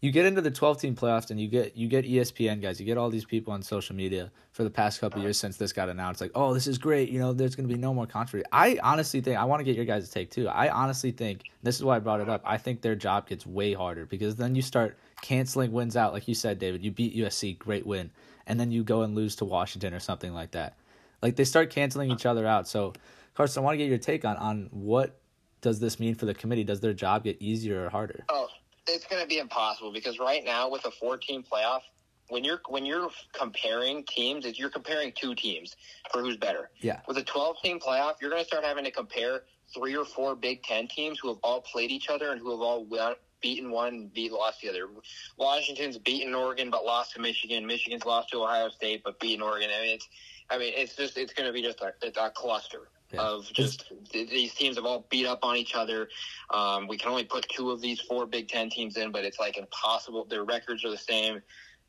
You 0.00 0.10
get 0.10 0.24
into 0.24 0.40
the 0.40 0.50
12 0.50 0.80
team 0.80 0.94
playoffs 0.96 1.30
and 1.30 1.38
you 1.38 1.48
get 1.48 1.76
you 1.76 1.86
get 1.86 2.06
ESPN 2.06 2.62
guys, 2.62 2.80
you 2.80 2.86
get 2.86 2.96
all 2.96 3.10
these 3.10 3.24
people 3.26 3.52
on 3.52 3.62
social 3.62 3.94
media 3.94 4.30
for 4.52 4.64
the 4.64 4.70
past 4.70 5.00
couple 5.00 5.20
years 5.20 5.36
since 5.36 5.58
this 5.58 5.72
got 5.72 5.88
announced 5.90 6.20
like, 6.20 6.30
"Oh, 6.34 6.54
this 6.54 6.66
is 6.66 6.78
great, 6.78 7.10
you 7.10 7.18
know, 7.18 7.32
there's 7.32 7.56
going 7.56 7.68
to 7.68 7.74
be 7.74 7.80
no 7.80 7.92
more 7.92 8.06
controversy." 8.06 8.46
I 8.52 8.78
honestly 8.82 9.20
think 9.20 9.38
I 9.38 9.44
want 9.44 9.60
to 9.60 9.64
get 9.64 9.76
your 9.76 9.84
guys' 9.84 10.06
to 10.06 10.12
take 10.12 10.30
too. 10.30 10.48
I 10.48 10.68
honestly 10.68 11.12
think 11.12 11.44
this 11.62 11.76
is 11.76 11.84
why 11.84 11.96
I 11.96 11.98
brought 11.98 12.20
it 12.20 12.28
up. 12.28 12.42
I 12.44 12.56
think 12.56 12.80
their 12.80 12.94
job 12.94 13.28
gets 13.28 13.46
way 13.46 13.72
harder 13.74 14.06
because 14.06 14.36
then 14.36 14.54
you 14.54 14.62
start 14.62 14.96
canceling 15.22 15.72
wins 15.72 15.96
out 15.96 16.12
like 16.12 16.28
you 16.28 16.34
said, 16.34 16.58
David. 16.58 16.84
You 16.84 16.90
beat 16.90 17.16
USC, 17.16 17.58
great 17.58 17.86
win, 17.86 18.10
and 18.46 18.60
then 18.60 18.70
you 18.70 18.84
go 18.84 19.02
and 19.02 19.14
lose 19.14 19.36
to 19.36 19.44
Washington 19.44 19.92
or 19.94 20.00
something 20.00 20.32
like 20.32 20.52
that. 20.52 20.76
Like 21.22 21.36
they 21.36 21.44
start 21.44 21.70
canceling 21.70 22.10
each 22.10 22.26
other 22.26 22.46
out. 22.46 22.68
So, 22.68 22.92
Carson, 23.34 23.62
I 23.62 23.64
want 23.64 23.74
to 23.74 23.78
get 23.78 23.88
your 23.88 23.98
take 23.98 24.24
on 24.24 24.36
on 24.36 24.68
what 24.70 25.20
does 25.60 25.80
this 25.80 25.98
mean 25.98 26.14
for 26.14 26.26
the 26.26 26.34
committee? 26.34 26.64
Does 26.64 26.80
their 26.80 26.92
job 26.92 27.24
get 27.24 27.40
easier 27.40 27.86
or 27.86 27.90
harder? 27.90 28.24
Oh, 28.28 28.48
it's 28.86 29.06
going 29.06 29.22
to 29.22 29.28
be 29.28 29.38
impossible 29.38 29.92
because 29.92 30.18
right 30.18 30.44
now 30.44 30.70
with 30.70 30.84
a 30.84 30.90
four-team 30.90 31.42
playoff, 31.42 31.80
when 32.28 32.44
you're 32.44 32.60
when 32.68 32.84
you're 32.84 33.08
comparing 33.32 34.04
teams, 34.04 34.44
is 34.46 34.58
you're 34.58 34.70
comparing 34.70 35.12
two 35.12 35.34
teams 35.34 35.76
for 36.12 36.22
who's 36.22 36.36
better. 36.36 36.70
Yeah. 36.80 37.00
With 37.06 37.18
a 37.18 37.22
12-team 37.22 37.80
playoff, 37.80 38.14
you're 38.20 38.30
going 38.30 38.42
to 38.42 38.46
start 38.46 38.64
having 38.64 38.84
to 38.84 38.90
compare 38.90 39.42
three 39.72 39.96
or 39.96 40.04
four 40.04 40.34
Big 40.34 40.62
Ten 40.62 40.88
teams 40.88 41.18
who 41.20 41.28
have 41.28 41.38
all 41.42 41.60
played 41.60 41.90
each 41.90 42.08
other 42.08 42.32
and 42.32 42.40
who 42.40 42.50
have 42.50 42.60
all 42.60 42.84
won, 42.84 43.14
beaten 43.40 43.70
one, 43.70 44.10
beat 44.14 44.32
lost 44.32 44.60
the 44.60 44.68
other. 44.68 44.88
Washington's 45.36 45.98
beaten 45.98 46.34
Oregon 46.34 46.70
but 46.70 46.84
lost 46.84 47.14
to 47.14 47.20
Michigan. 47.20 47.66
Michigan's 47.66 48.04
lost 48.04 48.30
to 48.30 48.42
Ohio 48.42 48.68
State 48.70 49.02
but 49.04 49.18
beaten 49.20 49.42
Oregon. 49.42 49.70
I 49.76 49.82
mean, 49.82 49.94
it's 49.94 50.08
I 50.50 50.58
mean, 50.58 50.72
it's 50.76 50.96
just 50.96 51.16
it's 51.16 51.32
going 51.32 51.46
to 51.46 51.52
be 51.52 51.62
just 51.62 51.80
a, 51.80 51.92
it's 52.02 52.18
a 52.18 52.30
cluster 52.30 52.88
Yeah. 53.12 53.20
of 53.22 53.52
just 53.52 53.92
th- 54.10 54.28
these 54.30 54.54
teams 54.54 54.76
have 54.76 54.84
all 54.84 55.06
beat 55.10 55.26
up 55.26 55.40
on 55.42 55.56
each 55.56 55.74
other. 55.74 56.08
Um, 56.50 56.86
we 56.86 56.96
can 56.96 57.10
only 57.10 57.24
put 57.24 57.48
two 57.48 57.70
of 57.70 57.80
these 57.80 58.00
four 58.00 58.26
Big 58.26 58.48
Ten 58.48 58.70
teams 58.70 58.96
in, 58.96 59.10
but 59.12 59.24
it's 59.24 59.38
like 59.38 59.56
impossible. 59.58 60.24
Their 60.24 60.44
records 60.44 60.84
are 60.84 60.90
the 60.90 60.98
same, 60.98 61.40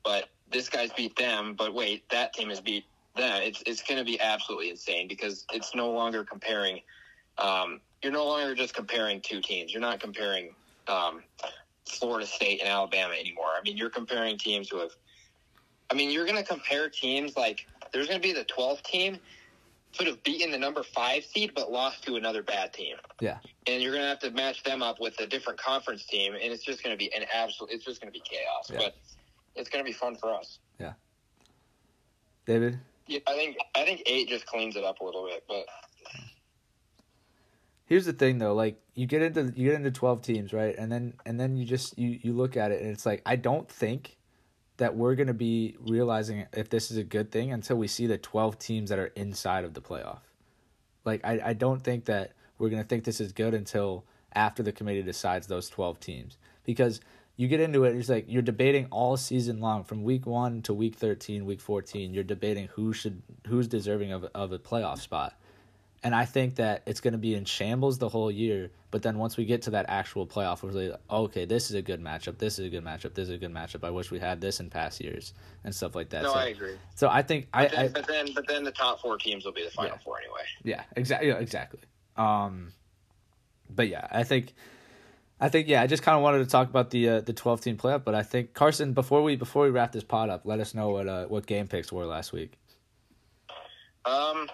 but 0.03 0.29
this 0.51 0.69
guy's 0.69 0.91
beat 0.93 1.15
them. 1.15 1.55
But 1.55 1.73
wait, 1.73 2.09
that 2.09 2.33
team 2.33 2.49
has 2.49 2.61
beat 2.61 2.85
them. 3.15 3.41
It's 3.43 3.61
it's 3.65 3.81
going 3.83 3.99
to 3.99 4.05
be 4.05 4.19
absolutely 4.19 4.69
insane 4.71 5.07
because 5.07 5.45
it's 5.53 5.75
no 5.75 5.91
longer 5.91 6.23
comparing. 6.23 6.81
Um, 7.37 7.81
you're 8.03 8.13
no 8.13 8.25
longer 8.25 8.55
just 8.55 8.73
comparing 8.73 9.21
two 9.21 9.41
teams. 9.41 9.73
You're 9.73 9.81
not 9.81 9.99
comparing 9.99 10.53
um, 10.87 11.23
Florida 11.87 12.25
State 12.25 12.59
and 12.61 12.69
Alabama 12.69 13.13
anymore. 13.13 13.49
I 13.57 13.61
mean, 13.63 13.77
you're 13.77 13.89
comparing 13.89 14.37
teams 14.37 14.69
who 14.69 14.79
have. 14.79 14.91
I 15.89 15.93
mean, 15.95 16.11
you're 16.11 16.25
going 16.25 16.37
to 16.37 16.43
compare 16.43 16.89
teams 16.89 17.37
like 17.37 17.65
there's 17.97 18.07
going 18.07 18.21
to 18.21 18.27
be 18.27 18.31
the 18.31 18.45
12th 18.45 18.83
team 18.83 19.17
could 19.97 20.05
have 20.05 20.21
beaten 20.21 20.51
the 20.51 20.57
number 20.57 20.83
five 20.83 21.23
seed 21.23 21.51
but 21.55 21.71
lost 21.71 22.03
to 22.03 22.15
another 22.15 22.43
bad 22.43 22.71
team. 22.71 22.95
Yeah. 23.19 23.39
And 23.65 23.81
you're 23.81 23.91
going 23.91 24.03
to 24.03 24.09
have 24.09 24.19
to 24.19 24.29
match 24.29 24.61
them 24.63 24.83
up 24.83 24.99
with 24.99 25.19
a 25.19 25.25
different 25.25 25.59
conference 25.59 26.05
team, 26.05 26.33
and 26.33 26.53
it's 26.53 26.63
just 26.63 26.83
going 26.83 26.93
to 26.93 26.97
be 26.97 27.11
an 27.15 27.25
absolute. 27.33 27.71
It's 27.71 27.83
just 27.83 27.99
going 27.99 28.13
to 28.13 28.17
be 28.17 28.23
chaos. 28.23 28.69
Yeah. 28.69 28.77
But 28.77 28.95
it's 29.55 29.67
going 29.67 29.83
to 29.83 29.89
be 29.89 29.93
fun 29.93 30.15
for 30.15 30.31
us. 30.31 30.59
Yeah. 30.79 30.93
David? 32.45 32.79
Yeah, 33.07 33.19
I 33.25 33.33
think 33.33 33.57
I 33.73 33.83
think 33.83 34.03
eight 34.05 34.29
just 34.29 34.45
cleans 34.45 34.75
it 34.75 34.83
up 34.83 34.99
a 34.99 35.03
little 35.03 35.25
bit, 35.25 35.43
but 35.47 35.65
Here's 37.87 38.05
the 38.05 38.13
thing 38.13 38.37
though, 38.37 38.53
like 38.53 38.79
you 38.95 39.07
get 39.07 39.21
into 39.21 39.53
you 39.55 39.69
get 39.69 39.75
into 39.75 39.91
12 39.91 40.21
teams, 40.21 40.53
right? 40.53 40.77
And 40.77 40.91
then 40.91 41.13
and 41.25 41.39
then 41.39 41.55
you 41.55 41.65
just 41.65 41.97
you 41.97 42.19
you 42.21 42.33
look 42.33 42.57
at 42.57 42.71
it 42.71 42.81
and 42.81 42.91
it's 42.91 43.05
like 43.05 43.21
I 43.25 43.37
don't 43.37 43.67
think 43.67 44.17
that 44.78 44.95
we're 44.95 45.15
going 45.15 45.28
to 45.28 45.34
be 45.34 45.75
realizing 45.80 46.45
if 46.53 46.69
this 46.69 46.91
is 46.91 46.97
a 46.97 47.03
good 47.03 47.32
thing 47.32 47.51
until 47.51 47.78
we 47.78 47.88
see 47.88 48.07
the 48.07 48.17
12 48.17 48.59
teams 48.59 48.89
that 48.89 48.99
are 48.99 49.11
inside 49.15 49.63
of 49.63 49.73
the 49.73 49.82
playoff. 49.82 50.19
Like 51.05 51.21
I 51.23 51.41
I 51.45 51.53
don't 51.53 51.82
think 51.82 52.05
that 52.05 52.34
we're 52.57 52.69
going 52.69 52.82
to 52.82 52.88
think 52.88 53.03
this 53.03 53.21
is 53.21 53.32
good 53.32 53.53
until 53.53 54.05
after 54.34 54.61
the 54.61 54.71
committee 54.71 55.03
decides 55.03 55.47
those 55.47 55.69
12 55.69 55.99
teams 55.99 56.38
because 56.63 56.99
you 57.38 57.47
get 57.47 57.59
into 57.59 57.84
it 57.86 57.95
it's 57.95 58.09
like 58.09 58.25
you're 58.28 58.41
debating 58.41 58.88
all 58.91 59.15
season 59.15 59.59
long 59.59 59.84
from 59.84 60.03
week 60.03 60.25
1 60.25 60.63
to 60.63 60.73
week 60.73 60.95
13, 60.95 61.45
week 61.45 61.61
14, 61.61 62.13
you're 62.13 62.23
debating 62.23 62.67
who 62.73 62.93
should 62.93 63.21
who's 63.47 63.67
deserving 63.67 64.11
of 64.11 64.25
of 64.36 64.51
a 64.51 64.59
playoff 64.59 64.99
spot. 64.99 65.39
And 66.07 66.15
I 66.15 66.23
think 66.23 66.55
that 66.55 66.83
it's 66.85 67.01
going 67.01 67.11
to 67.11 67.17
be 67.17 67.35
in 67.35 67.43
shambles 67.43 67.97
the 67.97 68.07
whole 68.07 68.31
year. 68.31 68.71
But 68.91 69.01
then 69.01 69.17
once 69.17 69.35
we 69.35 69.43
get 69.43 69.63
to 69.63 69.71
that 69.71 69.87
actual 69.89 70.25
playoff, 70.25 70.63
we're 70.63 70.71
like, 70.71 70.97
okay, 71.11 71.43
this 71.43 71.69
is 71.69 71.75
a 71.75 71.81
good 71.81 72.01
matchup. 72.01 72.37
This 72.37 72.57
is 72.59 72.65
a 72.65 72.69
good 72.69 72.85
matchup. 72.85 73.13
This 73.13 73.27
is 73.27 73.31
a 73.33 73.37
good 73.37 73.53
matchup. 73.53 73.83
I 73.83 73.89
wish 73.89 74.09
we 74.09 74.17
had 74.17 74.39
this 74.39 74.61
in 74.61 74.69
past 74.69 75.01
years 75.01 75.33
and 75.65 75.75
stuff 75.75 75.95
like 75.95 76.07
that. 76.11 76.23
no, 76.23 76.31
so, 76.31 76.39
I 76.39 76.45
agree. 76.45 76.75
so 76.95 77.09
I 77.09 77.23
think 77.23 77.49
I, 77.53 77.63
But 77.63 77.71
then, 77.73 77.79
I 77.83 77.87
but 77.89 78.07
then 78.07 78.27
but 78.33 78.47
then 78.47 78.63
the 78.63 78.71
top 78.71 79.01
four 79.01 79.17
teams 79.17 79.43
will 79.43 79.51
be 79.51 79.65
the 79.65 79.69
final 79.71 79.91
Yeah. 79.91 80.03
four 80.05 80.17
anyway. 80.19 80.43
yeah, 80.63 80.83
exactly, 80.95 81.27
yeah, 81.27 81.39
exactly. 81.39 81.81
Um, 82.15 82.71
but 83.69 83.89
yeah, 83.89 84.07
I 84.09 84.23
think, 84.23 84.53
I 85.41 85.49
think 85.49 85.67
yeah, 85.67 85.81
I 85.81 85.87
just 85.87 86.03
kind 86.03 86.15
of 86.15 86.23
wanted 86.23 86.39
to 86.39 86.45
talk 86.45 86.69
about 86.69 86.89
the 86.91 87.09
uh, 87.09 87.19
the 87.19 87.33
twelve 87.33 87.59
team 87.59 87.75
playoff. 87.75 88.05
But 88.05 88.15
I 88.15 88.23
think 88.23 88.53
Carson, 88.53 88.93
before 88.93 89.23
we 89.23 89.35
before 89.35 89.65
we 89.65 89.71
wrap 89.71 89.91
this 89.91 90.05
pot 90.05 90.29
up, 90.29 90.43
let 90.45 90.61
us 90.61 90.73
know 90.73 90.87
what 90.87 91.07
uh, 91.09 91.25
what 91.25 91.45
game 91.45 91.67
picks 91.67 91.91
were 91.91 92.05
last 92.05 92.31
week. 92.31 92.53
Um, 94.05 94.47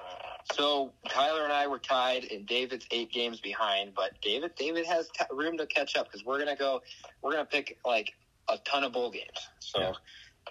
so 0.52 0.94
Tyler 1.10 1.44
and 1.44 1.54
I 1.54 1.68
were 1.68 1.80
tied, 1.80 2.26
and 2.26 2.46
David's 2.46 2.86
eight 2.92 3.12
games 3.12 3.40
behind. 3.40 3.94
But 3.96 4.12
David, 4.22 4.52
David 4.58 4.86
has 4.86 5.08
t- 5.18 5.26
room 5.32 5.58
to 5.58 5.66
catch 5.66 5.96
up 5.96 6.08
because 6.12 6.26
we're 6.26 6.40
gonna 6.40 6.56
go. 6.56 6.82
We're 7.22 7.32
gonna 7.32 7.46
pick 7.46 7.78
like 7.86 8.12
a 8.50 8.58
ton 8.66 8.84
of 8.84 8.94
bowl 8.94 9.10
games. 9.12 9.48
So, 9.60 9.80
Yeah. 9.82 9.94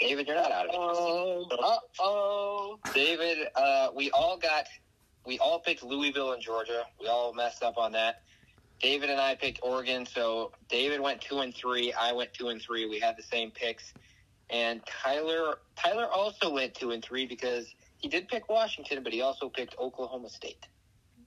David, 0.00 0.26
you're 0.26 0.36
not 0.36 0.50
out 0.50 0.66
of 0.66 0.70
it. 0.70 0.76
oh 0.78 1.46
uh 1.62 1.76
oh 2.00 2.78
David, 2.94 3.48
uh, 3.54 3.88
we 3.94 4.10
all 4.12 4.38
got, 4.38 4.66
we 5.26 5.38
all 5.38 5.60
picked 5.60 5.82
Louisville 5.82 6.32
and 6.32 6.42
Georgia. 6.42 6.84
We 7.00 7.08
all 7.08 7.34
messed 7.34 7.62
up 7.62 7.76
on 7.76 7.92
that. 7.92 8.22
David 8.80 9.10
and 9.10 9.20
I 9.20 9.34
picked 9.34 9.60
Oregon, 9.62 10.06
so 10.06 10.52
David 10.68 11.00
went 11.00 11.20
two 11.20 11.40
and 11.40 11.54
three. 11.54 11.92
I 11.92 12.12
went 12.12 12.32
two 12.34 12.48
and 12.48 12.60
three. 12.60 12.86
We 12.86 12.98
had 12.98 13.16
the 13.16 13.22
same 13.22 13.50
picks, 13.52 13.92
and 14.50 14.80
Tyler, 14.86 15.56
Tyler 15.76 16.06
also 16.08 16.50
went 16.52 16.74
two 16.74 16.90
and 16.92 17.04
three 17.04 17.26
because 17.26 17.66
he 18.02 18.08
did 18.08 18.28
pick 18.28 18.48
Washington, 18.50 19.02
but 19.02 19.12
he 19.12 19.22
also 19.22 19.48
picked 19.48 19.78
Oklahoma 19.78 20.28
State. 20.28 20.66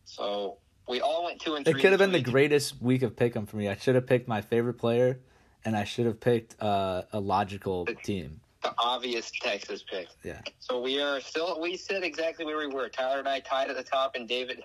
So 0.03 0.57
we 0.87 1.01
all 1.01 1.23
went 1.23 1.39
two 1.41 1.55
and 1.55 1.65
three. 1.65 1.79
It 1.79 1.81
could 1.81 1.91
have 1.91 1.99
been 1.99 2.11
the 2.11 2.21
greatest 2.21 2.79
week 2.81 3.01
of 3.01 3.15
pick'em 3.15 3.47
for 3.47 3.55
me. 3.57 3.69
I 3.69 3.75
should 3.75 3.95
have 3.95 4.05
picked 4.05 4.27
my 4.27 4.41
favorite 4.41 4.75
player, 4.75 5.19
and 5.63 5.75
I 5.75 5.85
should 5.85 6.05
have 6.05 6.19
picked 6.19 6.61
uh, 6.61 7.03
a 7.13 7.19
logical 7.19 7.85
team. 8.03 8.41
the 8.61 8.73
obvious 8.77 9.31
Texas 9.41 9.83
pick. 9.89 10.07
Yeah. 10.23 10.41
So 10.59 10.81
we 10.81 11.01
are 11.01 11.19
still 11.21 11.59
we 11.61 11.77
sit 11.77 12.03
exactly 12.03 12.45
where 12.45 12.57
we 12.57 12.67
were. 12.67 12.89
Tyler 12.89 13.19
and 13.19 13.27
I 13.27 13.39
tied 13.39 13.69
at 13.69 13.77
the 13.77 13.83
top, 13.83 14.15
and 14.15 14.27
David, 14.27 14.61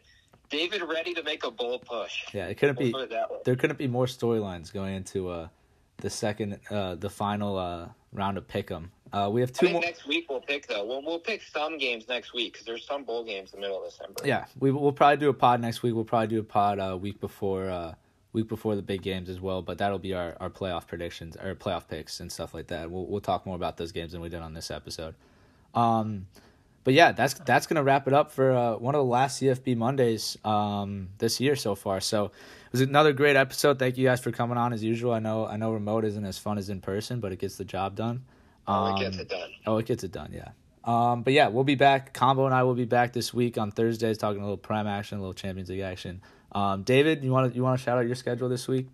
David 0.50 0.82
ready 0.82 1.14
to 1.14 1.22
make 1.22 1.44
a 1.44 1.50
bold 1.50 1.86
push. 1.86 2.24
Yeah, 2.34 2.46
it 2.46 2.56
couldn't 2.58 2.78
We'll 2.78 3.06
be. 3.06 3.14
it. 3.14 3.44
There 3.44 3.54
couldn't 3.56 3.78
be 3.78 3.86
more 3.86 4.06
storylines 4.06 4.72
going 4.72 4.94
into 4.96 5.30
uh, 5.30 5.48
the 5.98 6.11
second, 6.11 6.58
uh, 6.70 6.96
the 6.96 7.11
final, 7.11 7.56
uh, 7.56 7.88
round 8.12 8.36
of 8.36 8.48
pick 8.48 8.70
'em. 8.72 8.90
Uh, 9.12 9.28
we 9.32 9.40
have 9.40 9.52
two 9.52 9.66
I 9.66 9.70
think 9.70 9.72
more. 9.72 9.82
next 9.82 10.06
week 10.06 10.26
we'll 10.28 10.40
pick 10.40 10.66
though. 10.68 10.84
We'll 10.84 11.02
we'll 11.02 11.18
pick 11.18 11.42
some 11.42 11.78
games 11.78 12.06
next 12.08 12.32
week 12.32 12.52
because 12.52 12.66
there's 12.66 12.86
some 12.86 13.04
bowl 13.04 13.24
games 13.24 13.52
in 13.52 13.61
the 13.61 13.66
middle 13.66 13.82
of 13.82 13.90
December. 13.90 14.20
Yeah, 14.24 14.44
we 14.58 14.70
we'll 14.70 14.92
probably 14.92 15.16
do 15.16 15.28
a 15.28 15.34
pod 15.34 15.61
next 15.61 15.82
week. 15.82 15.94
We'll 15.94 16.04
probably 16.04 16.28
do 16.28 16.40
a 16.40 16.44
pod 16.44 16.78
uh, 16.78 16.96
week 17.00 17.20
before 17.20 17.68
uh, 17.68 17.94
week 18.32 18.48
before 18.48 18.76
the 18.76 18.82
big 18.82 19.02
games 19.02 19.28
as 19.28 19.40
well. 19.40 19.62
But 19.62 19.78
that'll 19.78 19.98
be 19.98 20.14
our, 20.14 20.36
our 20.38 20.50
playoff 20.50 20.86
predictions 20.86 21.36
or 21.36 21.54
playoff 21.54 21.88
picks 21.88 22.20
and 22.20 22.30
stuff 22.30 22.54
like 22.54 22.68
that. 22.68 22.90
We'll 22.90 23.06
we'll 23.06 23.20
talk 23.20 23.46
more 23.46 23.56
about 23.56 23.76
those 23.76 23.92
games 23.92 24.12
than 24.12 24.20
we 24.20 24.28
did 24.28 24.42
on 24.42 24.54
this 24.54 24.70
episode. 24.70 25.14
Um, 25.74 26.26
but 26.84 26.94
yeah, 26.94 27.12
that's 27.12 27.34
that's 27.34 27.66
gonna 27.66 27.82
wrap 27.82 28.06
it 28.06 28.14
up 28.14 28.30
for 28.30 28.52
uh, 28.52 28.76
one 28.76 28.94
of 28.94 29.00
the 29.00 29.11
last 29.11 29.40
CFB 29.42 29.76
Mondays 29.76 30.38
um, 30.44 31.08
this 31.18 31.40
year 31.40 31.56
so 31.56 31.74
far. 31.74 32.00
So 32.00 32.26
it 32.26 32.72
was 32.72 32.80
another 32.80 33.12
great 33.12 33.36
episode. 33.36 33.78
Thank 33.78 33.98
you 33.98 34.06
guys 34.06 34.20
for 34.20 34.30
coming 34.30 34.56
on 34.56 34.72
as 34.72 34.82
usual. 34.82 35.12
I 35.12 35.18
know 35.18 35.46
I 35.46 35.56
know 35.56 35.72
remote 35.72 36.04
isn't 36.04 36.24
as 36.24 36.38
fun 36.38 36.58
as 36.58 36.70
in 36.70 36.80
person, 36.80 37.20
but 37.20 37.32
it 37.32 37.38
gets 37.40 37.56
the 37.56 37.64
job 37.64 37.96
done. 37.96 38.24
Oh, 38.66 38.72
Um, 38.72 38.96
it 38.96 39.00
gets 39.00 39.16
it 39.18 39.28
done. 39.28 39.50
Oh, 39.66 39.78
it 39.78 39.86
gets 39.86 40.04
it 40.04 40.12
done, 40.12 40.32
yeah. 40.32 40.48
Um, 40.84 41.22
but 41.22 41.32
yeah, 41.32 41.48
we'll 41.48 41.64
be 41.64 41.74
back. 41.74 42.14
Combo 42.14 42.46
and 42.46 42.54
I 42.54 42.62
will 42.62 42.74
be 42.74 42.84
back 42.86 43.12
this 43.12 43.34
week 43.34 43.58
on 43.58 43.70
Thursdays, 43.70 44.16
talking 44.18 44.40
a 44.40 44.44
little 44.44 44.56
prime 44.56 44.86
action, 44.86 45.18
a 45.18 45.20
little 45.20 45.34
Champions 45.34 45.68
League 45.68 45.80
action. 45.80 46.22
Um, 46.52 46.82
David, 46.84 47.22
you 47.22 47.30
want 47.30 47.50
to 47.50 47.56
you 47.56 47.62
want 47.62 47.78
to 47.78 47.84
shout 47.84 47.98
out 47.98 48.06
your 48.06 48.14
schedule 48.16 48.48
this 48.48 48.66
week? 48.66 48.88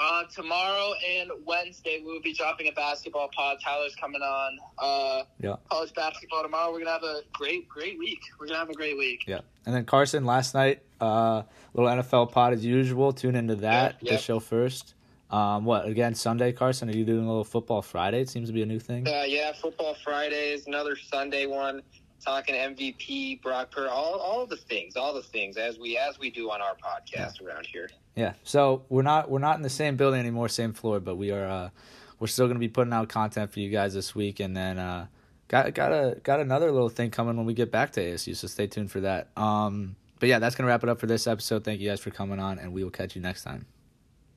Uh, 0.00 0.22
tomorrow 0.32 0.92
and 1.18 1.30
Wednesday, 1.44 2.00
we 2.04 2.12
will 2.12 2.22
be 2.22 2.32
dropping 2.32 2.68
a 2.68 2.72
basketball 2.72 3.28
pod. 3.36 3.58
Tyler's 3.62 3.96
coming 3.96 4.22
on. 4.22 4.58
Uh, 4.78 5.22
Yeah. 5.40 5.56
College 5.70 5.92
basketball 5.94 6.42
tomorrow. 6.42 6.70
We're 6.72 6.78
gonna 6.78 6.92
have 6.92 7.02
a 7.02 7.20
great, 7.32 7.68
great 7.68 7.98
week. 7.98 8.20
We're 8.38 8.46
gonna 8.46 8.60
have 8.60 8.70
a 8.70 8.74
great 8.74 8.96
week. 8.96 9.24
Yeah. 9.26 9.40
And 9.66 9.74
then 9.74 9.84
Carson, 9.84 10.24
last 10.24 10.54
night, 10.54 10.82
uh, 11.00 11.42
little 11.74 11.90
NFL 11.90 12.26
pod 12.30 12.52
as 12.54 12.64
usual. 12.64 13.12
Tune 13.12 13.34
into 13.34 13.56
that. 13.56 13.96
Yeah, 14.00 14.12
The 14.12 14.18
show 14.18 14.38
first. 14.40 14.94
Um, 15.30 15.64
what 15.64 15.86
again? 15.86 16.14
Sunday, 16.14 16.52
Carson? 16.52 16.88
Are 16.88 16.96
you 16.96 17.04
doing 17.04 17.24
a 17.24 17.28
little 17.28 17.44
football 17.44 17.82
Friday? 17.82 18.20
It 18.22 18.30
seems 18.30 18.48
to 18.48 18.54
be 18.54 18.62
a 18.62 18.66
new 18.66 18.78
thing. 18.80 19.06
Uh, 19.06 19.24
yeah, 19.26 19.52
football 19.52 19.94
Friday 20.02 20.52
is 20.52 20.66
another 20.66 20.96
Sunday 20.96 21.46
one. 21.46 21.82
Talking 22.24 22.56
MVP, 22.56 23.40
Brock 23.42 23.70
Purdy, 23.70 23.90
all 23.90 24.14
all 24.14 24.44
the 24.44 24.56
things, 24.56 24.96
all 24.96 25.14
the 25.14 25.22
things 25.22 25.56
as 25.56 25.78
we 25.78 25.96
as 25.96 26.18
we 26.18 26.30
do 26.30 26.50
on 26.50 26.60
our 26.60 26.74
podcast 26.74 27.40
around 27.40 27.66
here. 27.66 27.88
Yeah. 28.16 28.32
So 28.42 28.82
we're 28.88 29.02
not 29.02 29.30
we're 29.30 29.38
not 29.38 29.56
in 29.56 29.62
the 29.62 29.70
same 29.70 29.96
building 29.96 30.18
anymore, 30.18 30.48
same 30.48 30.72
floor, 30.72 30.98
but 30.98 31.14
we 31.16 31.30
are. 31.30 31.46
Uh, 31.46 31.70
we're 32.18 32.26
still 32.26 32.48
gonna 32.48 32.58
be 32.58 32.68
putting 32.68 32.92
out 32.92 33.08
content 33.08 33.52
for 33.52 33.60
you 33.60 33.70
guys 33.70 33.94
this 33.94 34.14
week, 34.14 34.40
and 34.40 34.56
then 34.56 34.78
uh, 34.78 35.06
got 35.46 35.72
got 35.74 35.92
a 35.92 36.18
got 36.24 36.40
another 36.40 36.72
little 36.72 36.88
thing 36.88 37.10
coming 37.10 37.36
when 37.36 37.46
we 37.46 37.54
get 37.54 37.70
back 37.70 37.92
to 37.92 38.00
ASU. 38.00 38.34
So 38.34 38.48
stay 38.48 38.66
tuned 38.66 38.90
for 38.90 39.00
that. 39.00 39.28
Um, 39.36 39.94
but 40.18 40.28
yeah, 40.28 40.40
that's 40.40 40.56
gonna 40.56 40.66
wrap 40.66 40.82
it 40.82 40.88
up 40.88 40.98
for 40.98 41.06
this 41.06 41.28
episode. 41.28 41.62
Thank 41.62 41.80
you 41.80 41.88
guys 41.88 42.00
for 42.00 42.10
coming 42.10 42.40
on, 42.40 42.58
and 42.58 42.72
we 42.72 42.82
will 42.82 42.90
catch 42.90 43.14
you 43.14 43.22
next 43.22 43.44
time. 43.44 43.66